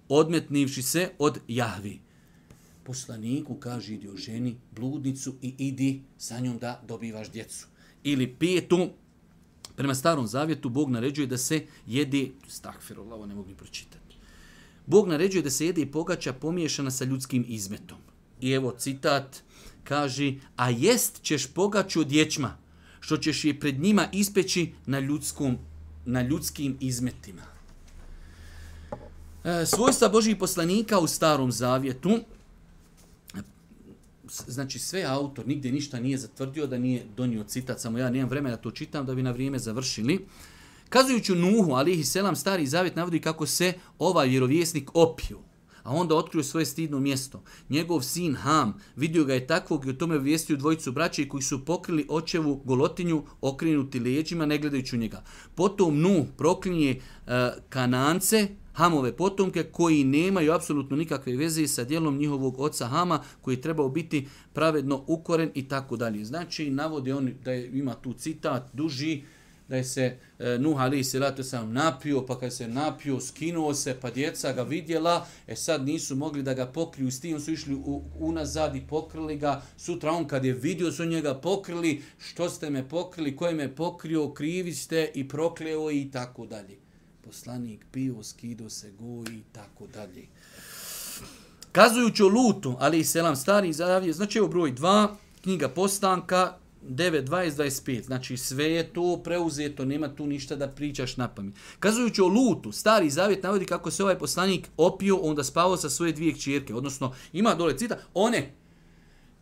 odmetnivši 0.09 0.81
se 0.81 1.09
od 1.19 1.39
Jahvi. 1.47 1.99
Poslaniku 2.83 3.55
kaže 3.55 3.93
idi 3.93 4.09
o 4.09 4.17
ženi 4.17 4.57
bludnicu 4.75 5.35
i 5.41 5.55
idi 5.57 6.01
sa 6.17 6.39
njom 6.39 6.57
da 6.57 6.81
dobivaš 6.87 7.31
djecu. 7.31 7.67
Ili 8.03 8.35
petu, 8.35 8.89
Prema 9.75 9.95
starom 9.95 10.27
zavjetu 10.27 10.69
Bog 10.69 10.89
naređuje 10.89 11.27
da 11.27 11.37
se 11.37 11.65
jede, 11.87 12.27
stakfirullah, 12.47 13.13
ovo 13.13 13.25
ne 13.25 13.35
mogu 13.35 13.49
ni 13.49 13.55
pročitati. 13.55 14.17
Bog 14.85 15.07
naređuje 15.07 15.41
da 15.41 15.49
se 15.49 15.65
jede 15.65 15.81
i 15.81 15.91
pogača 15.91 16.33
pomiješana 16.33 16.91
sa 16.91 17.05
ljudskim 17.05 17.45
izmetom. 17.47 17.97
I 18.41 18.51
evo 18.51 18.75
citat 18.77 19.43
kaže, 19.83 20.33
a 20.55 20.69
jest 20.69 21.21
ćeš 21.21 21.47
pogaču 21.47 22.03
dječma, 22.03 22.57
što 22.99 23.17
ćeš 23.17 23.45
je 23.45 23.59
pred 23.59 23.79
njima 23.79 24.07
ispeći 24.11 24.73
na, 24.85 24.99
ljudskom, 24.99 25.57
na 26.05 26.21
ljudskim 26.21 26.77
izmetima. 26.79 27.41
E, 29.43 29.65
svojstva 29.65 30.09
Božih 30.09 30.37
poslanika 30.37 30.99
u 30.99 31.07
starom 31.07 31.51
zavjetu, 31.51 32.19
znači 34.47 34.79
sve 34.79 35.03
autor 35.03 35.47
nigdje 35.47 35.71
ništa 35.71 35.99
nije 35.99 36.17
zatvrdio 36.17 36.67
da 36.67 36.77
nije 36.77 37.05
donio 37.17 37.43
citat, 37.43 37.79
samo 37.79 37.97
ja 37.97 38.09
nemam 38.09 38.29
vremena 38.29 38.55
da 38.55 38.61
to 38.61 38.71
čitam 38.71 39.05
da 39.05 39.15
bi 39.15 39.23
na 39.23 39.31
vrijeme 39.31 39.59
završili. 39.59 40.25
Kazujući 40.89 41.35
Nuhu, 41.35 41.71
alihi 41.71 42.03
selam, 42.03 42.35
stari 42.35 42.67
zavjet 42.67 42.95
navodi 42.95 43.21
kako 43.21 43.45
se 43.45 43.73
ovaj 43.99 44.27
vjerovjesnik 44.27 44.89
opio, 44.93 45.39
a 45.83 45.91
onda 45.91 46.15
otkrio 46.15 46.43
svoje 46.43 46.65
stidno 46.65 46.99
mjesto. 46.99 47.43
Njegov 47.69 48.01
sin 48.01 48.35
Ham 48.35 48.73
vidio 48.95 49.23
ga 49.23 49.33
je 49.33 49.47
takvog 49.47 49.85
i 49.85 49.89
o 49.89 49.93
tome 49.93 50.17
vijestio 50.17 50.57
dvojicu 50.57 50.91
braće 50.91 51.27
koji 51.27 51.43
su 51.43 51.65
pokrili 51.65 52.05
očevu 52.09 52.61
golotinju 52.65 53.23
okrenuti 53.41 53.99
leđima 53.99 54.45
ne 54.45 54.57
gledajući 54.57 54.95
u 54.95 54.99
njega. 54.99 55.23
Potom 55.55 55.99
Nu 55.99 56.25
proklinje 56.37 56.89
e, 57.27 57.51
kanance, 57.69 58.47
Hamove 58.73 59.17
potomke 59.17 59.63
koji 59.63 60.03
nemaju 60.03 60.51
apsolutno 60.51 60.97
nikakve 60.97 61.35
veze 61.35 61.67
sa 61.67 61.83
dijelom 61.83 62.17
njihovog 62.17 62.59
oca 62.59 62.87
Hama 62.87 63.19
koji 63.41 63.61
trebao 63.61 63.89
biti 63.89 64.27
pravedno 64.53 65.03
ukoren 65.07 65.51
i 65.53 65.67
tako 65.67 65.97
dalje. 65.97 66.25
Znači, 66.25 66.69
navode 66.69 67.13
on 67.13 67.33
da 67.43 67.51
je, 67.51 67.69
ima 67.79 67.93
tu 67.93 68.13
citat 68.13 68.63
duži, 68.73 69.23
da 69.67 69.75
je 69.75 69.83
se 69.83 70.17
e, 70.39 70.57
Nuh 70.57 70.81
Ali 70.81 71.03
Silatu 71.03 71.43
sam 71.43 71.73
napio, 71.73 72.25
pa 72.25 72.39
kad 72.39 72.53
se 72.53 72.67
napio, 72.67 73.19
skinuo 73.19 73.73
se, 73.73 73.97
pa 74.01 74.11
djeca 74.11 74.53
ga 74.53 74.63
vidjela, 74.63 75.27
e 75.47 75.55
sad 75.55 75.85
nisu 75.85 76.15
mogli 76.15 76.43
da 76.43 76.53
ga 76.53 76.65
pokriju 76.65 77.11
s 77.11 77.19
tim, 77.19 77.39
su 77.39 77.51
išli 77.51 77.73
u, 77.73 78.03
unazad 78.19 78.75
i 78.75 78.81
pokrili 78.81 79.37
ga. 79.37 79.61
Sutra 79.77 80.11
on 80.11 80.27
kad 80.27 80.45
je 80.45 80.53
vidio 80.53 80.91
su 80.91 81.05
njega 81.05 81.33
pokrili, 81.33 82.01
što 82.19 82.49
ste 82.49 82.69
me 82.69 82.89
pokrili, 82.89 83.35
ko 83.35 83.47
je 83.47 83.53
me 83.53 83.75
pokrio, 83.75 84.33
krivi 84.33 84.73
ste 84.73 85.11
i 85.15 85.27
prokleo 85.27 85.91
i 85.91 86.09
tako 86.11 86.45
dalje. 86.45 86.77
Poslanik 87.25 87.85
pio, 87.91 88.23
skido 88.23 88.69
se, 88.69 88.91
goji 88.91 89.37
i 89.37 89.43
tako 89.51 89.87
dalje. 89.87 90.27
Kazujući 91.71 92.23
o 92.23 92.27
lutu, 92.27 92.75
ali 92.79 92.99
i 92.99 93.03
selam 93.03 93.35
stari 93.35 93.73
zavije, 93.73 94.13
znači 94.13 94.37
evo 94.37 94.47
broj 94.47 94.75
2, 94.75 95.07
knjiga 95.41 95.69
postanka, 95.69 96.57
9, 96.89 97.23
20, 97.25 97.51
25. 97.51 98.05
Znači 98.05 98.37
sve 98.37 98.71
je 98.71 98.93
to 98.93 99.21
preuzeto, 99.23 99.85
nema 99.85 100.15
tu 100.15 100.27
ništa 100.27 100.55
da 100.55 100.67
pričaš 100.67 101.17
na 101.17 101.27
pamet. 101.27 101.53
Kazujući 101.79 102.21
o 102.21 102.27
lutu, 102.27 102.71
stari 102.71 103.09
zavjet 103.09 103.43
navodi 103.43 103.65
kako 103.65 103.91
se 103.91 104.03
ovaj 104.03 104.19
poslanik 104.19 104.69
opio, 104.77 105.17
onda 105.17 105.43
spavao 105.43 105.77
sa 105.77 105.89
svoje 105.89 106.11
dvije 106.11 106.33
kćerke. 106.33 106.75
Odnosno, 106.75 107.15
ima 107.33 107.55
dole 107.55 107.77
cita, 107.77 107.97
one 108.13 108.53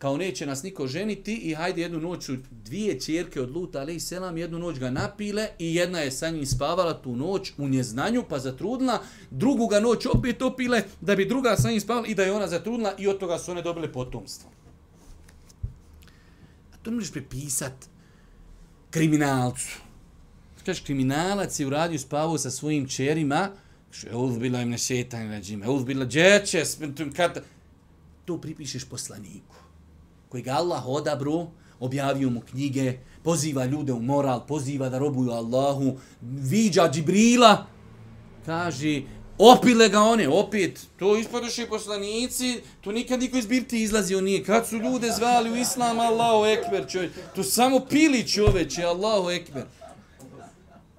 kao 0.02 0.16
neće 0.16 0.46
nas 0.46 0.62
niko 0.62 0.86
ženiti 0.86 1.34
i 1.34 1.54
hajde 1.54 1.82
jednu 1.82 2.00
noć 2.00 2.24
su 2.24 2.36
dvije 2.50 3.00
čerke 3.00 3.40
od 3.40 3.50
luta, 3.50 3.80
ali 3.80 3.94
i 3.94 4.00
selam, 4.00 4.38
jednu 4.38 4.58
noć 4.58 4.78
ga 4.78 4.90
napile 4.90 5.48
i 5.58 5.74
jedna 5.74 5.98
je 5.98 6.10
sa 6.10 6.30
njim 6.30 6.46
spavala 6.46 7.02
tu 7.02 7.16
noć 7.16 7.52
u 7.58 7.68
njeznanju 7.68 8.24
pa 8.28 8.38
zatrudila, 8.38 8.98
drugu 9.30 9.66
ga 9.66 9.80
noć 9.80 10.06
opet 10.06 10.42
opile 10.42 10.82
da 11.00 11.16
bi 11.16 11.24
druga 11.24 11.56
sa 11.56 11.70
njim 11.70 11.80
spavala 11.80 12.06
i 12.06 12.14
da 12.14 12.22
je 12.22 12.32
ona 12.32 12.48
zatrudila 12.48 12.94
i 12.98 13.08
od 13.08 13.18
toga 13.18 13.38
su 13.38 13.50
one 13.50 13.62
dobile 13.62 13.92
potomstvo. 13.92 14.50
To 16.82 16.90
ne 16.90 16.94
možeš 16.94 17.12
prepisat 17.12 17.88
kriminalcu. 18.90 19.80
Kažeš, 20.64 20.84
kriminalac 20.84 21.60
je 21.60 21.66
uradio 21.66 21.98
spavao 21.98 22.38
sa 22.38 22.50
svojim 22.50 22.88
čerima, 22.88 23.50
je 24.02 24.38
bila 24.38 24.60
im 24.60 24.70
nešetan 24.70 25.30
rađima, 25.30 25.66
euz 25.66 25.84
bila 25.84 26.04
dječe, 26.04 26.62
to 28.24 28.40
pripišeš 28.40 28.84
poslaniku 28.84 29.62
koji 30.32 30.42
ga 30.42 30.52
Allah 30.52 30.86
odabru, 30.86 31.46
objavio 31.80 32.30
mu 32.30 32.40
knjige, 32.40 32.98
poziva 33.22 33.64
ljude 33.64 33.92
u 33.92 34.00
moral, 34.00 34.46
poziva 34.46 34.88
da 34.88 34.98
robuju 34.98 35.30
Allahu, 35.30 35.98
viđa 36.22 36.90
Džibrila, 36.92 37.66
kaže, 38.46 39.02
opile 39.38 39.88
ga 39.88 40.00
one, 40.00 40.28
opet, 40.28 40.80
to 40.98 41.16
ispadoše 41.16 41.66
poslanici, 41.66 42.60
to 42.80 42.92
nikad 42.92 43.20
niko 43.20 43.38
iz 43.38 43.46
birti 43.46 43.82
izlazio 43.82 44.20
nije. 44.20 44.44
Kad 44.44 44.68
su 44.68 44.76
ljude 44.76 45.10
zvali 45.10 45.50
u 45.50 45.56
Islam, 45.56 46.00
Allahu 46.00 46.44
Ekber, 46.46 46.90
čovječ, 46.90 47.12
to 47.34 47.42
samo 47.42 47.80
pili 47.80 48.28
čoveče, 48.28 48.84
Allahu 48.84 49.30
Ekber. 49.30 49.64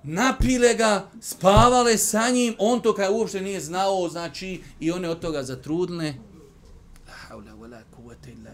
Napile 0.03 0.75
ga, 0.75 1.09
spavale 1.21 1.97
sa 1.97 2.29
njim, 2.29 2.55
on 2.59 2.81
to 2.81 2.93
kaj 2.93 3.09
uopšte 3.09 3.41
nije 3.41 3.61
znao, 3.61 4.09
znači, 4.09 4.61
i 4.79 4.91
one 4.91 5.09
od 5.09 5.19
toga 5.19 5.43
zatrudne, 5.43 6.15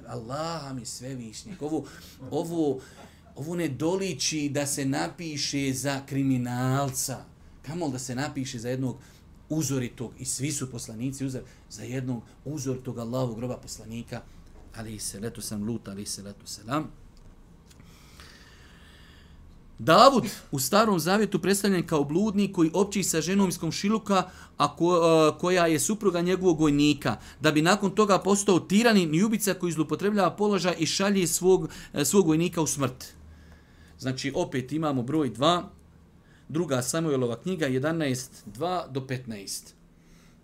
Allah 0.09 0.73
mi 0.75 0.85
sve 0.85 1.15
višnjeg. 1.15 1.61
Ovo, 1.61 1.85
ovo, 2.31 2.79
ovo 3.35 3.55
ne 3.55 3.67
doliči 3.67 4.49
da 4.49 4.65
se 4.65 4.85
napiše 4.85 5.73
za 5.73 6.01
kriminalca. 6.05 7.17
Kamol 7.61 7.91
da 7.91 7.99
se 7.99 8.15
napiše 8.15 8.59
za 8.59 8.69
jednog 8.69 8.97
uzoritog, 9.49 10.11
i 10.19 10.25
svi 10.25 10.51
su 10.51 10.71
poslanici 10.71 11.25
uzor, 11.25 11.41
za 11.69 11.83
jednog 11.83 12.23
uzoritog 12.45 12.97
Allahovog 12.97 13.37
groba 13.37 13.57
poslanika, 13.57 14.21
ali 14.75 14.99
se 14.99 15.19
letu 15.19 15.41
sam 15.41 15.63
lut, 15.63 15.87
ali 15.87 16.05
se 16.05 16.23
letu 16.23 16.47
selam. 16.47 16.91
Davud 19.79 20.23
u 20.51 20.59
starom 20.59 20.99
zavjetu 20.99 21.39
predstavljen 21.39 21.87
kao 21.87 22.03
bludnik 22.03 22.55
koji 22.55 22.71
opći 22.73 23.03
sa 23.03 23.21
ženom 23.21 23.49
iz 23.49 23.57
komšiluka, 23.57 24.29
a 24.57 24.75
ko, 24.75 24.95
e, 24.95 25.39
koja 25.39 25.67
je 25.67 25.79
supruga 25.79 26.21
njegovog 26.21 26.59
vojnika, 26.59 27.17
da 27.39 27.51
bi 27.51 27.61
nakon 27.61 27.91
toga 27.91 28.19
postao 28.19 28.59
tiranin 28.59 29.15
i 29.15 29.23
ubica 29.23 29.53
koji 29.53 29.71
zlupotrebljava 29.71 30.35
položaj 30.35 30.75
i 30.79 30.85
šalje 30.85 31.27
svog, 31.27 31.69
e, 31.93 32.05
svog 32.05 32.27
vojnika 32.27 32.61
u 32.61 32.67
smrt. 32.67 33.05
Znači, 33.99 34.31
opet 34.35 34.71
imamo 34.71 35.03
broj 35.03 35.33
2, 35.33 35.63
druga 36.49 36.81
Samuelova 36.81 37.41
knjiga, 37.41 37.67
11, 37.67 38.29
2 38.57 38.91
do 38.91 38.99
15. 39.01 39.73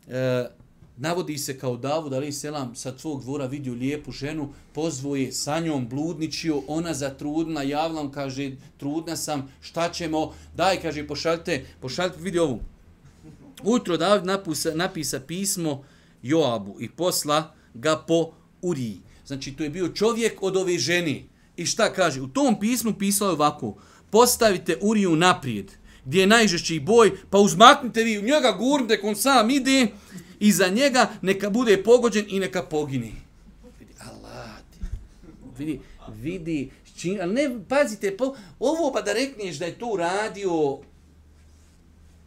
E, 0.08 0.50
navodi 0.98 1.38
se 1.38 1.60
kao 1.60 1.78
Davud, 1.78 2.14
ali 2.14 2.32
selam, 2.32 2.76
sa 2.76 2.92
tvog 2.92 3.22
dvora 3.22 3.46
vidio 3.46 3.74
lijepu 3.74 4.12
ženu, 4.12 4.54
pozvoje 4.74 5.32
sa 5.32 5.60
njom, 5.60 5.88
bludničio, 5.88 6.62
ona 6.68 6.94
zatrudna, 6.94 7.62
javlam, 7.62 8.12
kaže, 8.12 8.52
trudna 8.78 9.16
sam, 9.16 9.50
šta 9.62 9.90
ćemo, 9.90 10.34
daj, 10.56 10.82
kaže, 10.82 11.08
pošaljte, 11.08 11.66
pošaljte, 11.82 12.18
vidi 12.20 12.40
ovu. 12.40 12.60
Utro 13.64 13.98
David 13.98 14.26
napusa, 14.26 14.76
napisa 14.76 15.20
pismo 15.20 15.84
Joabu 16.24 16.76
i 16.80 16.90
posla 16.90 17.54
ga 17.74 17.98
po 18.08 18.32
Uriji. 18.62 19.02
Znači, 19.26 19.52
to 19.52 19.64
je 19.64 19.70
bio 19.70 19.90
čovjek 19.90 20.44
od 20.44 20.58
ove 20.58 20.78
žene. 20.78 21.24
I 21.58 21.66
šta 21.66 21.94
kaže? 21.94 22.22
U 22.22 22.28
tom 22.28 22.60
pismu 22.60 22.94
pisao 22.94 23.28
je 23.28 23.34
ovako, 23.34 23.76
postavite 24.10 24.78
Uriju 24.82 25.16
naprijed, 25.16 25.72
gdje 26.06 26.20
je 26.20 26.28
najžešći 26.28 26.80
boj, 26.80 27.12
pa 27.30 27.38
uzmaknite 27.38 28.04
vi 28.04 28.20
u 28.20 28.22
njega, 28.22 28.56
gurnite, 28.60 29.02
kon 29.02 29.16
sam 29.16 29.50
ide, 29.50 29.88
i 30.40 30.52
za 30.52 30.68
njega 30.68 31.12
neka 31.22 31.50
bude 31.50 31.84
pogođen 31.84 32.26
i 32.30 32.40
neka 32.40 32.64
pogini. 32.64 33.14
Vidi, 33.80 33.94
Allah, 34.00 34.56
vidi, 35.58 35.80
vidi, 36.22 36.70
čin, 36.96 37.22
ali 37.22 37.34
ne, 37.34 37.60
pazite, 37.70 38.18
po, 38.18 38.36
ovo 38.60 38.92
pa 38.94 39.02
da 39.02 39.14
rekneš 39.14 39.58
da 39.58 39.66
je 39.66 39.80
to 39.80 39.96
radio 39.98 40.80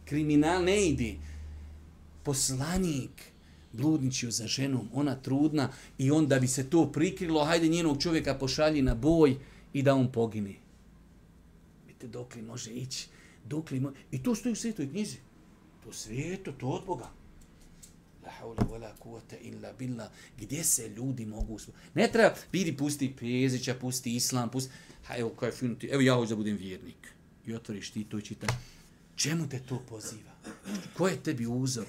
kriminal, 0.05 0.63
ne 0.63 0.87
ide. 0.87 1.15
Poslanik 2.23 3.29
bludničio 3.71 4.31
za 4.31 4.47
ženom, 4.47 4.89
ona 4.93 5.15
trudna, 5.15 5.69
i 5.97 6.11
on 6.11 6.27
da 6.27 6.39
bi 6.39 6.47
se 6.47 6.69
to 6.69 6.91
prikrilo, 6.91 7.45
hajde 7.45 7.67
njenog 7.67 8.01
čovjeka 8.01 8.35
pošalji 8.35 8.81
na 8.81 8.95
boj 8.95 9.35
i 9.73 9.81
da 9.81 9.95
on 9.95 10.11
pogine. 10.11 10.53
Vidite, 11.87 12.07
dok 12.07 12.35
li 12.35 12.41
može 12.41 12.71
ići, 12.71 13.07
dok 13.49 13.71
li 13.71 13.81
i 14.11 14.23
to 14.23 14.35
stoji 14.35 14.53
u 14.53 14.55
svetoj 14.55 14.89
knjizi. 14.89 15.17
To 15.83 15.93
svijeto, 15.93 16.51
to 16.51 16.67
od 16.67 16.85
Boga. 16.85 17.09
La 18.23 18.31
haula 18.31 18.63
wala 18.71 18.91
kuvata 18.99 19.37
illa 19.41 19.73
billah. 19.73 20.07
Gdje 20.37 20.63
se 20.63 20.89
ljudi 20.89 21.25
mogu 21.25 21.59
ne 21.93 22.09
treba 22.11 22.35
vidi 22.51 22.77
pusti 22.77 23.15
Pezića 23.19 23.73
pusti 23.73 24.15
islam 24.15 24.49
pusti 24.49 24.71
ha 25.03 25.17
evo 25.17 25.29
kaj 25.29 25.51
film 25.51 25.75
ti 25.75 25.87
evo 25.87 26.01
ja 26.01 26.15
hoću 26.15 26.29
da 26.29 26.35
budem 26.35 26.57
vjernik. 26.57 27.13
I 27.45 27.53
otvoriš 27.53 27.91
ti 27.91 28.03
to 28.03 28.17
i 28.17 28.21
čitaš 28.21 28.49
čemu 29.19 29.49
te 29.49 29.59
to 29.59 29.79
poziva? 29.89 30.31
Ko 30.97 31.07
je 31.07 31.23
tebi 31.23 31.45
uzor? 31.47 31.85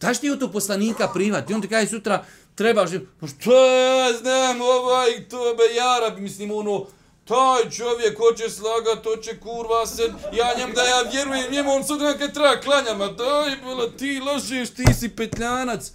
Daš 0.00 0.20
ti 0.20 0.30
u 0.30 0.38
to 0.38 0.52
poslanika 0.52 1.10
privati, 1.14 1.54
on 1.54 1.62
ti 1.62 1.68
kaže 1.68 1.90
sutra, 1.90 2.24
trebaš, 2.54 2.90
pa 3.20 3.26
što 3.26 3.66
ja 3.66 4.18
znam, 4.18 4.60
ovaj, 4.60 5.28
to 5.28 5.54
be 5.56 5.74
jarab, 5.76 6.18
mislim, 6.18 6.50
ono, 6.50 6.86
taj 7.24 7.70
čovjek 7.70 8.18
hoće 8.18 8.50
slagat, 8.50 9.04
hoće 9.04 9.40
kurva 9.40 9.86
se, 9.86 10.02
ja 10.32 10.54
njem 10.58 10.72
da 10.74 10.82
ja 10.82 11.02
vjerujem 11.12 11.52
njemu, 11.52 11.70
on 11.70 11.84
sutra 11.84 12.18
kad 12.18 12.34
treba 12.34 12.60
klanja, 12.60 13.04
a 13.04 13.12
daj, 13.12 13.56
bila, 13.64 13.96
ti 13.96 14.20
lažeš, 14.26 14.70
ti 14.70 14.84
si 14.94 15.08
petljanac. 15.08 15.92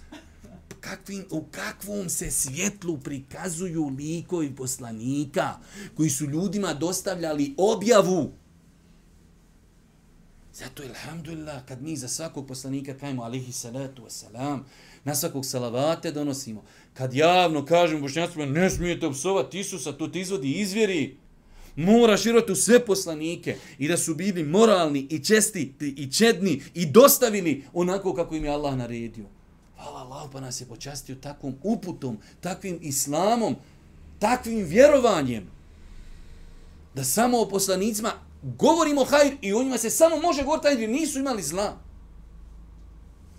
Kakvim, 0.80 1.26
u 1.30 1.44
kakvom 1.50 2.08
se 2.08 2.30
svjetlu 2.30 2.98
prikazuju 2.98 3.88
likovi 3.98 4.56
poslanika 4.56 5.54
koji 5.96 6.10
su 6.10 6.24
ljudima 6.24 6.74
dostavljali 6.74 7.54
objavu. 7.58 8.32
Zato, 10.52 10.82
alhamdulillah, 10.82 11.64
kad 11.68 11.82
mi 11.82 11.96
za 11.96 12.08
svakog 12.08 12.46
poslanika 12.46 12.98
kajmo 12.98 13.22
alihi 13.22 13.52
salatu 13.52 14.02
wasalam, 14.02 14.58
na 15.08 15.14
svakog 15.14 15.44
salavate 15.44 16.12
donosimo, 16.12 16.64
kad 16.94 17.14
javno 17.14 17.64
kažemo 17.64 18.00
bošnjacima, 18.00 18.46
ne 18.46 18.70
smijete 18.70 19.06
obsovati 19.06 19.60
Isusa, 19.60 19.92
to 19.92 20.08
ti 20.08 20.20
izvodi 20.20 20.52
izvjeri. 20.52 21.16
Mora 21.76 22.16
široti 22.16 22.52
u 22.52 22.56
sve 22.56 22.86
poslanike 22.86 23.56
i 23.78 23.88
da 23.88 23.96
su 23.96 24.14
bili 24.14 24.42
moralni 24.44 25.06
i 25.10 25.24
česti 25.24 25.74
i 25.80 26.12
čedni 26.12 26.62
i 26.74 26.86
dostavili 26.86 27.64
onako 27.72 28.14
kako 28.14 28.34
im 28.34 28.44
je 28.44 28.50
Allah 28.50 28.76
naredio. 28.76 29.24
Hvala 29.76 30.00
Allah 30.00 30.30
pa 30.32 30.40
nas 30.40 30.60
je 30.60 30.66
počastio 30.66 31.16
takvom 31.16 31.54
uputom, 31.62 32.18
takvim 32.40 32.78
islamom, 32.82 33.56
takvim 34.18 34.64
vjerovanjem. 34.64 35.50
Da 36.94 37.04
samo 37.04 37.40
o 37.40 37.48
poslanicima 37.48 38.12
govorimo 38.42 39.04
hajr 39.04 39.36
i 39.42 39.52
o 39.54 39.62
njima 39.62 39.78
se 39.78 39.90
samo 39.90 40.16
može 40.16 40.42
govoriti 40.42 40.68
hajr 40.68 40.80
jer 40.80 40.90
nisu 40.90 41.18
imali 41.18 41.42
zla. 41.42 41.78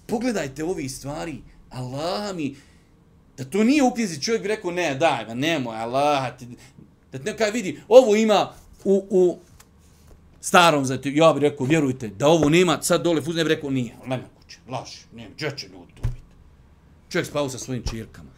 Pogledajte 0.08 0.64
ovi 0.64 0.90
stvari. 0.90 1.42
Allah 1.70 2.36
mi, 2.36 2.56
da 3.38 3.46
to 3.46 3.64
nije 3.64 3.84
u 3.84 3.94
knjizi, 3.94 4.22
čovjek 4.22 4.42
bi 4.42 4.48
rekao, 4.48 4.72
ne, 4.72 4.96
daj, 4.96 5.26
ma 5.28 5.34
nemoj, 5.34 5.78
Allah, 5.78 6.38
ti, 6.38 6.48
da 7.12 7.20
neka 7.20 7.46
vidi, 7.46 7.80
ovo 7.88 8.16
ima 8.16 8.54
u, 8.84 9.06
u 9.10 9.40
starom, 10.42 10.86
zato 10.86 11.10
ja 11.10 11.34
bih 11.34 11.42
rekao, 11.42 11.66
vjerujte, 11.66 12.08
da 12.08 12.28
ovo 12.28 12.50
nema, 12.50 12.82
sad 12.82 13.04
dole 13.04 13.22
fuzne, 13.22 13.44
bih 13.44 13.56
rekao, 13.56 13.70
nije, 13.70 13.96
nema 14.08 14.24
kuće, 14.42 14.60
laž, 14.68 14.90
nema, 15.14 15.30
gdje 15.36 15.58
će 15.58 15.68
ljudi 15.68 15.94
to 15.96 16.02
biti? 16.02 16.24
Čovjek 17.10 17.28
spavu 17.28 17.50
sa 17.50 17.58
svojim 17.58 17.84
čirkama. 17.90 18.30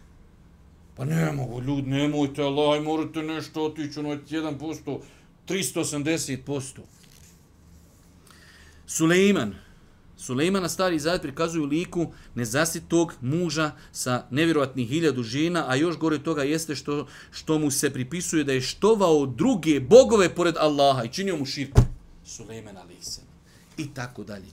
Pa 0.95 1.05
ne 1.05 1.31
mogu, 1.31 1.61
ljudi, 1.61 1.89
nemojte, 1.89 2.43
Allah, 2.43 2.83
morate 2.83 3.23
nešto 3.23 3.63
otići, 3.63 3.99
ono, 3.99 4.09
1%, 4.09 4.99
380%. 5.47 6.79
Sulejman. 8.85 9.55
Sulejmana 10.21 10.69
stari 10.69 10.99
zavet 10.99 11.21
prikazuju 11.21 11.65
liku 11.65 12.11
nezasitog 12.35 13.13
muža 13.21 13.71
sa 13.91 14.25
nevjerojatnih 14.31 14.89
hiljadu 14.89 15.23
žena, 15.23 15.65
a 15.67 15.75
još 15.75 15.97
gore 15.97 16.19
toga 16.23 16.43
jeste 16.43 16.75
što, 16.75 17.07
što 17.31 17.59
mu 17.59 17.71
se 17.71 17.89
pripisuje 17.89 18.43
da 18.43 18.53
je 18.53 18.61
štovao 18.61 19.25
druge 19.25 19.79
bogove 19.79 20.35
pored 20.35 20.57
Allaha 20.57 21.03
i 21.03 21.09
činio 21.09 21.37
mu 21.37 21.45
širku. 21.45 21.81
Sulejman 22.25 22.77
alaihissalam. 22.77 23.29
I 23.77 23.93
tako 23.93 24.23
dalje. 24.23 24.45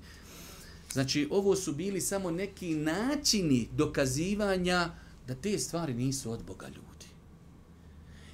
Znači, 0.92 1.28
ovo 1.30 1.56
su 1.56 1.72
bili 1.72 2.00
samo 2.00 2.30
neki 2.30 2.74
načini 2.74 3.68
dokazivanja 3.72 4.90
da 5.26 5.34
te 5.34 5.58
stvari 5.58 5.94
nisu 5.94 6.30
od 6.30 6.44
Boga 6.46 6.66
ljudi. 6.66 7.06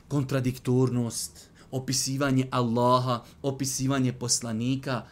Kontradiktornost, 0.08 1.50
opisivanje 1.70 2.48
Allaha, 2.50 3.24
opisivanje 3.42 4.12
poslanika, 4.12 5.02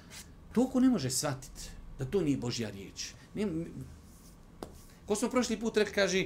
to 0.53 0.71
ko 0.71 0.81
ne 0.81 0.89
može 0.89 1.11
shvatiti 1.11 1.82
da 1.99 2.05
to 2.05 2.21
nije 2.21 2.37
Božja 2.37 2.71
riječ. 2.71 3.13
Ne, 3.35 3.47
ko 5.07 5.15
smo 5.15 5.29
prošli 5.29 5.61
put 5.61 5.77
rekli, 5.77 5.95
kaže, 5.95 6.25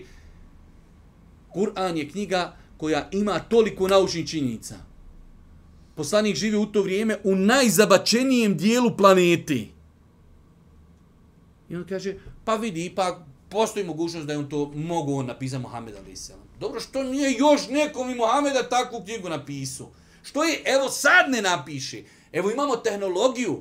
Kur'an 1.55 1.97
je 1.97 2.09
knjiga 2.09 2.57
koja 2.77 3.09
ima 3.13 3.39
toliko 3.39 3.89
naučnih 3.89 4.29
činjenica. 4.29 4.75
Poslanik 5.95 6.37
živi 6.37 6.57
u 6.57 6.67
to 6.67 6.83
vrijeme 6.83 7.17
u 7.25 7.35
najzabačenijem 7.35 8.57
dijelu 8.57 8.97
planeti. 8.97 9.73
I 11.69 11.77
on 11.77 11.85
kaže, 11.89 12.15
pa 12.45 12.55
vidi, 12.57 12.93
pa 12.95 13.25
postoji 13.49 13.87
mogućnost 13.87 14.27
da 14.27 14.33
je 14.33 14.39
on 14.39 14.49
to 14.49 14.73
mogu 14.75 15.15
on 15.15 15.27
napisati 15.27 15.63
Mohamed 15.63 15.95
a.s. 15.95 16.31
Dobro, 16.61 16.81
što 16.81 17.03
nije 17.03 17.33
još 17.39 17.69
nekom 17.69 18.11
i 18.11 18.15
Mohameda 18.15 18.69
takvu 18.69 19.03
knjigu 19.05 19.29
napisao? 19.29 19.91
Što 20.23 20.45
je, 20.45 20.63
evo 20.65 20.89
sad 20.89 21.31
ne 21.31 21.43
napiše. 21.43 22.03
Evo 22.33 22.51
imamo 22.51 22.77
tehnologiju. 22.77 23.61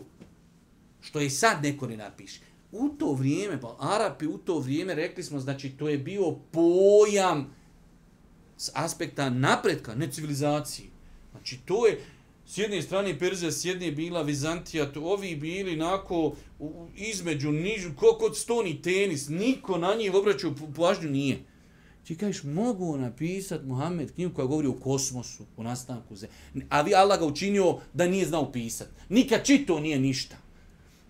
Što 1.06 1.20
je 1.20 1.30
sad 1.30 1.64
neko 1.64 1.88
ne 1.88 1.97
napiše. 1.97 2.39
U 2.72 2.89
to 2.89 3.14
vrijeme, 3.14 3.62
pa 3.62 3.76
Arapi 3.80 4.28
u 4.28 4.38
to 4.38 4.60
vrijeme, 4.60 4.95
rekli 4.95 5.24
smo, 5.24 5.39
znači 5.39 5.70
to 5.70 5.89
je 5.89 5.97
bio 5.97 6.32
pojam 6.51 7.56
s 8.58 8.72
aspekta 8.74 9.30
napretka, 9.30 9.95
ne 9.95 10.12
civilizacije. 10.12 10.88
Znači 11.32 11.60
to 11.66 11.88
je, 11.88 12.01
S 12.47 12.58
jedne 12.58 12.82
strane 12.82 13.20
Perzija, 13.20 13.51
s 13.51 13.66
jedne 13.66 13.91
bila 13.91 14.22
Vizantija, 14.22 14.91
to 14.91 15.01
ovi 15.01 15.36
bili 15.36 15.76
nako 15.76 16.36
u, 16.60 16.88
između, 16.95 17.51
nižu, 17.51 17.89
ko 17.95 18.18
kod 18.20 18.38
stoni 18.38 18.82
tenis, 18.82 19.30
niko 19.30 19.78
na 19.78 19.95
njih 19.95 20.14
obraćao 20.14 20.53
pažnju 20.76 21.10
nije. 21.10 21.39
Ti 22.03 22.16
kažeš, 22.18 22.43
mogu 22.43 22.97
napisat 22.97 23.64
Muhammed 23.64 24.14
knjigu 24.14 24.34
koja 24.34 24.45
govori 24.45 24.68
o 24.68 24.74
kosmosu, 24.74 25.45
o 25.58 25.64
nastanku 25.64 26.16
zemlje. 26.16 26.36
A 26.70 26.82
vi 26.82 26.95
Allah 26.95 27.20
ga 27.20 27.26
učinio 27.26 27.78
da 27.93 28.08
nije 28.08 28.26
znao 28.26 28.51
pisat. 28.51 28.88
Nikad 29.10 29.45
čito 29.45 29.80
nije 29.80 29.99
ništa. 29.99 30.44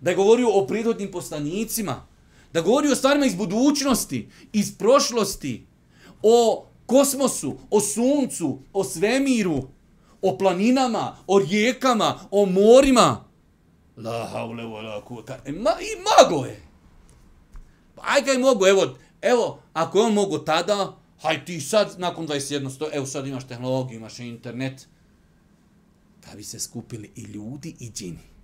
Da 0.00 0.10
je 0.10 0.16
govorio 0.16 0.48
o 0.50 0.66
prirodnim 0.66 1.10
poslanicima. 1.10 2.06
Da 2.52 2.60
govori 2.60 2.88
o 2.88 2.94
stvarima 2.94 3.26
iz 3.26 3.34
budućnosti, 3.34 4.28
iz 4.52 4.78
prošlosti, 4.78 5.66
o 6.22 6.66
kosmosu, 6.86 7.56
o 7.70 7.80
suncu, 7.80 8.58
o 8.72 8.84
svemiru, 8.84 9.68
o 10.22 10.38
planinama, 10.38 11.16
o 11.26 11.38
rijekama, 11.38 12.18
o 12.30 12.46
morima. 12.46 13.24
La 13.96 14.28
haule 14.32 14.64
wa 14.64 14.82
la 14.82 15.04
kuvata. 15.04 15.38
E, 15.44 15.52
ma, 15.52 15.70
I 15.70 15.92
mago 16.04 16.44
je. 16.44 16.62
Pa 17.94 18.02
aj 18.06 18.24
kaj 18.24 18.38
mogu, 18.38 18.66
evo, 18.66 18.96
evo, 19.22 19.62
ako 19.72 19.98
je 19.98 20.04
on 20.04 20.12
mogu 20.12 20.38
tada, 20.38 20.96
haj 21.22 21.44
ti 21.44 21.60
sad, 21.60 21.94
nakon 21.98 22.28
21 22.28 22.70
sto, 22.70 22.88
evo 22.92 23.06
sad 23.06 23.26
imaš 23.26 23.46
tehnologiju, 23.46 23.96
imaš 23.96 24.18
internet, 24.18 24.88
da 26.26 26.36
bi 26.36 26.44
se 26.44 26.60
skupili 26.60 27.10
i 27.16 27.22
ljudi 27.22 27.76
i 27.80 27.90
džini. 27.90 28.35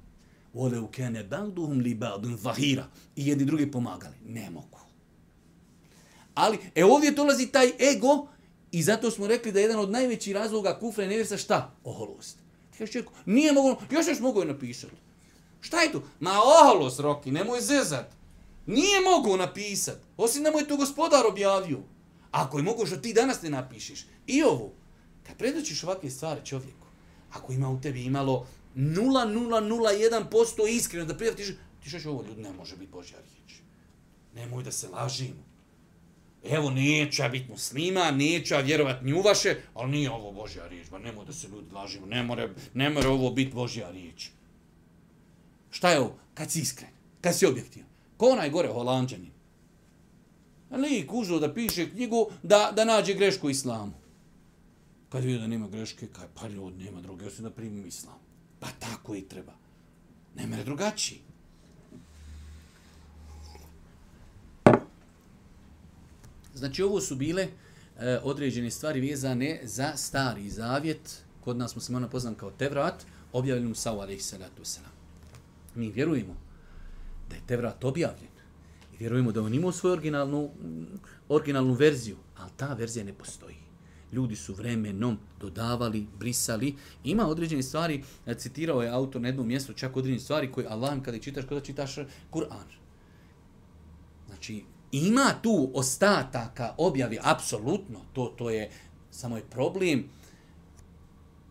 Vole 0.53 0.79
u 0.79 0.89
kene 0.89 1.25
balduhum 1.25 1.81
li 1.81 1.99
zahira. 2.37 2.87
I 3.17 3.27
jedni 3.27 3.45
drugi 3.45 3.71
pomagali. 3.71 4.17
Ne 4.27 4.51
mogu. 4.51 4.79
Ali, 6.35 6.59
e 6.75 6.85
ovdje 6.85 7.11
dolazi 7.11 7.47
taj 7.47 7.67
ego, 7.67 8.27
I 8.73 8.83
zato 8.83 9.11
smo 9.11 9.27
rekli 9.27 9.53
da 9.53 9.59
je 9.59 9.63
jedan 9.63 9.79
od 9.79 9.91
najvećih 9.91 10.35
razloga 10.35 10.79
kufra 10.79 11.05
i 11.05 11.09
nevjersa 11.09 11.37
šta? 11.37 11.75
Oholost. 11.85 12.37
Ti 12.71 12.79
kažeš 12.79 12.93
čovjeku, 12.93 13.13
nije 13.27 13.53
mogu, 13.53 13.77
još 13.91 14.07
još 14.09 14.21
mogu 14.21 14.41
je 14.41 14.47
napisati. 14.47 14.93
Šta 15.61 15.81
je 15.81 15.93
to? 15.93 16.03
Ma 16.21 16.31
oholost, 16.31 17.01
Roki, 17.01 17.31
nemoj 17.31 17.61
zezat. 17.61 18.11
Nije 18.67 19.01
mogu 19.01 19.37
napisat. 19.37 19.99
Osim 20.17 20.43
da 20.43 20.51
mu 20.51 20.59
je 20.59 20.69
to 20.69 20.77
gospodar 20.77 21.27
objavio. 21.27 21.79
Ako 22.31 22.59
je 22.59 22.63
mogu 22.63 22.87
što 22.87 22.97
ti 22.97 23.13
danas 23.13 23.43
ne 23.43 23.51
napišeš. 23.51 24.07
I 24.27 24.43
ovo, 24.43 24.71
kad 25.27 25.37
predoćiš 25.37 25.85
ovakve 25.85 26.11
stvari 26.11 26.41
čovjeku, 26.45 26.87
ako 27.33 27.53
ima 27.53 27.71
u 27.71 27.81
tebi 27.81 28.05
imalo 28.05 28.47
0,001% 28.77 30.69
iskreno 30.69 31.07
da 31.07 31.17
prijavtiš, 31.17 31.49
ti 31.83 31.91
što 31.91 32.11
ovo 32.11 32.23
ljudi 32.23 32.43
ne 32.43 32.53
može 32.53 32.77
biti 32.77 32.93
Božja 32.93 33.19
riječ. 33.19 33.61
Nemoj 34.35 34.63
da 34.63 34.73
se 34.73 34.89
lažimo 34.89 35.53
evo 36.45 36.71
neće 36.71 37.29
biti 37.29 37.51
muslima, 37.51 38.11
neće 38.11 38.57
vjerovat 38.57 39.03
ni 39.03 39.13
u 39.13 39.21
vaše, 39.21 39.57
ali 39.75 39.91
nije 39.91 40.11
ovo 40.11 40.33
Božja 40.33 40.69
riječ, 40.69 40.91
ba 40.91 40.99
nemoj 40.99 41.25
da 41.25 41.33
se 41.33 41.49
ljudi 41.49 41.75
lažimo, 41.75 42.07
ne 42.07 42.23
more, 42.23 42.51
ne 42.75 42.91
more 42.91 43.09
ovo 43.09 43.31
biti 43.31 43.55
Božja 43.55 43.91
riječ. 43.91 44.29
Šta 45.71 45.91
je 45.91 46.01
ovo? 46.01 46.19
Kad 46.35 46.51
si 46.51 46.61
iskren, 46.61 46.91
kad 47.21 47.39
si 47.39 47.47
objektivan. 47.47 47.89
Ko 48.17 48.27
onaj 48.27 48.51
gore 48.51 48.69
holandžanin? 48.69 49.31
Ali 50.71 51.07
kužo 51.07 51.39
da 51.39 51.55
piše 51.55 51.91
knjigu 51.91 52.31
da, 52.43 52.73
da 52.77 52.85
nađe 52.85 53.15
grešku 53.15 53.51
islamu. 53.51 53.93
Kad 55.09 55.25
vidio 55.25 55.41
da 55.41 55.47
nema 55.47 55.69
greške, 55.69 56.07
kaj 56.07 56.27
pa 56.35 56.49
ljudi 56.49 56.85
nema 56.85 57.01
druge, 57.01 57.27
osim 57.27 57.45
da 57.45 57.51
primim 57.51 57.87
islam. 57.87 58.19
Pa 58.63 58.69
tako 58.79 59.15
i 59.15 59.23
treba. 59.23 59.53
Ne 60.35 60.47
mere 60.47 60.65
drugačiji. 60.65 61.21
Znači 66.55 66.83
ovo 66.83 67.01
su 67.01 67.17
bile 67.17 67.43
e, 67.99 68.19
određene 68.23 68.71
stvari 68.71 69.01
vezane 69.01 69.61
za 69.63 69.97
stari 69.97 70.51
zavjet, 70.51 71.25
kod 71.45 71.57
nas 71.57 71.73
smo 71.73 71.81
se 71.81 71.97
ono 71.97 72.09
poznam 72.09 72.35
kao 72.35 72.51
Tevrat, 72.51 73.07
objavljen 73.33 73.71
u 73.71 73.75
Savu 73.75 74.01
alaihi 74.01 74.21
salatu 74.21 74.63
wasalam. 74.63 74.95
Mi 75.75 75.91
vjerujemo 75.91 76.37
da 77.31 77.37
je 77.37 77.43
Tevrat 77.47 77.85
objavljen 77.85 78.31
i 78.93 78.97
vjerujemo 78.99 79.33
da 79.33 79.43
on 79.43 79.55
imao 79.55 79.73
svoju 79.73 79.93
originalnu, 79.93 80.51
originalnu 81.29 81.73
verziju, 81.73 82.17
ali 82.37 82.51
ta 82.57 82.75
verzija 82.75 83.05
ne 83.05 83.13
postoji. 83.13 83.62
Ljudi 84.13 84.37
su 84.37 84.55
vremenom 84.55 85.19
dodavali, 85.41 86.07
brisali. 86.19 86.75
Ima 87.05 87.29
određene 87.29 87.63
stvari, 87.63 88.03
e, 88.27 88.35
citirao 88.35 88.83
je 88.83 88.91
autor 88.91 89.23
na 89.23 89.29
jednom 89.29 89.47
mjestu, 89.47 89.73
čak 89.73 89.97
određene 89.97 90.21
stvari 90.21 90.53
koje 90.53 90.67
Allah 90.67 91.03
kada 91.03 91.19
čitaš, 91.19 91.45
kada 91.49 91.61
čitaš 91.61 91.97
Kur'an. 92.31 92.69
Znači, 94.29 94.65
ima 94.93 95.35
tu 95.43 95.71
ostataka 95.75 96.75
objavi, 96.79 97.19
apsolutno, 97.23 98.01
to, 98.13 98.35
to 98.39 98.51
je, 98.51 98.71
samo 99.11 99.37
je 99.37 99.43
problem, 99.51 100.05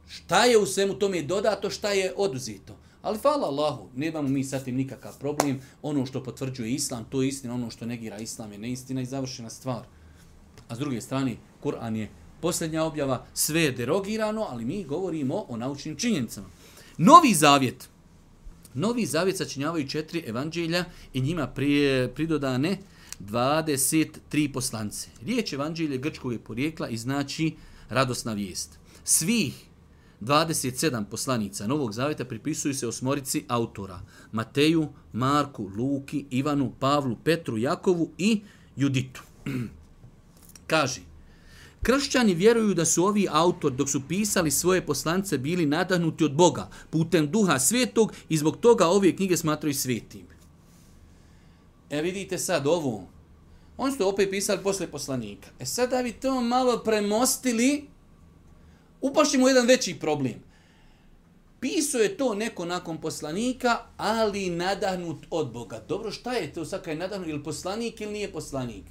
šta 0.07 0.45
je 0.45 0.57
u 0.57 0.66
svemu 0.66 0.93
tome 0.93 1.22
dodato, 1.22 1.70
šta 1.70 1.91
je 1.91 2.14
oduzeto? 2.18 2.78
Ali 3.01 3.18
hvala 3.18 3.47
Allahu, 3.47 3.89
nemamo 3.95 4.28
mi 4.28 4.43
sa 4.43 4.59
tim 4.59 4.76
nikakav 4.76 5.20
problem, 5.20 5.62
ono 5.82 6.05
što 6.05 6.24
potvrđuje 6.24 6.72
Islam, 6.72 7.05
to 7.09 7.22
je 7.22 7.28
istina, 7.28 7.53
ono 7.53 7.70
što 7.70 7.86
negira 7.86 8.18
Islam 8.18 8.51
je 8.51 8.57
neistina 8.57 9.01
i 9.01 9.05
završena 9.05 9.49
stvar. 9.49 9.86
A 10.68 10.76
s 10.76 10.80
druge 10.80 11.01
strane, 11.01 11.36
Kur'an 11.64 11.95
je 11.95 12.09
posljednja 12.41 12.83
objava, 12.83 13.25
sve 13.33 13.61
je 13.61 13.71
derogirano, 13.71 14.47
ali 14.49 14.65
mi 14.65 14.83
govorimo 14.83 15.45
o 15.47 15.57
naučnim 15.57 15.95
činjenicama. 15.95 16.47
Novi 16.97 17.33
zavjet. 17.33 17.89
Novi 18.73 19.05
zavjet 19.05 19.37
sačinjavaju 19.37 19.87
četiri 19.87 20.23
evanđelja 20.27 20.85
i 21.13 21.21
njima 21.21 21.47
prije 21.47 22.13
pridodane 22.13 22.77
23 23.19 24.53
poslance. 24.53 25.09
Riječ 25.25 25.53
evanđelje 25.53 25.97
grčkog 25.97 26.33
je 26.33 26.39
porijekla 26.39 26.89
i 26.89 26.97
znači 26.97 27.55
radosna 27.89 28.33
vijest. 28.33 28.79
Svih 29.03 29.53
27 30.21 31.05
poslanica 31.05 31.67
Novog 31.67 31.93
Zaveta 31.93 32.25
pripisuju 32.25 32.73
se 32.73 32.87
osmorici 32.87 33.45
autora. 33.47 34.01
Mateju, 34.31 34.87
Marku, 35.13 35.71
Luki, 35.77 36.25
Ivanu, 36.29 36.71
Pavlu, 36.79 37.17
Petru, 37.23 37.57
Jakovu 37.57 38.09
i 38.17 38.41
Juditu. 38.75 39.23
Kaže, 40.67 41.01
kršćani 41.82 42.34
vjeruju 42.34 42.73
da 42.73 42.86
su 42.86 43.05
ovi 43.05 43.27
autor 43.32 43.71
dok 43.71 43.89
su 43.89 44.01
pisali 44.07 44.51
svoje 44.51 44.86
poslance 44.86 45.38
bili 45.38 45.65
nadahnuti 45.65 46.23
od 46.23 46.34
Boga 46.36 46.69
putem 46.89 47.32
duha 47.32 47.59
svetog 47.59 48.13
i 48.29 48.38
zbog 48.38 48.57
toga 48.57 48.88
ove 48.88 49.15
knjige 49.15 49.38
smatraju 49.38 49.73
svetim. 49.73 50.27
E 51.89 52.01
vidite 52.01 52.38
sad 52.38 52.67
ovo. 52.67 53.07
On 53.77 53.91
su 53.91 54.09
opet 54.09 54.29
pisali 54.29 54.63
posle 54.63 54.88
poslanika. 54.88 55.47
E 55.59 55.65
sad 55.65 55.89
da 55.89 56.03
bi 56.03 56.11
to 56.11 56.41
malo 56.41 56.77
premostili, 56.77 57.84
upašimo 59.01 59.47
jedan 59.47 59.67
veći 59.67 59.99
problem. 59.99 60.36
Pisao 61.59 62.01
je 62.01 62.17
to 62.17 62.36
neko 62.36 62.65
nakon 62.65 62.97
poslanika, 62.97 63.79
ali 63.97 64.49
nadahnut 64.49 65.25
od 65.29 65.51
Boga. 65.51 65.84
Dobro, 65.88 66.11
šta 66.11 66.34
je 66.34 66.53
to 66.53 66.65
sad 66.65 66.88
je 66.88 66.95
nadahnut? 66.95 67.27
Ili 67.27 67.43
poslanik 67.43 68.01
ili 68.01 68.11
nije 68.11 68.32
poslanik? 68.32 68.84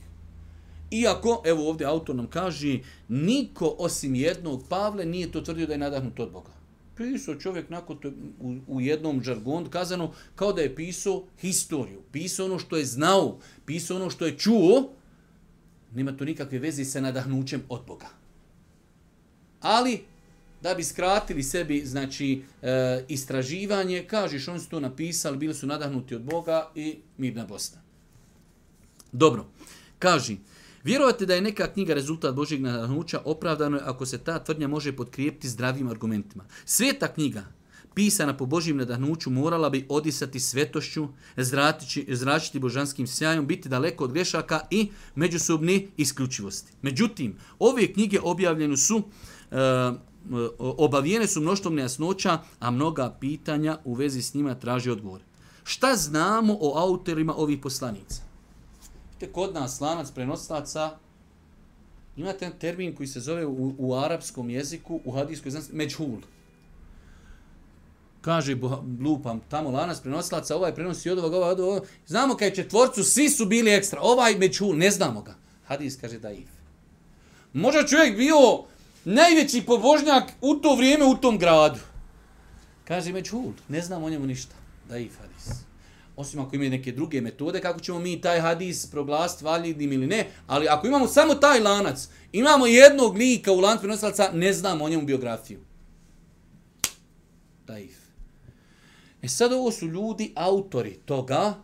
Iako, 0.91 1.43
evo 1.47 1.68
ovdje 1.68 1.86
autor 1.86 2.16
nam 2.16 2.26
kaže, 2.26 2.78
niko 3.09 3.74
osim 3.78 4.14
jednog 4.14 4.64
Pavle 4.68 5.07
nije 5.07 5.32
to 5.32 5.41
tvrdio 5.41 5.66
da 5.66 5.72
je 5.72 5.78
nadahnut 5.78 6.20
od 6.20 6.32
Boga. 6.32 6.53
pisao 6.97 7.34
čovjek 7.34 7.70
nakon 7.70 7.99
to, 8.01 8.09
u, 8.41 8.57
u 8.66 8.80
jednom 8.80 9.22
žargonu 9.22 9.70
kazano 9.70 10.12
kao 10.34 10.53
da 10.53 10.62
je 10.62 10.74
pisao 10.74 11.24
historiju, 11.41 12.03
pisao 12.12 12.47
ono 12.47 12.59
što 12.59 12.76
je 12.76 12.84
znao, 12.84 13.38
pisao 13.66 13.97
ono 13.97 14.11
što 14.11 14.26
je 14.26 14.38
čuo, 14.38 14.91
nema 15.95 16.16
to 16.16 16.24
nikakve 16.24 16.59
veze 16.59 16.84
sa 16.84 17.01
nadahnućem 17.01 17.62
od 17.68 17.80
Boga. 17.86 18.09
Ali, 19.61 20.01
da 20.62 20.74
bi 20.74 20.84
skratili 20.84 21.43
sebi 21.43 21.86
znači 21.86 22.43
e, 22.62 23.05
istraživanje, 23.09 24.05
kažeš, 24.07 24.49
oni 24.49 24.61
su 24.61 24.68
to 24.68 24.80
napisali, 24.80 25.36
bili 25.36 25.55
su 25.55 25.66
nadahnuti 25.66 26.14
od 26.14 26.22
Boga 26.22 26.70
i 26.74 26.99
mirna 27.16 27.47
Bosna. 27.47 27.80
Dobro, 29.12 29.47
kaži, 29.99 30.36
Vjerovati 30.85 31.26
da 31.26 31.35
je 31.35 31.41
neka 31.41 31.72
knjiga 31.72 31.95
rezultat 31.95 32.35
Božjeg 32.35 32.62
nadahnuća 32.62 33.20
opravdano 33.24 33.76
je 33.76 33.83
ako 33.87 34.07
se 34.07 34.18
ta 34.18 34.39
tvrdnja 34.45 34.68
može 34.68 34.97
potkrijepiti 34.97 35.49
zdravim 35.49 35.89
argumentima. 35.89 36.45
Sveta 36.64 37.09
knjiga, 37.09 37.45
pisana 37.95 38.37
po 38.37 38.47
Božjim 38.47 38.76
nadahnuću, 38.76 39.31
morala 39.31 39.70
bi 39.70 39.87
odisati 39.89 40.41
svetošću, 40.41 41.09
zračiti, 41.37 42.16
zračiti 42.16 42.59
božanskim 42.59 43.07
sjajom, 43.07 43.47
biti 43.47 43.68
daleko 43.68 44.05
od 44.05 44.12
grešaka 44.12 44.61
i 44.70 44.89
međusobne 45.14 45.87
isključivosti. 45.97 46.72
Međutim, 46.83 47.37
ove 47.59 47.93
knjige 47.93 48.20
objavljene 48.20 48.76
su 48.76 49.03
e, 49.51 49.57
obavijene 50.59 51.26
su 51.26 51.41
mnoštvom 51.41 51.74
nejasnoća, 51.74 52.39
a 52.61 52.70
mnoga 52.70 53.16
pitanja 53.20 53.78
u 53.85 53.95
vezi 53.95 54.22
s 54.22 54.35
njima 54.35 54.55
traži 54.55 54.91
odgovor. 54.91 55.20
Šta 55.64 55.97
znamo 55.97 56.59
o 56.61 56.78
autorima 56.78 57.35
ovih 57.37 57.59
poslanica? 57.62 58.30
Vidite, 59.21 59.33
kod 59.33 59.55
nas 59.55 59.81
lanac 59.81 60.11
prenoslaca 60.11 60.91
imate 62.16 62.51
termin 62.59 62.95
koji 62.95 63.07
se 63.07 63.21
zove 63.21 63.47
u, 63.47 63.75
u 63.79 63.95
arapskom 63.95 64.51
jeziku, 64.51 65.01
u 65.05 65.12
hadijskoj 65.12 65.51
znanosti, 65.51 65.75
međhul. 65.75 66.21
Kaže, 68.21 68.57
lupam, 69.01 69.41
tamo 69.49 69.71
lanac 69.71 70.01
prenosilaca, 70.01 70.57
ovaj 70.57 70.75
prenosi 70.75 71.11
od 71.11 71.18
ovoga, 71.18 71.37
ovaj 71.37 71.53
od 71.53 71.61
ovoga. 71.61 71.87
Znamo 72.07 72.37
kaj 72.37 72.55
četvorcu, 72.55 73.05
svi 73.05 73.29
su 73.29 73.47
bili 73.47 73.71
ekstra. 73.71 74.01
Ovaj 74.03 74.35
međhul, 74.35 74.77
ne 74.77 74.91
znamo 74.91 75.23
ga. 75.23 75.35
Hadis 75.66 75.97
kaže 76.01 76.18
da 76.18 76.31
if. 76.31 76.49
Možda 77.53 77.87
čovjek 77.87 78.16
bio 78.16 78.64
najveći 79.05 79.62
pobožnjak 79.66 80.33
u 80.41 80.55
to 80.55 80.75
vrijeme 80.77 81.05
u 81.05 81.16
tom 81.16 81.39
gradu. 81.39 81.81
Kaže 82.85 83.12
Međhul, 83.12 83.53
ne 83.68 83.83
znam 83.83 84.05
o 84.05 84.11
njemu 84.11 84.27
ništa. 84.27 84.55
Da 84.89 84.99
i 84.99 85.09
hadis. 85.09 85.70
Osim 86.17 86.41
ako 86.41 86.57
imaju 86.57 86.71
neke 86.71 86.93
druge 86.93 87.21
metode, 87.21 87.61
kako 87.61 87.81
ćemo 87.81 87.99
mi 87.99 88.21
taj 88.21 88.41
hadis 88.41 88.87
proglasiti 88.91 89.45
validnim 89.45 89.93
ili 89.93 90.07
ne, 90.07 90.27
ali 90.47 90.69
ako 90.69 90.87
imamo 90.87 91.07
samo 91.07 91.35
taj 91.35 91.61
lanac, 91.61 92.09
imamo 92.33 92.67
jednog 92.67 93.17
lika 93.17 93.53
u 93.53 93.61
lancu 93.61 93.83
prenosilaca, 93.83 94.31
ne 94.35 94.53
znam 94.53 94.83
o 94.83 94.89
njemu 94.89 95.07
biografiju. 95.07 95.61
Daif. 97.67 97.97
E 99.23 99.29
sad 99.29 99.53
ovo 99.53 99.71
su 99.71 99.87
ljudi, 99.87 100.33
autori 100.37 100.99
toga. 101.05 101.55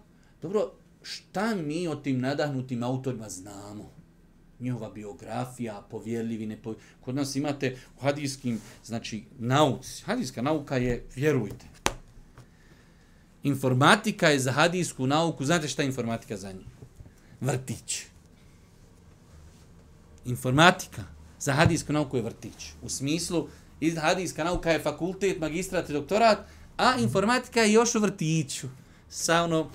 Dobro, 0.42 0.72
šta 1.02 1.54
mi 1.54 1.88
o 1.88 1.96
tim 1.96 2.20
nadahnutim 2.20 2.82
autorima 2.82 3.28
znamo? 3.28 3.96
njihova 4.60 4.90
biografija, 4.90 5.86
povjerljivi, 5.90 6.46
nepovjerljivi. 6.46 6.90
Kod 7.00 7.14
nas 7.14 7.36
imate 7.36 7.76
u 7.98 8.00
hadijskim, 8.00 8.60
znači, 8.84 9.24
nauci. 9.38 10.02
Hadijska 10.04 10.42
nauka 10.42 10.76
je, 10.76 11.06
vjerujte, 11.14 11.66
informatika 13.46 14.28
je 14.28 14.38
za 14.40 14.52
hadijsku 14.52 15.06
nauku, 15.06 15.44
znate 15.44 15.68
šta 15.68 15.82
je 15.82 15.86
informatika 15.86 16.36
za 16.36 16.52
njih? 16.52 16.66
Vrtić. 17.40 18.02
Informatika 20.24 21.04
za 21.38 21.52
hadijsku 21.52 21.92
nauku 21.92 22.16
je 22.16 22.22
vrtić. 22.22 22.72
U 22.82 22.88
smislu, 22.88 23.48
hadijska 24.00 24.44
nauka 24.44 24.70
je 24.70 24.82
fakultet, 24.82 25.40
magistrat 25.40 25.90
i 25.90 25.92
doktorat, 25.92 26.38
a 26.76 26.96
informatika 26.98 27.60
je 27.60 27.72
još 27.72 27.94
u 27.94 28.00
vrtiću. 28.00 28.68
Sa 29.08 29.42
ono, 29.42 29.70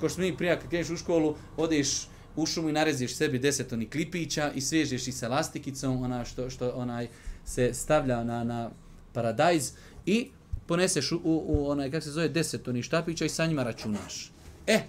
ko 0.00 0.08
što 0.08 0.20
mi 0.20 0.36
prija, 0.36 0.60
kad 0.60 0.68
kreneš 0.68 0.90
u 0.90 0.96
školu, 0.96 1.36
odeš 1.56 2.06
u 2.36 2.46
šumu 2.46 2.68
i 2.68 2.72
nareziš 2.72 3.14
sebi 3.14 3.38
deset 3.38 3.72
onih 3.72 3.90
klipića 3.90 4.52
i 4.54 4.60
svežeš 4.60 5.08
i 5.08 5.12
sa 5.12 5.28
lastikicom, 5.28 6.02
ona 6.02 6.24
što, 6.24 6.50
što 6.50 6.70
onaj 6.70 7.08
se 7.44 7.74
stavlja 7.74 8.24
na, 8.24 8.44
na 8.44 8.70
paradajz 9.12 9.72
i 10.06 10.30
poneseš 10.66 11.12
u, 11.12 11.16
u, 11.24 11.44
u 11.46 11.70
onaj, 11.70 11.90
kako 11.90 12.04
se 12.04 12.10
zove, 12.10 12.28
deset 12.28 12.68
onih 12.68 12.84
štapića 12.84 13.24
i 13.24 13.28
sa 13.28 13.46
njima 13.46 13.62
računaš. 13.62 14.30
E, 14.66 14.80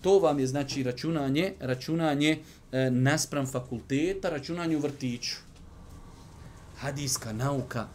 to 0.00 0.18
vam 0.18 0.38
je 0.38 0.46
znači 0.46 0.82
računanje, 0.82 1.52
računanje 1.60 2.38
e, 2.72 2.90
naspram 2.90 3.46
fakulteta, 3.46 4.30
računanje 4.30 4.76
u 4.76 4.80
vrtiću. 4.80 5.36
Hadijska 6.76 7.32
nauka, 7.32 7.88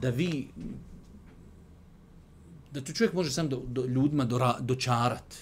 da 0.00 0.10
vi, 0.10 0.48
da 2.72 2.80
tu 2.80 2.92
čovjek 2.92 3.14
može 3.14 3.30
sam 3.30 3.48
do, 3.48 3.62
do 3.66 3.86
ljudima 3.86 4.24
do, 4.24 4.54
dočarat. 4.60 5.34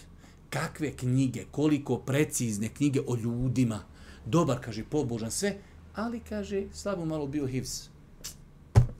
kakve 0.51 0.93
knjige, 0.97 1.45
koliko 1.51 1.99
precizne 1.99 2.69
knjige 2.69 3.01
o 3.07 3.17
ljudima. 3.17 3.83
Dobar, 4.27 4.59
kaže, 4.61 4.85
pobožan, 4.85 5.31
sve, 5.31 5.57
ali, 5.95 6.21
kaže, 6.21 6.65
slabo 6.73 7.05
malo 7.05 7.27
bio 7.27 7.47
hivs. 7.47 7.89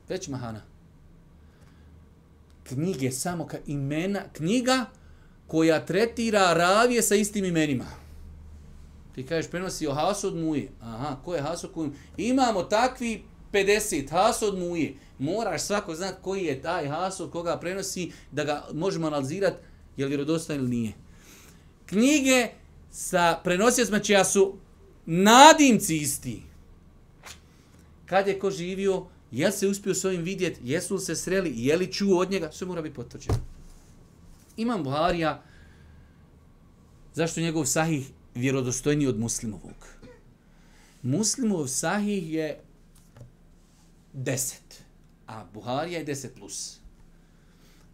Već 0.09 0.29
mahana. 0.29 0.70
Knjige 2.75 3.11
samo 3.11 3.47
ka 3.47 3.59
imena, 3.67 4.21
knjiga 4.33 4.87
koja 5.47 5.87
tretira 5.87 6.53
ravije 6.53 7.03
sa 7.03 7.15
istim 7.15 7.45
imenima. 7.45 7.87
Ti 9.15 9.27
kažeš, 9.27 9.51
prenosi 9.51 9.87
o 9.87 9.95
Hasod 9.95 10.37
Muje. 10.37 10.71
Aha, 10.81 11.17
ko 11.25 11.35
je 11.35 11.43
Hasod 11.43 11.71
Muje? 11.77 11.91
Imamo 12.17 12.63
takvi 12.63 13.23
50, 13.53 14.11
Hasod 14.11 14.59
Muje. 14.59 14.95
Moraš 15.19 15.63
svako 15.63 15.95
znat 15.95 16.15
koji 16.23 16.45
je 16.45 16.63
taj 16.63 16.89
Hasod, 16.89 17.31
koga 17.31 17.59
prenosi, 17.59 18.13
da 18.33 18.45
ga 18.45 18.65
možemo 18.73 19.07
analizirati, 19.07 19.57
je 19.97 20.05
li 20.05 20.09
vjerodostan 20.09 20.57
ili 20.57 20.69
nije 20.69 20.93
knjige 21.91 22.49
sa 22.91 23.41
prenosijacima 23.45 23.99
čija 23.99 24.25
su 24.25 24.55
nadimci 25.07 25.97
isti. 25.97 26.43
Kad 28.07 28.29
je 28.29 28.39
ko 28.39 28.51
živio, 28.51 29.07
Jel 29.31 29.53
se 29.53 29.69
uspio 29.69 29.95
s 29.95 30.05
ovim 30.05 30.23
vidjeti, 30.23 30.61
jesu 30.65 30.95
li 30.95 31.01
se 31.01 31.17
sreli, 31.17 31.53
je 31.57 31.77
li 31.77 31.93
čuo 31.93 32.21
od 32.21 32.31
njega, 32.31 32.53
sve 32.53 32.67
mora 32.67 32.83
biti 32.83 32.95
potvrđeno. 32.95 33.39
Imam 34.57 34.85
Buharija, 34.85 35.43
zašto 37.15 37.41
njegov 37.41 37.65
sahih 37.67 38.11
vjerodostojniji 38.35 39.09
od 39.09 39.19
muslimovog? 39.19 39.89
Muslimov 41.03 41.67
sahih 41.67 42.33
je 42.33 42.61
10, 44.15 44.55
a 45.27 45.45
Buharija 45.55 45.99
je 45.99 46.07
10 46.07 46.29
plus 46.39 46.81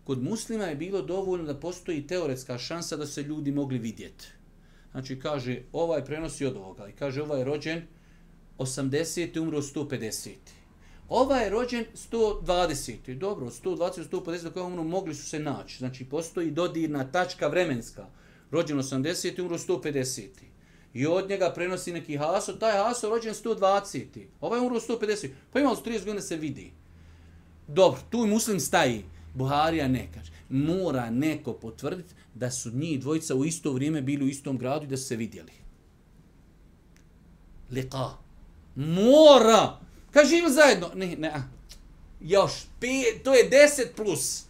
kod 0.07 0.22
muslima 0.22 0.64
je 0.64 0.76
bilo 0.76 1.03
dovoljno 1.03 1.47
da 1.47 1.61
postoji 1.61 2.07
teoretska 2.07 2.59
šansa 2.59 2.97
da 2.97 3.07
se 3.07 3.22
ljudi 3.22 3.53
mogli 3.53 3.78
vidjeti. 3.78 4.26
Znači, 4.91 5.20
kaže, 5.20 5.62
ovaj 5.72 6.05
prenosi 6.05 6.47
od 6.47 6.57
ovoga. 6.57 6.89
I 6.89 6.93
kaže, 6.93 7.22
ovaj 7.22 7.41
je 7.41 7.45
rođen 7.45 7.82
80. 8.59 9.41
umro 9.41 9.62
150. 9.62 10.34
Ova 11.09 11.36
je 11.36 11.50
rođen 11.50 11.84
120. 12.11 13.18
Dobro, 13.18 13.46
120. 13.46 14.09
150. 14.11 14.52
kao 14.52 14.66
umro 14.66 14.82
mogli 14.82 15.14
su 15.14 15.28
se 15.28 15.38
naći. 15.38 15.78
Znači, 15.78 16.04
postoji 16.04 16.50
dodirna 16.50 17.11
tačka 17.12 17.48
vremenska. 17.48 18.07
Rođen 18.50 18.78
80. 18.78 19.42
umro 19.42 19.59
150. 19.59 20.28
I 20.94 21.07
od 21.07 21.28
njega 21.28 21.52
prenosi 21.54 21.92
neki 21.92 22.16
haso. 22.16 22.52
Taj 22.52 22.72
haso 22.72 23.09
rođen 23.09 23.34
120. 23.34 24.26
Ovaj 24.40 24.61
umro 24.61 24.80
150. 24.80 25.28
Pa 25.52 25.61
imalo 25.61 25.76
30 25.76 25.98
godina 25.98 26.20
se 26.20 26.36
vidi. 26.36 26.72
Dobro, 27.68 28.00
tu 28.11 28.24
i 28.24 28.30
muslim 28.30 28.61
staji. 28.61 29.04
Buharija 29.34 29.88
ne 29.88 30.09
kaže. 30.14 30.32
Mora 30.48 31.11
neko 31.11 31.52
potvrditi 31.52 32.14
da 32.34 32.50
su 32.50 32.70
njih 32.70 33.00
dvojica 33.00 33.34
u 33.34 33.44
isto 33.44 33.72
vrijeme 33.72 34.02
bili 34.02 34.24
u 34.24 34.28
istom 34.28 34.59
gradu 34.59 34.84
i 34.84 34.88
da 34.88 34.96
su 34.96 35.04
se 35.04 35.16
vidjeli. 35.16 35.52
Liqa. 37.70 38.11
Mora. 38.74 39.86
Kaže 40.17 40.29
živim 40.29 40.51
zajedno. 40.51 40.91
Ne, 40.95 41.17
ne. 41.17 41.33
Još. 42.21 42.53
Pije, 42.81 43.19
to 43.25 43.35
je 43.35 43.51
10 43.51 43.97
plus. 43.97 44.45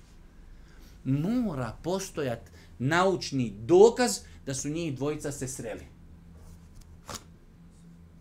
Mora 1.04 1.76
postojat 1.82 2.40
naučni 2.78 3.52
dokaz 3.58 4.18
da 4.46 4.54
su 4.54 4.68
njih 4.68 4.94
dvojica 4.94 5.32
se 5.32 5.48
sreli. 5.48 5.86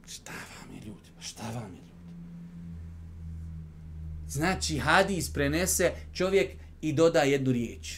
Šta 0.08 0.32
vam 0.32 0.76
je 0.76 0.82
ljudi? 0.86 1.10
Pa 1.16 1.22
šta 1.22 1.44
vam 1.56 1.76
je? 1.76 1.82
Znači, 4.28 4.78
hadis 4.78 5.34
prenese 5.34 5.92
čovjek 6.14 6.52
i 6.82 6.94
doda 6.94 7.20
jednu 7.20 7.52
riječ. 7.52 7.96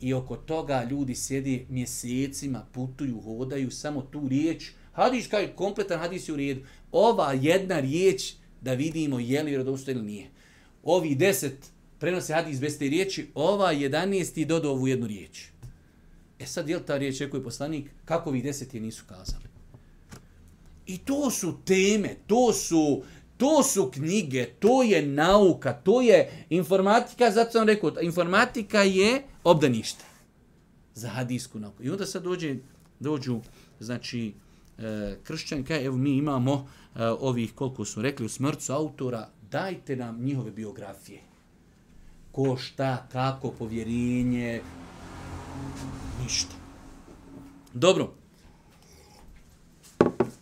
I 0.00 0.14
oko 0.14 0.36
toga 0.36 0.86
ljudi 0.90 1.14
sjedi 1.14 1.66
mjesecima, 1.68 2.66
putuju, 2.72 3.20
hodaju, 3.20 3.70
samo 3.70 4.02
tu 4.02 4.28
riječ. 4.28 4.70
Hadis 4.92 5.28
kao 5.28 5.40
je 5.40 5.56
kompletan 5.56 5.98
hadis 5.98 6.28
je 6.28 6.32
u 6.32 6.36
redu. 6.36 6.60
Ova 6.92 7.32
jedna 7.32 7.80
riječ 7.80 8.34
da 8.60 8.74
vidimo 8.74 9.18
je 9.18 9.42
li 9.42 9.50
vjerodostojan 9.50 9.98
ili 9.98 10.06
nije. 10.06 10.30
Ovi 10.82 11.14
deset 11.14 11.72
prenose 11.98 12.34
hadis 12.34 12.60
bez 12.60 12.78
te 12.78 12.88
riječi, 12.88 13.28
ova 13.34 13.72
jedanijesti 13.72 14.44
dodao 14.44 14.72
ovu 14.72 14.88
jednu 14.88 15.06
riječ. 15.06 15.44
E 16.38 16.46
sad, 16.46 16.68
je 16.68 16.76
li 16.76 16.86
ta 16.86 16.96
riječ 16.96 17.20
je 17.20 17.42
poslanik? 17.42 17.90
Kako 18.04 18.30
vi 18.30 18.42
deset 18.42 18.74
je 18.74 18.80
nisu 18.80 19.04
kazali? 19.08 19.44
I 20.86 20.98
to 20.98 21.30
su 21.30 21.58
teme, 21.64 22.16
to 22.26 22.52
su 22.52 23.02
To 23.38 23.62
su 23.62 23.90
knjige, 23.90 24.46
to 24.58 24.82
je 24.82 25.06
nauka, 25.06 25.72
to 25.72 26.00
je 26.00 26.46
informatika, 26.50 27.30
zato 27.30 27.52
sam 27.52 27.66
rekao, 27.66 27.92
informatika 28.02 28.82
je 28.82 29.22
obdanište 29.44 30.04
za 30.94 31.08
hadijsku 31.08 31.58
nauku. 31.58 31.82
I 31.82 31.90
onda 31.90 32.06
sad 32.06 32.22
dođe, 32.22 32.56
dođu, 33.00 33.40
znači, 33.80 34.34
e, 34.78 35.84
evo 35.84 35.96
mi 35.96 36.16
imamo 36.16 36.68
e, 36.94 37.04
ovih, 37.04 37.54
koliko 37.54 37.84
su 37.84 38.02
rekli, 38.02 38.26
u 38.26 38.28
smrcu 38.28 38.72
autora, 38.72 39.28
dajte 39.50 39.96
nam 39.96 40.20
njihove 40.20 40.50
biografije. 40.50 41.20
Ko, 42.32 42.56
šta, 42.56 43.06
kako, 43.12 43.50
povjerenje, 43.50 44.62
ništa. 46.22 46.54
Dobro. 47.74 48.12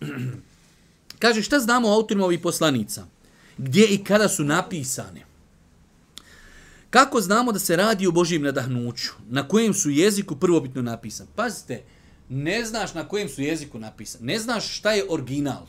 Kaže, 1.18 1.42
šta 1.42 1.60
znamo 1.60 1.88
o 1.88 1.94
autorima 1.94 2.24
ovih 2.24 2.40
poslanica? 2.40 3.06
Gdje 3.58 3.86
i 3.86 4.04
kada 4.04 4.28
su 4.28 4.44
napisane? 4.44 5.26
Kako 6.90 7.20
znamo 7.20 7.52
da 7.52 7.58
se 7.58 7.76
radi 7.76 8.06
o 8.06 8.10
Božijim 8.10 8.42
nadahnuću? 8.42 9.10
Na 9.28 9.48
kojem 9.48 9.74
su 9.74 9.90
jeziku 9.90 10.36
prvobitno 10.36 10.82
napisan? 10.82 11.26
Pazite, 11.34 11.82
ne 12.28 12.64
znaš 12.64 12.94
na 12.94 13.08
kojem 13.08 13.28
su 13.28 13.42
jeziku 13.42 13.78
napisan. 13.78 14.20
Ne 14.24 14.38
znaš 14.38 14.78
šta 14.78 14.92
je 14.92 15.04
original. 15.08 15.66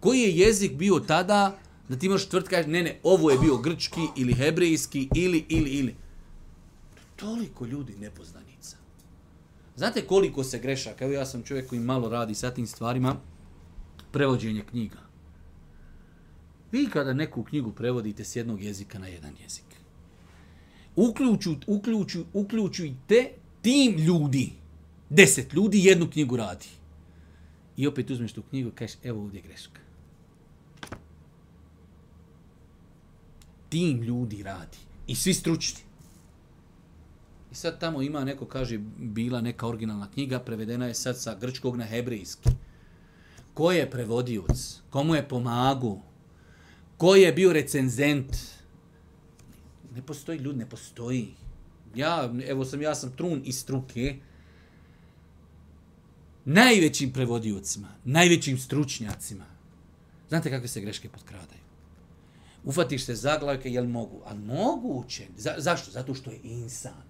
Koji 0.00 0.20
je 0.20 0.36
jezik 0.36 0.72
bio 0.72 1.00
tada 1.00 1.58
da 1.88 1.98
ti 1.98 2.08
možeš 2.08 2.28
tvrti 2.28 2.48
kaži, 2.48 2.68
ne, 2.68 2.82
ne, 2.82 3.00
ovo 3.02 3.30
je 3.30 3.38
bio 3.38 3.56
grčki 3.56 4.00
ili 4.16 4.34
hebrejski 4.34 5.08
ili, 5.14 5.44
ili, 5.48 5.70
ili. 5.70 5.94
Toliko 7.16 7.66
ljudi 7.66 7.96
nepoznanica. 8.00 8.76
Znate 9.76 10.06
koliko 10.06 10.44
se 10.44 10.58
grešaka? 10.58 11.04
Evo 11.04 11.14
ja 11.14 11.26
sam 11.26 11.42
čovjek 11.42 11.68
koji 11.68 11.80
malo 11.80 12.08
radi 12.08 12.34
sa 12.34 12.50
tim 12.50 12.66
stvarima 12.66 13.16
prevođenje 14.12 14.64
knjiga. 14.70 14.98
Vi 16.72 16.86
kada 16.86 17.12
neku 17.12 17.44
knjigu 17.44 17.72
prevodite 17.72 18.24
s 18.24 18.36
jednog 18.36 18.62
jezika 18.62 18.98
na 18.98 19.06
jedan 19.06 19.32
jezik, 19.42 19.64
uključu, 20.96 21.54
uključu, 21.66 22.24
uključujte 22.32 23.30
tim 23.62 23.96
ljudi, 23.96 24.52
deset 25.10 25.52
ljudi, 25.52 25.84
jednu 25.84 26.10
knjigu 26.10 26.36
radi. 26.36 26.66
I 27.76 27.86
opet 27.86 28.10
uzmeš 28.10 28.32
tu 28.32 28.42
knjigu 28.42 28.68
i 28.68 28.72
kažeš, 28.72 28.96
evo 29.02 29.22
ovdje 29.22 29.38
je 29.38 29.42
greška. 29.42 29.80
Tim 33.68 34.02
ljudi 34.02 34.42
radi. 34.42 34.78
I 35.06 35.14
svi 35.14 35.34
stručni. 35.34 35.80
I 37.52 37.54
sad 37.54 37.80
tamo 37.80 38.02
ima 38.02 38.24
neko, 38.24 38.46
kaže, 38.46 38.78
bila 38.98 39.40
neka 39.40 39.68
originalna 39.68 40.10
knjiga, 40.10 40.38
prevedena 40.38 40.86
je 40.86 40.94
sad 40.94 41.20
sa 41.20 41.34
grčkog 41.34 41.76
na 41.76 41.84
hebrejski 41.84 42.50
ko 43.58 43.72
je 43.74 43.90
prevodioc, 43.90 44.54
komu 44.90 45.14
je 45.18 45.28
pomagu, 45.28 45.98
ko 46.96 47.16
je 47.18 47.32
bio 47.32 47.52
recenzent. 47.52 48.36
Ne 49.94 50.02
postoji 50.06 50.38
ljudi, 50.38 50.58
ne 50.58 50.68
postoji. 50.70 51.34
Ja, 51.94 52.30
evo 52.46 52.64
sam, 52.64 52.82
ja 52.82 52.94
sam 52.94 53.16
trun 53.16 53.42
iz 53.44 53.58
struke, 53.58 54.20
najvećim 56.48 57.12
prevodiocima, 57.12 57.88
najvećim 58.04 58.58
stručnjacima. 58.58 59.44
Znate 60.28 60.50
kakve 60.50 60.68
se 60.68 60.80
greške 60.80 61.08
potkradaju? 61.08 61.60
Ufatiš 62.64 63.04
se 63.04 63.14
zaglavke, 63.14 63.70
jel 63.70 63.86
mogu? 63.86 64.22
A 64.26 64.34
moguće. 64.34 65.26
Za, 65.36 65.54
zašto? 65.58 65.90
Zato 65.90 66.14
što 66.14 66.30
je 66.30 66.40
insan. 66.42 67.02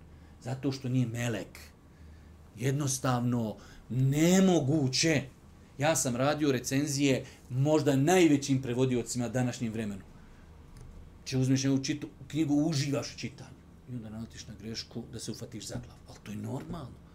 Zato 0.43 0.73
što 0.73 0.89
nije 0.89 1.07
melek. 1.07 1.59
Jednostavno, 2.57 3.57
nemoguće. 3.89 5.23
Ja 5.79 5.97
sam 5.97 6.17
radio 6.17 6.53
recenzije 6.53 7.25
možda 7.51 7.97
najvećim 7.97 8.63
prevodiocima 8.63 9.29
današnjim 9.29 9.73
vremenu. 9.73 10.03
Če 11.25 11.39
uzmeš 11.39 11.65
jednu 11.65 11.85
čitu, 11.85 12.09
knjigu, 12.29 12.55
uživaš 12.55 13.15
u 13.15 13.19
čitanju. 13.19 13.59
I 13.91 13.95
onda 13.95 14.11
naletiš 14.11 14.47
na 14.47 14.55
grešku 14.63 15.03
da 15.13 15.19
se 15.19 15.31
ufatiš 15.31 15.67
za 15.67 15.75
glavu. 15.75 16.01
Ali 16.09 16.19
to 16.23 16.31
je 16.31 16.37
normalno. 16.37 17.08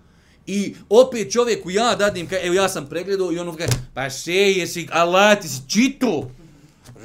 I 0.47 0.75
opet 0.89 1.31
čovjeku 1.31 1.71
ja 1.71 1.95
dadim, 1.95 2.27
kaj, 2.27 2.47
evo 2.47 2.55
ja 2.55 2.69
sam 2.69 2.89
pregledao 2.89 3.31
i 3.31 3.39
ono 3.39 3.55
kaže, 3.55 3.71
pa 3.93 4.09
še 4.09 4.33
jesi, 4.59 4.87
Allah 4.91 5.39
ti 5.41 5.47
si 5.47 5.61
čito. 5.67 6.31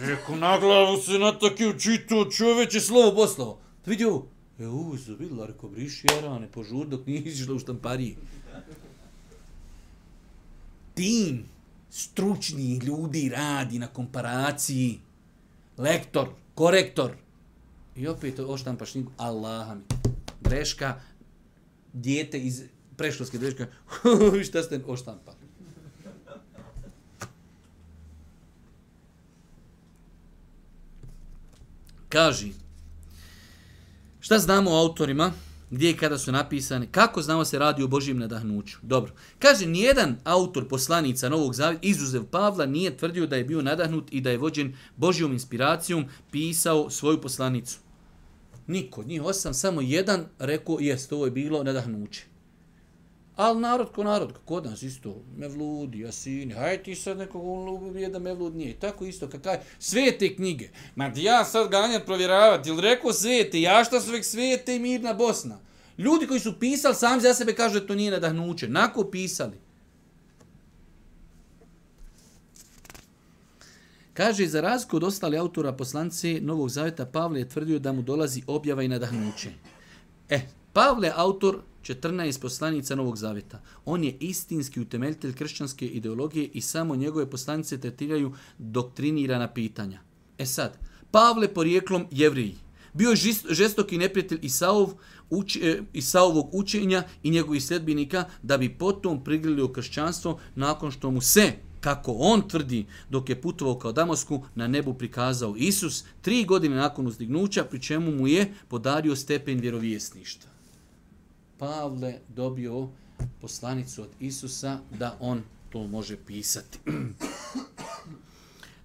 Reku, 0.00 0.36
na 0.36 0.58
glavu 0.58 0.96
se 1.02 1.18
natakio 1.18 1.72
čito, 1.72 2.24
čovječe, 2.30 2.80
slovo 2.80 3.14
poslovo. 3.14 3.58
Vidio, 3.86 4.22
e, 4.58 4.66
uzu, 4.66 5.16
vidjela, 5.18 5.46
reko, 5.46 5.68
briši 5.68 6.06
jarane, 6.10 6.48
požur 6.52 6.86
dok 6.86 7.06
nije 7.06 7.22
izišla 7.22 7.54
u 7.54 7.58
štampariji 7.58 8.16
tim 10.98 11.44
stručnih 11.90 12.84
ljudi 12.84 13.28
radi 13.28 13.78
na 13.78 13.86
komparaciji, 13.86 14.98
lektor, 15.76 16.28
korektor, 16.54 17.12
i 17.96 18.08
opet 18.08 18.38
oštampaš 18.38 18.92
knjigu, 18.92 19.12
Allah 19.16 19.76
mi, 19.76 19.82
greška, 20.40 21.00
dijete 21.92 22.40
iz 22.40 22.62
prešlovske 22.98 23.38
greške, 23.38 23.66
šta 24.48 24.62
ste 24.62 24.80
oštampali? 24.86 25.36
Kaži, 32.08 32.52
šta 34.20 34.38
znamo 34.38 34.70
o 34.70 34.80
autorima? 34.80 35.32
gdje 35.70 35.90
i 35.90 35.96
kada 35.96 36.18
su 36.18 36.32
napisane, 36.32 36.86
kako 36.90 37.22
znamo 37.22 37.44
se 37.44 37.58
radi 37.58 37.82
o 37.82 37.88
Božijem 37.88 38.18
nadahnuću. 38.18 38.78
Dobro. 38.82 39.12
Kaže, 39.38 39.66
nijedan 39.66 40.16
autor 40.24 40.68
poslanica 40.68 41.28
Novog 41.28 41.54
Zavjeta, 41.54 41.86
izuzev 41.86 42.24
Pavla, 42.24 42.66
nije 42.66 42.96
tvrdio 42.96 43.26
da 43.26 43.36
je 43.36 43.44
bio 43.44 43.62
nadahnut 43.62 44.08
i 44.10 44.20
da 44.20 44.30
je 44.30 44.38
vođen 44.38 44.76
Božijom 44.96 45.32
inspiracijom 45.32 46.06
pisao 46.30 46.90
svoju 46.90 47.20
poslanicu. 47.20 47.78
Niko, 48.66 49.02
njih 49.02 49.22
osam, 49.22 49.54
samo 49.54 49.80
jedan 49.80 50.24
rekao, 50.38 50.76
jest, 50.80 51.12
ovo 51.12 51.24
je 51.24 51.30
bilo 51.30 51.64
nadahnuće. 51.64 52.24
Al 53.38 53.60
narod 53.60 53.92
ko 53.94 54.04
narod, 54.04 54.32
kod 54.44 54.64
nas 54.66 54.82
isto, 54.82 55.22
mevludi, 55.36 56.00
jasini, 56.00 56.54
hajde 56.54 56.82
ti 56.82 56.94
sad 56.94 57.18
nekog 57.18 57.44
ubije 57.82 58.08
da 58.08 58.18
mevlud 58.18 58.56
nije. 58.56 58.80
Tako 58.80 59.04
isto, 59.04 59.28
kakaj, 59.28 59.58
svete 59.78 60.34
knjige. 60.36 60.68
Ma 60.94 61.12
ja 61.16 61.44
sad 61.44 61.70
ganjam 61.70 62.02
provjeravati, 62.06 62.68
ili 62.68 62.80
rekao 62.80 63.12
svete, 63.12 63.60
ja 63.60 63.84
šta 63.84 64.00
su 64.00 64.12
vek 64.12 64.24
svete 64.24 64.76
i 64.76 64.78
mirna 64.78 65.14
Bosna. 65.14 65.58
Ljudi 65.98 66.26
koji 66.26 66.40
su 66.40 66.58
pisali 66.60 66.94
sami 66.94 67.20
za 67.20 67.34
sebe 67.34 67.54
kažu 67.54 67.80
da 67.80 67.86
to 67.86 67.94
nije 67.94 68.10
nadahnuće. 68.10 68.68
Nako 68.68 69.04
pisali. 69.04 69.60
Kaže, 74.14 74.46
za 74.46 74.60
razliku 74.60 74.96
od 74.96 75.04
ostali 75.04 75.38
autora 75.38 75.72
poslance 75.72 76.40
Novog 76.40 76.70
Zaveta, 76.70 77.06
Pavle 77.06 77.40
je 77.40 77.48
tvrdio 77.48 77.78
da 77.78 77.92
mu 77.92 78.02
dolazi 78.02 78.42
objava 78.46 78.82
i 78.82 78.88
nadahnuće. 78.88 79.50
E, 80.28 80.40
Pavle, 80.72 81.12
autor 81.14 81.60
14 81.94 82.40
poslanica 82.40 82.94
Novog 82.94 83.16
Zaveta. 83.16 83.60
On 83.84 84.04
je 84.04 84.16
istinski 84.20 84.80
utemeljitelj 84.80 85.32
kršćanske 85.32 85.86
ideologije 85.86 86.50
i 86.52 86.60
samo 86.60 86.96
njegove 86.96 87.30
poslanice 87.30 87.80
tretiraju 87.80 88.32
doktrinirana 88.58 89.48
pitanja. 89.48 90.00
E 90.38 90.46
sad, 90.46 90.78
Pavle 91.10 91.54
porijeklom 91.54 92.06
jevriji. 92.10 92.54
Bio 92.92 93.10
je 93.10 93.16
žestoki 93.50 93.98
neprijatelj 93.98 94.38
Isaov, 94.42 94.92
uč, 95.30 95.56
e, 95.56 95.82
Isaovog 95.92 96.48
učenja 96.52 97.02
i 97.22 97.30
njegovih 97.30 97.64
sljedbenika 97.64 98.24
da 98.42 98.58
bi 98.58 98.68
potom 98.78 99.24
prigrili 99.24 99.72
kršćanstvo 99.72 100.40
nakon 100.54 100.90
što 100.90 101.10
mu 101.10 101.20
se, 101.20 101.52
kako 101.80 102.12
on 102.18 102.48
tvrdi, 102.48 102.86
dok 103.10 103.28
je 103.28 103.40
putovao 103.40 103.78
kao 103.78 103.92
Damosku, 103.92 104.44
na 104.54 104.66
nebu 104.66 104.94
prikazao 104.94 105.56
Isus 105.56 106.04
tri 106.22 106.44
godine 106.44 106.76
nakon 106.76 107.06
uzdignuća, 107.06 107.64
pri 107.64 107.82
čemu 107.82 108.12
mu 108.12 108.28
je 108.28 108.54
podario 108.68 109.16
stepen 109.16 109.60
vjerovjesništva. 109.60 110.57
Pavle 111.58 112.14
dobio 112.28 112.88
poslanicu 113.40 114.02
od 114.02 114.08
Isusa 114.20 114.78
da 114.98 115.16
on 115.20 115.42
to 115.70 115.86
može 115.86 116.16
pisati. 116.26 116.78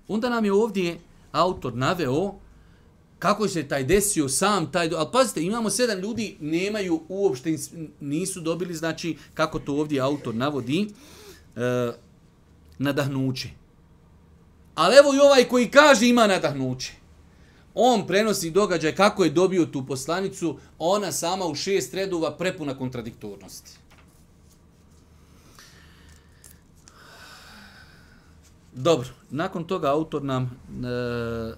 Onda 0.07 0.30
nam 0.30 0.45
je 0.45 0.53
ovdje 0.53 0.99
autor 1.32 1.76
naveo 1.76 2.34
kako 3.19 3.47
se 3.47 3.67
taj 3.67 3.84
desio 3.84 4.30
sam 4.30 4.71
taj 4.71 4.89
ali 4.95 5.09
pazite 5.11 5.43
imamo 5.43 5.69
sedam 5.69 5.99
ljudi 5.99 6.38
nemaju 6.39 7.01
uopšte 7.09 7.57
nisu 7.99 8.41
dobili 8.41 8.74
znači 8.74 9.17
kako 9.34 9.59
to 9.59 9.74
ovdje 9.74 10.01
autor 10.01 10.36
navodi 10.36 10.88
e, 11.55 11.91
nadahnuće 12.78 13.49
ali 14.76 14.95
evo 14.95 15.13
i 15.13 15.19
ovaj 15.19 15.43
koji 15.43 15.71
kaže 15.71 16.07
ima 16.07 16.28
nadahnuće 16.28 17.03
on 17.76 18.07
prenosi 18.07 18.51
događaj 18.51 18.95
kako 18.95 19.24
je 19.24 19.30
dobio 19.30 19.65
tu 19.65 19.86
poslanicu, 19.86 20.57
ona 20.80 21.11
sama 21.11 21.45
u 21.45 21.55
šest 21.55 21.93
redova 21.93 22.38
prepuna 22.38 22.78
kontradiktornosti. 22.78 23.71
Dobro, 28.76 29.07
nakon 29.30 29.63
toga 29.63 29.91
autor 29.91 30.24
nam 30.24 30.43
e, 30.43 31.53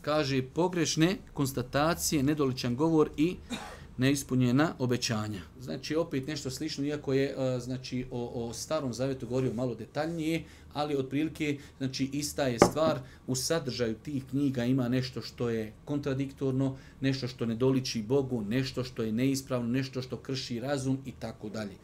kaže 0.00 0.42
pogrešne 0.42 1.16
konstatacije, 1.32 2.22
nedoličan 2.22 2.76
govor 2.76 3.10
i 3.16 3.36
neispunjena 3.96 4.74
obećanja. 4.78 5.40
Znači 5.60 5.96
opet 5.96 6.26
nešto 6.26 6.50
slično, 6.50 6.84
iako 6.84 7.12
je 7.12 7.34
e, 7.38 7.60
znači 7.60 8.06
o, 8.10 8.48
o 8.48 8.52
starom 8.52 8.92
zavetu 8.92 9.26
govorio 9.26 9.52
malo 9.52 9.74
detaljnije, 9.74 10.44
ali 10.76 10.96
otprilike 10.96 11.58
znači 11.78 12.10
ista 12.12 12.46
je 12.46 12.58
stvar 12.58 12.98
u 13.26 13.34
sadržaju 13.34 13.94
tih 13.94 14.24
knjiga 14.30 14.64
ima 14.64 14.88
nešto 14.88 15.22
što 15.22 15.48
je 15.50 15.72
kontradiktorno, 15.84 16.76
nešto 17.00 17.28
što 17.28 17.46
ne 17.46 17.54
doliči 17.54 18.02
Bogu, 18.02 18.42
nešto 18.42 18.84
što 18.84 19.02
je 19.02 19.12
neispravno, 19.12 19.68
nešto 19.68 20.02
što 20.02 20.16
krši 20.16 20.60
razum 20.60 20.98
i 21.06 21.12
tako 21.12 21.48
dalje. 21.48 21.76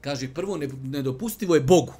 Kaže, 0.00 0.28
prvo 0.34 0.56
nedopustivo 0.82 1.54
je 1.54 1.60
Bogu, 1.60 1.92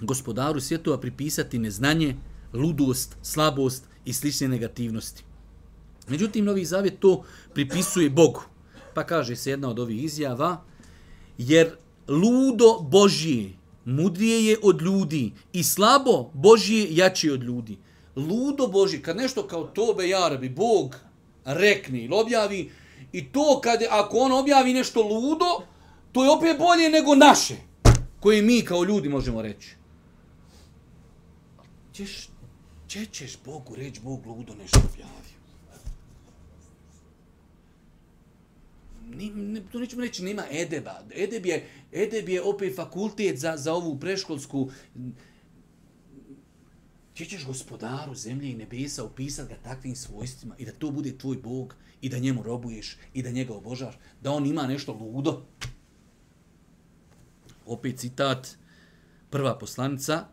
gospodaru 0.00 0.60
svjetova, 0.60 1.00
pripisati 1.00 1.58
neznanje, 1.58 2.16
ludost, 2.52 3.16
slabost 3.22 3.84
i 4.04 4.12
slične 4.12 4.48
negativnosti. 4.48 5.24
Međutim, 6.08 6.44
Novi 6.44 6.64
Zavjet 6.64 6.98
to 6.98 7.22
pripisuje 7.54 8.10
Bogu. 8.10 8.42
Pa 8.94 9.06
kaže 9.06 9.36
se 9.36 9.50
jedna 9.50 9.68
od 9.68 9.78
ovih 9.78 10.04
izjava, 10.04 10.64
jer 11.38 11.81
ludo 12.08 12.78
Božije 12.80 13.62
mudrije 13.84 14.46
je 14.46 14.58
od 14.62 14.82
ljudi 14.82 15.32
i 15.52 15.64
slabo 15.64 16.30
Božije 16.34 16.86
jače 16.90 17.32
od 17.32 17.42
ljudi. 17.42 17.78
Ludo 18.16 18.66
Božije, 18.66 19.02
kad 19.02 19.16
nešto 19.16 19.46
kao 19.46 19.64
tobe 19.64 20.08
jarabi, 20.08 20.48
Bog 20.48 20.96
rekne 21.44 22.04
ili 22.04 22.14
objavi, 22.14 22.70
i 23.12 23.32
to 23.32 23.60
kad, 23.60 23.80
ako 23.90 24.16
on 24.16 24.32
objavi 24.32 24.72
nešto 24.72 25.02
ludo, 25.02 25.66
to 26.12 26.24
je 26.24 26.30
opet 26.30 26.58
bolje 26.58 26.90
nego 26.90 27.14
naše, 27.14 27.56
koje 28.20 28.42
mi 28.42 28.62
kao 28.62 28.84
ljudi 28.84 29.08
možemo 29.08 29.42
reći. 29.42 29.76
Češ, 31.92 32.28
če 32.86 33.06
ćeš 33.06 33.38
Bogu 33.44 33.74
reći, 33.74 34.00
Bog 34.00 34.26
ludo 34.26 34.54
nešto 34.54 34.80
objavi. 34.92 35.21
Ni, 39.16 39.30
ne, 39.30 39.62
to 39.72 39.80
nećemo 39.80 40.02
reći, 40.02 40.22
nema 40.24 40.44
edeba. 40.50 41.02
Edeb 41.14 41.46
je, 41.46 41.68
edeb 41.92 42.28
je 42.28 42.42
opet 42.42 42.76
fakultet 42.76 43.38
za, 43.38 43.56
za 43.56 43.74
ovu 43.74 44.00
preškolsku... 44.00 44.70
Ti 47.14 47.26
ćeš 47.26 47.46
gospodaru 47.46 48.14
zemlje 48.14 48.50
i 48.50 48.56
nebesa 48.56 49.04
upisati 49.04 49.48
ga 49.48 49.60
takvim 49.62 49.96
svojstvima 49.96 50.54
i 50.58 50.64
da 50.64 50.72
to 50.72 50.90
bude 50.90 51.18
tvoj 51.18 51.36
Bog 51.36 51.74
i 52.00 52.08
da 52.08 52.18
njemu 52.18 52.42
robuješ 52.42 52.96
i 53.14 53.22
da 53.22 53.30
njega 53.30 53.54
obožaš, 53.54 53.94
da 54.20 54.32
on 54.32 54.46
ima 54.46 54.66
nešto 54.66 54.92
ludo. 54.92 55.42
Opet 57.66 57.98
citat, 57.98 58.48
prva 59.30 59.58
poslanica, 59.58 60.26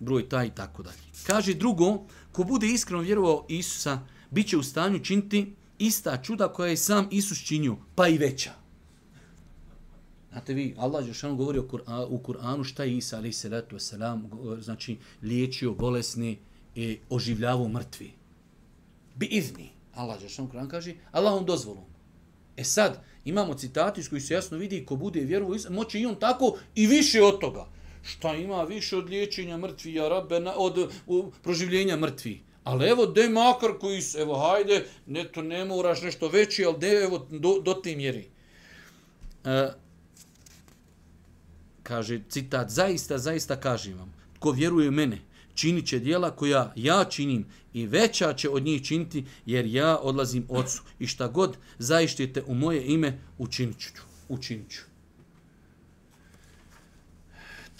broj 0.00 0.28
taj 0.28 0.46
i 0.46 0.50
tako 0.50 0.82
dalje. 0.82 0.98
Kaže 1.26 1.54
drugo, 1.54 2.06
ko 2.32 2.44
bude 2.44 2.66
iskreno 2.66 3.02
vjerovao 3.02 3.46
Isusa, 3.48 4.00
bit 4.30 4.48
će 4.48 4.56
u 4.56 4.62
stanju 4.62 5.04
činiti 5.04 5.54
ista 5.86 6.22
čuda 6.22 6.52
koja 6.52 6.70
je 6.70 6.76
sam 6.76 7.08
Isus 7.10 7.38
činio, 7.44 7.76
pa 7.94 8.08
i 8.08 8.18
veća. 8.18 8.52
Znate 10.32 10.54
vi, 10.54 10.74
Allah 10.78 11.06
je 11.06 11.30
govori 11.36 11.58
u 12.08 12.18
Kur'anu 12.18 12.64
šta 12.64 12.84
je 12.84 12.96
Isa, 12.96 13.16
ali 13.16 13.32
se 13.32 13.48
letu 13.48 13.78
selam, 13.78 14.30
znači 14.60 14.98
liječio 15.22 15.74
bolesni 15.74 16.38
i 16.74 16.84
e, 16.84 16.98
oživljavao 17.10 17.68
mrtvi. 17.68 18.12
Bi 19.14 19.26
izni. 19.26 19.68
Allah 19.94 20.20
Žešanu 20.20 20.48
Kur'an 20.48 20.68
kaže, 20.68 20.94
Allah 21.12 21.34
on. 21.34 21.46
E 22.56 22.64
sad, 22.64 23.04
imamo 23.24 23.54
citati 23.54 24.00
iz 24.00 24.08
koji 24.08 24.20
se 24.20 24.34
jasno 24.34 24.58
vidi 24.58 24.86
ko 24.86 24.96
bude 24.96 25.20
vjerovo, 25.20 25.56
moće 25.70 26.00
i 26.00 26.06
on 26.06 26.14
tako 26.14 26.58
i 26.74 26.86
više 26.86 27.22
od 27.22 27.40
toga. 27.40 27.66
Šta 28.02 28.34
ima 28.34 28.62
više 28.62 28.96
od 28.96 29.08
liječenja 29.08 29.56
mrtvi, 29.56 29.94
ja 29.94 30.08
rabbe, 30.08 30.36
od 30.56 30.92
u, 31.06 31.30
proživljenja 31.42 31.96
mrtvi? 31.96 32.40
Ali 32.64 32.88
evo, 32.88 33.06
de 33.06 33.28
makar 33.28 33.70
koji 33.80 34.02
su, 34.02 34.18
evo, 34.18 34.38
hajde, 34.38 34.84
ne, 35.06 35.24
to 35.24 35.42
ne 35.42 35.64
moraš 35.64 36.02
nešto 36.02 36.28
veći, 36.28 36.64
ali 36.64 36.78
de, 36.78 36.88
evo, 36.88 37.26
do, 37.30 37.60
do 37.60 37.74
te 37.74 37.96
mjeri. 37.96 38.28
E, 39.44 39.68
kaže, 41.82 42.20
citat, 42.28 42.70
zaista, 42.70 43.18
zaista 43.18 43.60
kažem 43.60 43.98
vam, 43.98 44.14
ko 44.38 44.50
vjeruje 44.50 44.88
u 44.88 44.92
mene, 44.92 45.18
činit 45.54 45.86
će 45.86 45.98
dijela 45.98 46.30
koja 46.30 46.72
ja 46.76 47.04
činim 47.04 47.46
i 47.72 47.86
veća 47.86 48.34
će 48.34 48.48
od 48.48 48.62
njih 48.62 48.82
činiti, 48.84 49.24
jer 49.46 49.66
ja 49.66 49.98
odlazim 49.98 50.46
ocu. 50.48 50.82
I 50.98 51.06
šta 51.06 51.28
god 51.28 51.56
zaištite 51.78 52.42
u 52.46 52.54
moje 52.54 52.86
ime, 52.86 53.18
učinit 53.38 53.78
ću. 53.78 53.90
Učinit 54.28 54.70
ću. 54.70 54.91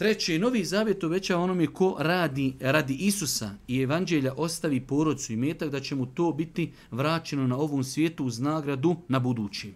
Treće, 0.03 0.39
novi 0.39 0.65
zavjet 0.65 1.05
uveća 1.05 1.39
onome 1.39 1.67
ko 1.67 1.97
radi 1.99 2.55
radi 2.61 2.95
Isusa 2.95 3.51
i 3.69 3.81
evanđelja 3.81 4.35
ostavi 4.37 4.81
porodcu 4.81 5.33
i 5.33 5.37
metak 5.37 5.71
da 5.71 5.81
će 5.81 5.95
mu 5.95 6.07
to 6.07 6.33
biti 6.33 6.73
vraćeno 6.91 7.47
na 7.47 7.57
ovom 7.57 7.85
svijetu 7.85 8.25
uz 8.25 8.39
nagradu 8.41 8.97
na 9.09 9.19
budućim. 9.19 9.75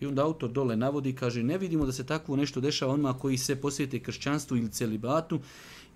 I 0.00 0.06
onda 0.06 0.24
autor 0.24 0.50
dole 0.50 0.76
navodi 0.76 1.12
kaže 1.12 1.42
ne 1.42 1.58
vidimo 1.58 1.86
da 1.86 1.92
se 1.92 2.06
takvo 2.06 2.36
nešto 2.36 2.60
dešava 2.60 2.92
onima 2.92 3.18
koji 3.18 3.38
se 3.38 3.56
posvijete 3.56 4.00
kršćanstvu 4.00 4.56
ili 4.56 4.70
celibatu 4.70 5.40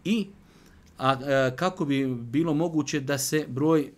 i 0.04 0.26
a, 0.98 1.10
a, 1.10 1.50
kako 1.56 1.84
bi 1.84 2.06
bilo 2.06 2.54
moguće 2.54 3.00
da 3.00 3.18
se 3.18 3.46
broj 3.48 3.92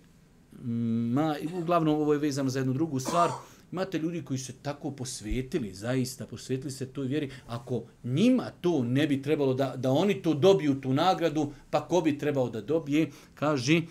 ma, 1.13 1.35
uglavnom 1.55 1.95
ovo 1.95 2.13
je 2.13 2.19
vezano 2.19 2.51
za 2.51 2.59
jednu 2.59 2.73
drugu 2.73 3.01
stvar, 3.01 3.31
Imate 3.73 3.99
ljudi 3.99 4.23
koji 4.23 4.39
se 4.39 4.53
tako 4.63 4.91
posvetili, 4.91 5.75
zaista 5.75 6.27
posvetili 6.27 6.71
se 6.71 6.87
toj 6.87 7.07
vjeri. 7.07 7.31
Ako 7.47 7.83
njima 8.05 8.51
to 8.61 8.85
ne 8.85 9.07
bi 9.07 9.23
trebalo 9.23 9.55
da, 9.55 9.77
da 9.77 9.91
oni 9.91 10.23
to 10.23 10.35
dobiju 10.35 10.81
tu 10.81 10.93
nagradu, 10.93 11.53
pa 11.71 11.89
ko 11.89 12.01
bi 12.01 12.19
trebao 12.19 12.51
da 12.51 12.61
dobije, 12.61 13.11
kaže, 13.35 13.83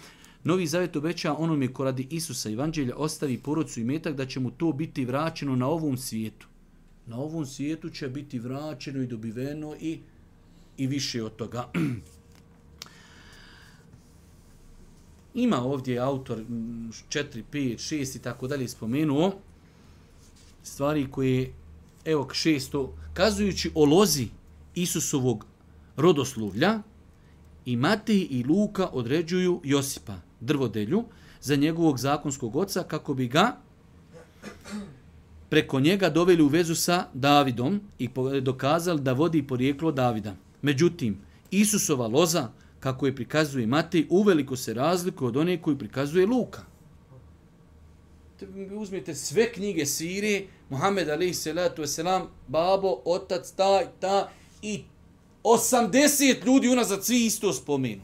Novi 0.43 0.67
Zavjet 0.67 0.95
obeća 0.95 1.34
onome 1.34 1.73
ko 1.73 1.84
radi 1.84 2.07
Isusa 2.09 2.49
Evanđelja 2.49 2.95
ostavi 2.95 3.38
porodcu 3.38 3.80
i 3.80 3.84
metak 3.84 4.15
da 4.15 4.25
će 4.25 4.39
mu 4.39 4.51
to 4.51 4.71
biti 4.71 5.05
vraćeno 5.05 5.55
na 5.55 5.67
ovom 5.67 5.97
svijetu. 5.97 6.47
Na 7.05 7.19
ovom 7.19 7.45
svijetu 7.45 7.89
će 7.89 8.09
biti 8.09 8.39
vraćeno 8.39 9.01
i 9.01 9.07
dobiveno 9.07 9.75
i, 9.80 9.99
i 10.77 10.88
više 10.88 11.23
od 11.23 11.36
toga. 11.36 11.69
Ima 15.34 15.63
ovdje 15.63 15.99
autor 15.99 16.38
4, 16.38 16.91
5, 17.09 17.43
6 17.51 18.17
i 18.17 18.21
tako 18.21 18.47
dalje 18.47 18.67
spomenuo 18.67 19.34
stvari 20.70 21.07
koje, 21.11 21.53
evo 22.05 22.30
šesto, 22.34 22.93
kazujući 23.13 23.72
o 23.76 23.86
lozi 23.86 24.28
Isusovog 24.76 25.45
rodoslovlja, 25.97 26.82
i 27.65 27.76
Matej 27.76 28.28
i 28.30 28.43
Luka 28.43 28.89
određuju 28.91 29.61
Josipa, 29.63 30.15
drvodelju, 30.39 31.03
za 31.41 31.55
njegovog 31.55 31.99
zakonskog 31.99 32.55
oca, 32.55 32.84
kako 32.84 33.13
bi 33.13 33.28
ga 33.28 33.57
preko 35.49 35.80
njega 35.80 36.09
doveli 36.09 36.43
u 36.43 36.47
vezu 36.47 36.76
sa 36.76 37.05
Davidom 37.13 37.82
i 37.99 38.09
dokazali 38.41 39.01
da 39.01 39.13
vodi 39.13 39.47
porijeklo 39.47 39.91
Davida. 39.91 40.36
Međutim, 40.61 41.17
Isusova 41.51 42.07
loza, 42.07 42.49
kako 42.80 43.05
je 43.05 43.15
prikazuje 43.15 43.67
Matej, 43.67 44.07
uveliko 44.09 44.55
se 44.55 44.74
razlikuje 44.74 45.28
od 45.28 45.38
one 45.38 45.61
koju 45.61 45.78
prikazuje 45.78 46.26
Luka 46.28 46.65
uzmite 48.76 49.15
sve 49.15 49.53
knjige 49.53 49.86
Sirije, 49.86 50.47
Muhammed 50.70 51.09
alaihi 51.09 51.34
salatu 51.34 51.82
wasalam, 51.82 52.28
babo, 52.47 53.01
otac, 53.05 53.51
taj, 53.51 53.86
ta, 53.99 54.30
i 54.61 54.84
80 55.43 56.45
ljudi 56.45 56.70
unazad 56.70 57.05
svi 57.05 57.26
isto 57.26 57.53
spomenu. 57.53 58.01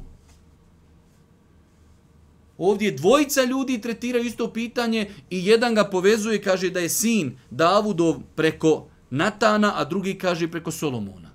Ovdje 2.58 2.92
dvojica 2.92 3.44
ljudi 3.44 3.82
tretiraju 3.82 4.26
isto 4.26 4.54
pitanje 4.54 5.12
i 5.30 5.48
jedan 5.48 5.76
ga 5.76 5.84
povezuje 5.84 6.36
i 6.36 6.42
kaže 6.42 6.70
da 6.70 6.80
je 6.80 6.90
sin 6.90 7.38
Davudov 7.50 8.16
preko 8.36 8.88
Natana, 9.10 9.74
a 9.76 9.86
drugi 9.86 10.18
kaže 10.18 10.52
preko 10.52 10.72
Solomona. 10.72 11.32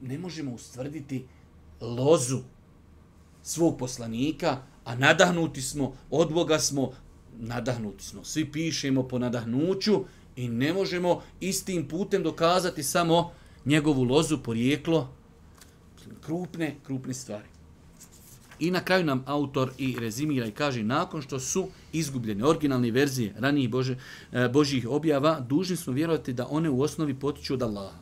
Ne 0.00 0.18
možemo 0.18 0.52
ustvrditi 0.52 1.26
lozu 1.80 2.38
svog 3.42 3.78
poslanika, 3.78 4.62
a 4.84 4.94
nadahnuti 4.94 5.62
smo, 5.62 5.96
od 6.10 6.32
Boga 6.32 6.58
smo, 6.58 6.92
nadahnuti 7.40 8.04
smo. 8.04 8.24
Svi 8.24 8.52
pišemo 8.52 9.02
po 9.02 9.18
nadahnuću 9.18 10.04
i 10.36 10.48
ne 10.48 10.72
možemo 10.72 11.22
istim 11.40 11.88
putem 11.88 12.22
dokazati 12.22 12.82
samo 12.82 13.30
njegovu 13.64 14.02
lozu, 14.04 14.38
porijeklo, 14.38 15.08
krupne, 16.20 16.74
krupne 16.86 17.14
stvari. 17.14 17.48
I 18.58 18.70
na 18.70 18.80
kraju 18.84 19.04
nam 19.04 19.22
autor 19.26 19.70
i 19.78 19.96
rezimira 20.00 20.46
i 20.46 20.50
kaže 20.50 20.82
nakon 20.82 21.22
što 21.22 21.40
su 21.40 21.68
izgubljene 21.92 22.44
originalne 22.44 22.90
verzije 22.90 23.34
ranijih 23.38 23.70
Bože, 23.70 23.98
e, 24.32 24.48
Božih 24.48 24.88
objava, 24.88 25.40
dužni 25.40 25.76
smo 25.76 25.92
vjerovati 25.92 26.32
da 26.32 26.46
one 26.50 26.70
u 26.70 26.80
osnovi 26.80 27.14
potiču 27.14 27.54
od 27.54 27.62
Allaha. 27.62 27.98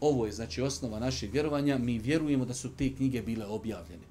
Ovo 0.00 0.26
je 0.26 0.32
znači 0.32 0.62
osnova 0.62 0.98
našeg 1.00 1.32
vjerovanja. 1.32 1.78
Mi 1.78 1.98
vjerujemo 1.98 2.44
da 2.44 2.54
su 2.54 2.70
te 2.78 2.94
knjige 2.94 3.22
bile 3.22 3.46
objavljene 3.46 4.02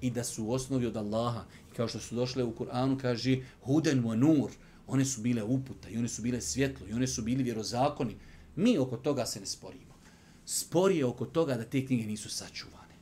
i 0.00 0.10
da 0.10 0.24
su 0.24 0.44
u 0.44 0.52
osnovi 0.52 0.86
od 0.86 0.96
Allaha. 0.96 1.44
Kao 1.76 1.88
što 1.88 1.98
su 1.98 2.14
došle 2.14 2.44
u 2.44 2.54
Kur'anu, 2.54 3.00
kaže 3.00 3.36
huden 3.62 4.02
wa 4.02 4.14
nur. 4.14 4.50
One 4.86 5.04
su 5.04 5.20
bile 5.20 5.42
uputa 5.42 5.88
i 5.88 5.98
one 5.98 6.08
su 6.08 6.22
bile 6.22 6.40
svjetlo 6.40 6.86
i 6.88 6.92
one 6.92 7.06
su 7.06 7.22
bili 7.22 7.42
vjerozakoni. 7.42 8.16
Mi 8.56 8.78
oko 8.78 8.96
toga 8.96 9.26
se 9.26 9.40
ne 9.40 9.46
sporimo. 9.46 9.92
Spor 10.44 10.92
je 10.92 11.04
oko 11.04 11.24
toga 11.26 11.54
da 11.54 11.64
te 11.64 11.86
knjige 11.86 12.06
nisu 12.06 12.30
sačuvane. 12.30 12.94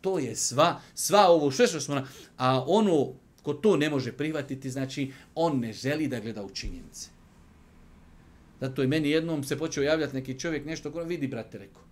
To 0.00 0.18
je 0.18 0.36
sva, 0.36 0.80
sva 0.94 1.26
ovo 1.28 1.50
sve 1.50 1.66
što 1.66 1.80
smo... 1.80 1.94
na- 1.94 2.06
A 2.36 2.64
ono 2.66 3.12
ko 3.42 3.54
to 3.54 3.76
ne 3.76 3.90
može 3.90 4.12
prihvatiti, 4.12 4.70
znači 4.70 5.12
on 5.34 5.60
ne 5.60 5.72
želi 5.72 6.08
da 6.08 6.20
gleda 6.20 6.42
u 6.44 6.50
činjenice. 6.50 7.08
Zato 8.60 8.82
i 8.82 8.86
meni 8.86 9.10
jednom 9.10 9.44
se 9.44 9.58
počeo 9.58 9.82
javljati 9.82 10.14
neki 10.14 10.38
čovjek 10.38 10.66
nešto, 10.66 10.92
ko 10.92 11.02
vidi 11.04 11.28
brate, 11.28 11.58
rekao, 11.58 11.82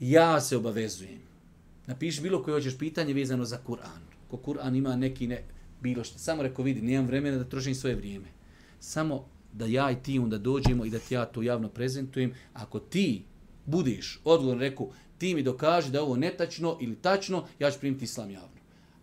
ja 0.00 0.40
se 0.40 0.56
obavezujem. 0.56 1.20
Napiši 1.86 2.20
bilo 2.20 2.42
koje 2.42 2.54
hoćeš 2.54 2.78
pitanje 2.78 3.14
vezano 3.14 3.44
za 3.44 3.60
Kur'an. 3.66 4.13
Ko 4.36 4.52
Kur'an 4.52 4.76
ima 4.76 4.96
neki 4.96 5.26
ne, 5.26 5.44
bilo 5.80 6.04
što. 6.04 6.18
Samo 6.18 6.42
rekao, 6.42 6.64
vidi, 6.64 6.82
nemam 6.82 7.06
vremena 7.06 7.38
da 7.38 7.44
trošim 7.44 7.74
svoje 7.74 7.96
vrijeme. 7.96 8.26
Samo 8.80 9.28
da 9.52 9.66
ja 9.66 9.90
i 9.90 10.02
ti 10.02 10.18
onda 10.18 10.38
dođemo 10.38 10.84
i 10.84 10.90
da 10.90 10.98
ti 10.98 11.14
ja 11.14 11.24
to 11.24 11.42
javno 11.42 11.68
prezentujem. 11.68 12.34
Ako 12.52 12.80
ti 12.80 13.24
budiš 13.66 14.20
odgovoran, 14.24 14.60
rekao, 14.60 14.90
ti 15.18 15.34
mi 15.34 15.42
dokaži 15.42 15.90
da 15.90 15.98
je 15.98 16.02
ovo 16.02 16.16
netačno 16.16 16.78
ili 16.80 16.96
tačno, 16.96 17.46
ja 17.58 17.70
ću 17.70 17.78
primiti 17.80 18.04
islam 18.04 18.30
javno. 18.30 18.54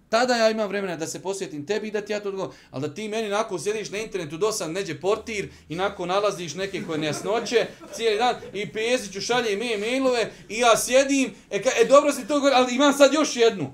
Tada 0.09 0.35
ja 0.35 0.49
imam 0.49 0.67
vremena 0.67 0.95
da 0.95 1.07
se 1.07 1.21
posjetim 1.21 1.65
tebi 1.65 1.87
i 1.87 1.91
da 1.91 2.01
ti 2.01 2.13
ja 2.13 2.19
to 2.19 2.29
odgovorim. 2.29 2.57
Ali 2.71 2.87
da 2.87 2.93
ti 2.93 3.07
meni 3.07 3.29
nakon 3.29 3.59
sjediš 3.59 3.89
na 3.89 3.97
internetu 3.97 4.37
do 4.37 4.51
sam 4.51 4.73
neđe 4.73 4.99
portir 4.99 5.49
i 5.69 5.75
nakon 5.75 6.07
nalaziš 6.07 6.55
neke 6.55 6.83
koje 6.83 6.99
nejasnoće 6.99 7.67
cijeli 7.93 8.17
dan 8.17 8.35
i 8.53 8.71
Peziću 8.71 9.21
šalje 9.21 9.57
me 9.57 9.77
mailove 9.77 10.31
i 10.49 10.57
ja 10.57 10.77
sjedim, 10.77 11.33
e, 11.49 11.61
ka, 11.61 11.69
e 11.81 11.85
dobro 11.85 12.11
si 12.11 12.27
to 12.27 12.33
govorio, 12.33 12.57
ali 12.57 12.75
imam 12.75 12.93
sad 12.93 13.13
još 13.13 13.35
jednu. 13.35 13.71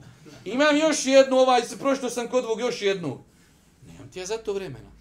Imam 0.53 0.77
još 0.77 1.05
jednu, 1.05 1.37
ovaj, 1.37 1.61
prošto 1.79 2.09
sam 2.09 2.27
kod 2.27 2.45
ovog 2.45 2.59
još 2.59 2.81
jednu. 2.81 3.23
Nemam 3.87 4.11
ti 4.11 4.19
ja 4.19 4.25
za 4.25 4.37
to 4.37 4.53
vremena. 4.53 4.91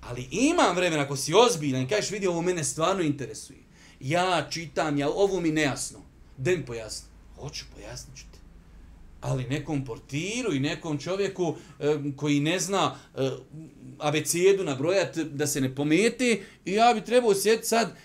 Ali 0.00 0.28
imam 0.30 0.76
vremena, 0.76 1.02
ako 1.02 1.16
si 1.16 1.34
ozbiljan 1.34 1.82
i 1.82 1.88
kažeš 1.88 2.10
vidi 2.10 2.26
ovo 2.26 2.42
mene 2.42 2.64
stvarno 2.64 3.02
interesuje. 3.02 3.58
Ja 4.00 4.46
čitam, 4.50 4.98
ja, 4.98 5.08
ovo 5.08 5.40
mi 5.40 5.50
nejasno. 5.50 5.98
Da 6.36 6.50
mi 6.50 6.66
pojasni. 6.66 7.08
Hoću, 7.36 7.64
pojasnit 7.74 8.16
ću 8.16 8.24
te. 8.32 8.38
ali 9.20 9.44
nekom 9.44 9.84
portiru 9.84 10.52
i 10.54 10.60
nekom 10.60 10.98
čovjeku 10.98 11.56
e, 11.80 11.96
koji 12.16 12.40
ne 12.40 12.58
zna 12.58 12.96
e, 13.16 13.30
abecedu 13.98 14.64
nabrojat 14.64 15.16
da 15.16 15.46
se 15.46 15.60
ne 15.60 15.74
pometi, 15.74 16.42
i 16.64 16.72
ja 16.72 16.94
bi 16.94 17.04
trebao 17.04 17.34
sjediti 17.34 17.66
sad 17.66 17.96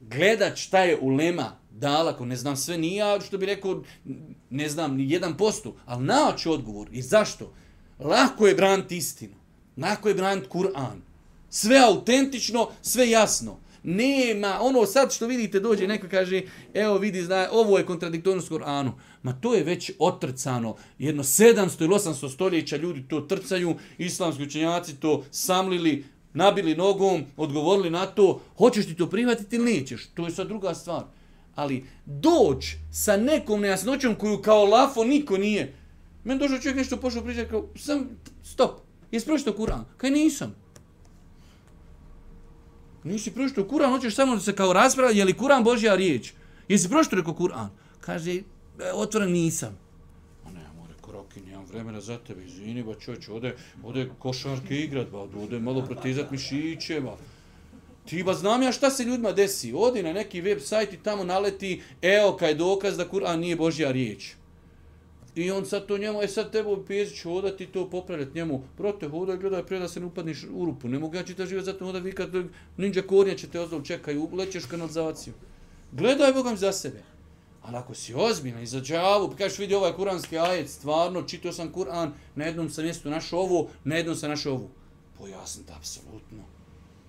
gledat 0.00 0.56
šta 0.56 0.78
je 0.78 0.98
ulema 1.00 1.59
dala, 1.80 2.16
ne 2.20 2.36
znam 2.36 2.56
sve, 2.56 2.78
nije 2.78 2.96
ja 2.96 3.20
što 3.20 3.38
bi 3.38 3.46
rekao, 3.46 3.82
ne 4.50 4.68
znam 4.68 4.96
ni 4.96 5.10
jedan 5.10 5.36
posto, 5.36 5.76
ali 5.86 6.04
naći 6.04 6.48
odgovor. 6.48 6.88
I 6.92 7.02
zašto? 7.02 7.52
Lako 7.98 8.46
je 8.46 8.54
braniti 8.54 8.96
istinu. 8.96 9.34
Lako 9.76 10.08
je 10.08 10.14
braniti 10.14 10.48
Kur'an. 10.48 11.00
Sve 11.50 11.78
autentično, 11.78 12.68
sve 12.82 13.10
jasno. 13.10 13.58
Nema, 13.82 14.58
ono 14.60 14.86
sad 14.86 15.12
što 15.12 15.26
vidite 15.26 15.60
dođe 15.60 15.86
neko 15.86 16.06
kaže, 16.10 16.42
evo 16.74 16.98
vidi, 16.98 17.22
zna, 17.22 17.48
ovo 17.52 17.78
je 17.78 17.86
kontradiktornost 17.86 18.48
Koranu. 18.48 18.92
Ma 19.22 19.32
to 19.32 19.54
je 19.54 19.64
već 19.64 19.92
otrcano. 19.98 20.76
Jedno 20.98 21.22
700 21.22 21.84
ili 21.84 21.94
800 21.94 22.32
stoljeća 22.34 22.76
ljudi 22.76 23.04
to 23.08 23.20
trcaju, 23.20 23.74
islamski 23.98 24.42
učenjaci 24.42 24.96
to 24.96 25.24
samlili, 25.30 26.04
nabili 26.34 26.74
nogom, 26.74 27.24
odgovorili 27.36 27.90
na 27.90 28.06
to, 28.06 28.40
hoćeš 28.56 28.86
ti 28.86 28.94
to 28.96 29.10
prihvatiti 29.10 29.56
ili 29.56 29.72
nećeš, 29.72 30.06
to 30.14 30.24
je 30.24 30.30
sad 30.30 30.48
druga 30.48 30.74
stvar. 30.74 31.02
Ali 31.60 31.84
doć 32.06 32.76
sa 32.90 33.16
nekom 33.16 33.60
nejasnoćom 33.60 34.14
koju 34.14 34.42
kao 34.42 34.64
lafo 34.64 35.04
niko 35.04 35.36
nije. 35.38 35.74
Men 36.24 36.38
došao 36.38 36.58
čovjek 36.58 36.76
nešto 36.76 36.96
pošao 36.96 37.22
pričati, 37.22 37.50
kao, 37.50 37.68
sam, 37.76 38.08
stop, 38.42 38.80
jesi 39.10 39.26
pročitao 39.26 39.54
Kur'an? 39.54 39.84
Kaj 39.96 40.10
nisam. 40.10 40.54
Nisi 43.04 43.30
pročitao 43.30 43.64
Kur'an, 43.64 43.90
hoćeš 43.90 44.14
samo 44.14 44.34
da 44.34 44.40
se 44.40 44.56
kao 44.56 44.72
raspravlja, 44.72 45.18
je 45.18 45.24
li 45.24 45.32
Kur'an 45.32 45.64
Božja 45.64 45.94
riječ? 45.94 46.32
Jesi 46.68 46.88
pročitao 46.88 47.18
rekao 47.18 47.34
Kur'an? 47.34 47.68
Kaže, 48.00 48.32
e, 48.32 48.42
otvoren 48.94 49.32
nisam. 49.32 49.78
Ma 50.44 50.50
ne, 50.50 50.60
more 50.78 50.94
Roki, 51.12 51.40
nemam 51.40 51.64
vremena 51.72 52.00
za 52.00 52.18
tebe, 52.18 52.44
izvini, 52.44 52.82
ba 52.82 52.94
čovječ, 52.94 53.28
ode, 53.28 53.56
ode 53.84 54.08
košarke 54.18 54.76
igrat, 54.76 55.10
ba, 55.10 55.18
ode 55.20 55.60
malo 55.60 55.82
protizat 55.86 56.30
mišiće, 56.30 57.00
ba. 57.00 57.16
Ti 58.04 58.22
ba 58.22 58.34
znam 58.34 58.62
ja 58.62 58.72
šta 58.72 58.90
se 58.90 59.04
ljudima 59.04 59.32
desi. 59.32 59.72
Odi 59.76 60.02
na 60.02 60.12
neki 60.12 60.40
web 60.40 60.58
sajt 60.60 60.92
i 60.92 61.02
tamo 61.02 61.24
naleti, 61.24 61.82
evo 62.02 62.36
kaj 62.36 62.54
dokaz 62.54 62.96
da 62.96 63.08
Kur'an 63.08 63.40
nije 63.40 63.56
Božja 63.56 63.90
riječ. 63.90 64.34
I 65.34 65.50
on 65.50 65.66
sad 65.66 65.86
to 65.86 65.98
njemu, 65.98 66.22
e 66.22 66.28
sad 66.28 66.52
tebo 66.52 66.84
Pezić 66.88 67.22
hoda 67.22 67.56
ti 67.56 67.66
to 67.66 67.90
popravljati 67.90 68.34
njemu. 68.34 68.62
Brote, 68.78 69.08
hodaj, 69.08 69.36
gledaj 69.36 69.66
prije 69.66 69.80
da 69.80 69.88
se 69.88 70.00
ne 70.00 70.06
upadniš 70.06 70.44
u 70.54 70.64
rupu. 70.64 70.88
Ne 70.88 70.98
mogu 70.98 71.16
ja 71.16 71.22
čita 71.22 71.46
život, 71.46 71.64
zato 71.64 71.84
hoda 71.84 71.98
vi 71.98 72.12
kad 72.12 72.30
ninja 72.76 73.02
kornja 73.02 73.34
će 73.34 73.46
te 73.46 73.60
ozdol 73.60 73.82
čekaj, 73.82 74.16
lećeš 74.32 74.64
kanalizaciju. 74.64 75.34
Gledaj 75.92 76.32
Bogam 76.32 76.56
za 76.56 76.72
sebe. 76.72 77.02
Ali 77.62 77.76
ako 77.76 77.94
si 77.94 78.14
ozbiljan 78.14 78.62
i 78.62 78.66
za 78.66 78.80
džavu, 78.80 79.30
pa 79.30 79.36
kažeš 79.36 79.58
vidi 79.58 79.74
ovaj 79.74 79.92
kuranski 79.92 80.38
ajet, 80.38 80.70
stvarno, 80.70 81.22
čitao 81.22 81.52
sam 81.52 81.72
Kur'an, 81.72 82.10
na 82.34 82.44
jednom 82.44 82.70
sam 82.70 82.84
mjestu 82.84 83.10
našao 83.10 83.40
ovo, 83.40 83.68
na 83.84 83.96
jednom 83.96 84.16
sam 84.16 84.30
našao 84.30 84.52
ovo. 84.52 84.68
Pojasnite, 85.18 85.72
apsolutno. 85.76 86.44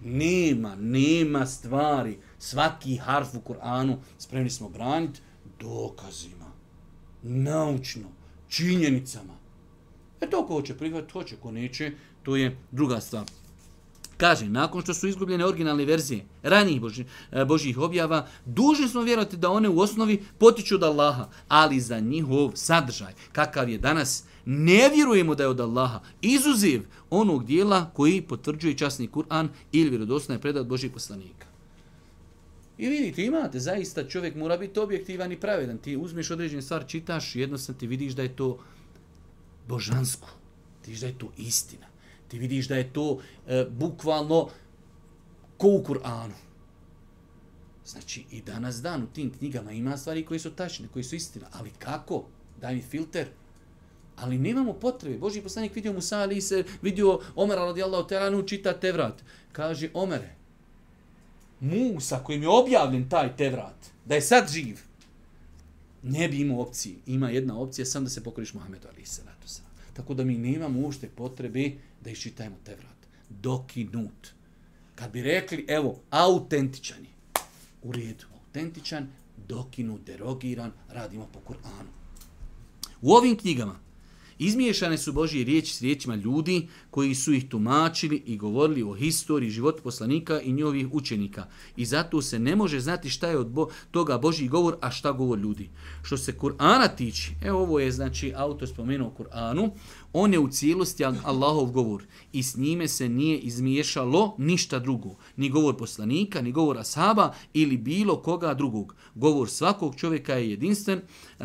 Nema, 0.03 0.75
nema 0.75 1.45
stvari. 1.45 2.17
Svaki 2.39 2.95
harf 2.97 3.35
u 3.35 3.39
Kur'anu 3.39 3.97
spremni 4.17 4.49
smo 4.49 4.69
braniti 4.69 5.21
dokazima 5.59 6.51
naučno, 7.23 8.07
činjenicama. 8.49 9.33
E 10.21 10.29
to 10.29 10.47
ko 10.47 10.53
hoće 10.53 10.77
prihvatiti, 10.77 11.13
hoće, 11.13 11.35
ko 11.35 11.51
neće, 11.51 11.91
to 12.23 12.35
je 12.35 12.57
druga 12.71 13.01
stvar. 13.01 13.25
Kaže, 14.17 14.49
nakon 14.49 14.81
što 14.81 14.93
su 14.93 15.07
izgubljene 15.07 15.45
originalne 15.45 15.85
verzije 15.85 16.25
ranijih 16.43 16.81
Boži, 16.81 17.05
e, 17.31 17.45
Božih 17.45 17.77
objava, 17.77 18.27
dužni 18.45 18.87
smo 18.87 19.01
vjerovati 19.01 19.37
da 19.37 19.49
one 19.49 19.69
u 19.69 19.79
osnovi 19.79 20.23
potiču 20.37 20.75
od 20.75 20.83
Allaha, 20.83 21.29
ali 21.47 21.79
za 21.79 21.99
njihov 21.99 22.51
sadržaj, 22.55 23.13
kakav 23.31 23.69
je 23.69 23.77
danas, 23.77 24.23
ne 24.45 24.89
vjerujemo 24.95 25.35
da 25.35 25.43
je 25.43 25.49
od 25.49 25.59
Allaha, 25.59 25.99
izuziv 26.21 26.81
onog 27.09 27.45
dijela 27.45 27.91
koji 27.93 28.21
potvrđuje 28.21 28.77
časni 28.77 29.07
Kur'an 29.07 29.47
ili 29.71 29.89
vjerodostojno 29.89 30.37
je 30.37 30.41
predat 30.41 30.67
Božih 30.67 30.91
poslanika. 30.91 31.47
I 32.77 32.87
vidite, 32.89 33.25
imate, 33.25 33.59
zaista 33.59 34.07
čovjek 34.07 34.35
mora 34.35 34.57
biti 34.57 34.79
objektivan 34.79 35.31
i 35.31 35.39
pravedan. 35.39 35.77
Ti 35.77 35.97
uzmeš 35.97 36.31
određenu 36.31 36.61
stvar, 36.61 36.85
čitaš, 36.87 37.35
jednostavno 37.35 37.79
ti 37.79 37.87
vidiš 37.87 38.13
da 38.13 38.21
je 38.21 38.35
to 38.35 38.59
božansko. 39.67 40.27
Ti 40.81 40.87
vidiš 40.87 41.01
da 41.01 41.07
je 41.07 41.17
to 41.17 41.31
istina. 41.37 41.87
Ti 42.27 42.39
vidiš 42.39 42.67
da 42.67 42.75
je 42.75 42.93
to 42.93 43.19
e, 43.47 43.65
bukvalno 43.69 44.49
ko 45.57 45.67
u 45.67 45.83
Kur'anu. 45.83 46.33
Znači, 47.85 48.25
i 48.31 48.41
danas 48.41 48.81
dan 48.81 49.03
u 49.03 49.07
tim 49.07 49.31
knjigama 49.31 49.71
ima 49.71 49.97
stvari 49.97 50.25
koje 50.25 50.39
su 50.39 50.51
tačne, 50.51 50.87
koje 50.87 51.03
su 51.03 51.15
istina. 51.15 51.47
Ali 51.51 51.71
kako? 51.79 52.23
Daj 52.61 52.75
mi 52.75 52.81
filter. 52.81 53.27
Ali 54.21 54.37
nemamo 54.37 54.73
potrebe. 54.73 55.17
Boži 55.17 55.41
poslanik 55.41 55.75
vidio 55.75 55.93
Musa 55.93 56.19
ali 56.19 56.41
se 56.41 56.63
vidio 56.81 57.19
Omera 57.35 57.65
radijallahu 57.65 58.09
ta'ala 58.09 58.47
čita 58.47 58.73
Tevrat. 58.73 59.23
Kaže, 59.51 59.89
Omere, 59.93 60.35
Musa 61.59 62.23
kojim 62.23 62.41
je 62.41 62.49
objavljen 62.49 63.09
taj 63.09 63.35
Tevrat, 63.35 63.89
da 64.05 64.15
je 64.15 64.21
sad 64.21 64.49
živ, 64.51 64.79
ne 66.03 66.27
bi 66.27 66.39
imao 66.39 66.61
opcije. 66.61 66.95
Ima 67.05 67.29
jedna 67.29 67.59
opcija, 67.59 67.85
sam 67.85 68.03
da 68.03 68.09
se 68.09 68.23
pokoriš 68.23 68.53
Muhammedu 68.53 68.87
ali 68.93 69.05
se. 69.05 69.21
Tako 69.93 70.13
da 70.13 70.23
mi 70.23 70.37
nemamo 70.37 70.87
ušte 70.87 71.09
potrebe 71.09 71.71
da 72.01 72.09
iščitajmo 72.09 72.55
Tevrat. 72.63 72.97
Dokinut. 73.29 74.27
Kad 74.95 75.11
bi 75.11 75.21
rekli, 75.21 75.65
evo, 75.67 75.99
autentičan 76.09 77.03
je. 77.03 77.11
U 77.83 77.91
redu, 77.91 78.25
autentičan, 78.33 79.07
dokinut, 79.47 80.01
derogiran, 80.05 80.71
radimo 80.89 81.27
po 81.33 81.39
Kur'anu. 81.39 81.89
U 83.01 83.11
ovim 83.11 83.37
knjigama 83.37 83.79
Izmiješane 84.43 84.97
su 84.97 85.13
Božje 85.13 85.43
riječi 85.43 85.73
s 85.73 85.81
riječima 85.81 86.15
ljudi 86.15 86.67
koji 86.89 87.15
su 87.15 87.33
ih 87.33 87.49
tumačili 87.49 88.23
i 88.25 88.37
govorili 88.37 88.83
o 88.83 88.93
historiji 88.93 89.49
života 89.49 89.81
poslanika 89.83 90.41
i 90.41 90.51
njihovih 90.51 90.87
učenika. 90.91 91.45
I 91.75 91.85
zato 91.85 92.21
se 92.21 92.39
ne 92.39 92.55
može 92.55 92.79
znati 92.79 93.09
šta 93.09 93.27
je 93.27 93.37
od 93.37 93.47
bo 93.47 93.67
toga 93.91 94.17
Božji 94.17 94.47
govor, 94.47 94.75
a 94.81 94.91
šta 94.91 95.11
govor 95.11 95.39
ljudi. 95.39 95.69
Što 96.03 96.17
se 96.17 96.37
Kur'ana 96.37 96.95
tiče, 96.95 97.31
evo 97.41 97.61
ovo 97.61 97.79
je 97.79 97.91
znači 97.91 98.33
autor 98.35 98.67
spomenuo 98.67 99.13
Kur'anu, 99.17 99.69
on 100.13 100.33
je 100.33 100.39
u 100.39 100.49
cijelosti 100.49 101.05
Allahov 101.05 101.71
govor 101.71 102.03
i 102.33 102.43
s 102.43 102.57
njime 102.57 102.87
se 102.87 103.09
nije 103.09 103.37
izmiješalo 103.37 104.35
ništa 104.37 104.79
drugo. 104.79 105.15
Ni 105.35 105.49
govor 105.49 105.77
poslanika, 105.77 106.41
ni 106.41 106.51
govor 106.51 106.77
ashaba 106.77 107.33
ili 107.53 107.77
bilo 107.77 108.21
koga 108.21 108.53
drugog. 108.53 108.95
Govor 109.15 109.49
svakog 109.49 109.95
čovjeka 109.95 110.33
je 110.33 110.49
jedinstven, 110.49 111.01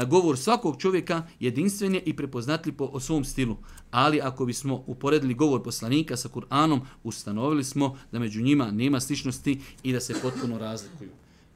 govor 0.06 0.38
svakog 0.38 0.80
čovjeka 0.80 1.22
jedinstven 1.40 1.94
je 1.94 2.02
i 2.06 2.16
prepoznatljiv 2.16 2.76
po 2.76 3.00
svom 3.00 3.24
stilu. 3.24 3.56
Ali 3.90 4.20
ako 4.20 4.46
bismo 4.46 4.84
uporedili 4.86 5.34
govor 5.34 5.62
poslanika 5.62 6.16
sa 6.16 6.28
Kur'anom, 6.28 6.80
ustanovili 7.04 7.64
smo 7.64 7.98
da 8.12 8.18
među 8.18 8.42
njima 8.42 8.70
nema 8.70 9.00
sličnosti 9.00 9.60
i 9.82 9.92
da 9.92 10.00
se 10.00 10.14
potpuno 10.22 10.58
razlikuju. 10.58 11.10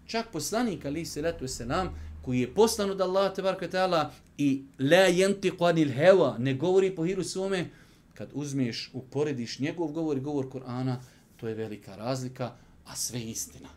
Čak 0.07 0.27
poslanik, 0.33 0.85
ali 0.85 1.05
se 1.05 1.23
letu 1.23 1.49
se 1.49 1.67
nam, 1.67 1.89
koji 2.23 2.41
je 2.41 2.55
poslan 2.55 2.91
od 2.91 3.01
Allaha 3.01 3.35
tebarka 3.35 3.69
ta'ala 3.69 4.11
i 4.39 4.63
la 4.79 5.09
yantiqu 5.09 5.69
anil 5.69 5.93
hawa 5.93 6.39
ne 6.39 6.55
govori 6.55 6.95
po 6.95 7.05
hiru 7.05 7.25
svome 7.25 7.71
kad 8.15 8.29
uzmeš 8.33 8.91
uporediš 8.93 9.59
njegov 9.59 9.93
govor 9.93 10.17
i 10.17 10.21
govor 10.21 10.49
Kur'ana 10.49 10.97
to 11.37 11.49
je 11.49 11.55
velika 11.55 11.97
razlika 11.97 12.53
a 12.87 12.97
sve 12.97 13.23
istina. 13.23 13.69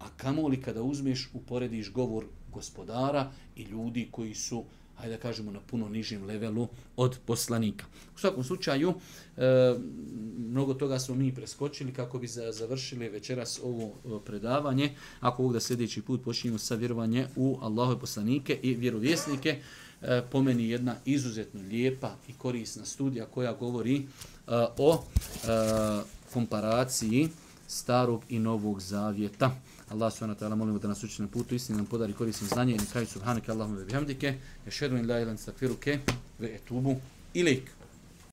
A 0.00 0.04
kamoli 0.16 0.62
kada 0.62 0.82
uzmeš 0.82 1.30
uporediš 1.34 1.92
govor 1.92 2.24
gospodara 2.52 3.32
i 3.56 3.62
ljudi 3.62 4.08
koji 4.10 4.34
su 4.34 4.64
hajde 5.00 5.16
da 5.16 5.22
kažemo, 5.22 5.50
na 5.50 5.60
puno 5.60 5.88
nižim 5.88 6.24
levelu 6.24 6.68
od 6.96 7.18
poslanika. 7.26 7.84
U 8.14 8.18
svakom 8.18 8.44
slučaju, 8.44 8.94
e, 9.36 9.74
mnogo 10.38 10.74
toga 10.74 10.98
smo 10.98 11.14
mi 11.14 11.34
preskočili 11.34 11.92
kako 11.92 12.18
bi 12.18 12.26
za, 12.26 12.52
završili 12.52 13.08
večeras 13.08 13.60
ovo 13.64 13.84
e, 13.84 14.24
predavanje. 14.24 14.94
Ako 15.20 15.42
ovog 15.42 15.52
da 15.52 15.60
sljedeći 15.60 16.02
put 16.02 16.24
počinjemo 16.24 16.58
sa 16.58 16.74
vjerovanje 16.74 17.26
u 17.36 17.58
Allahove 17.62 18.00
poslanike 18.00 18.58
i 18.62 18.74
vjerovjesnike, 18.74 19.62
e, 20.02 20.22
po 20.30 20.42
meni 20.42 20.68
jedna 20.68 20.96
izuzetno 21.04 21.60
lijepa 21.62 22.16
i 22.28 22.32
korisna 22.32 22.84
studija 22.84 23.26
koja 23.26 23.52
govori 23.52 23.96
e, 23.96 24.02
o 24.78 25.02
e, 25.02 25.48
komparaciji 26.32 27.28
starog 27.66 28.22
i 28.28 28.38
novog 28.38 28.80
zavjeta. 28.80 29.60
Allah 29.90 30.10
subhanahu 30.10 30.36
wa 30.36 30.40
ta'ala 30.40 30.56
molimo 30.56 30.78
da 30.78 30.88
nas 30.88 31.02
uči 31.02 31.22
na 31.22 31.28
putu 31.28 31.54
istine, 31.54 31.76
nam 31.76 31.86
podari 31.86 32.12
korisno 32.12 32.46
znanje 32.46 32.74
i 32.74 32.78
nekaj 32.78 33.06
subhanaka 33.06 33.52
Allahumma 33.52 33.84
bihamdike, 33.84 34.34
yashhadu 34.66 34.96
an 34.96 35.06
la 35.06 35.18
ilaha 35.18 35.22
illa 35.22 35.30
anta 35.30 35.52
etubu 35.52 36.08
wa 36.40 36.46
atubu 36.46 37.00
ilaik. 37.34 37.79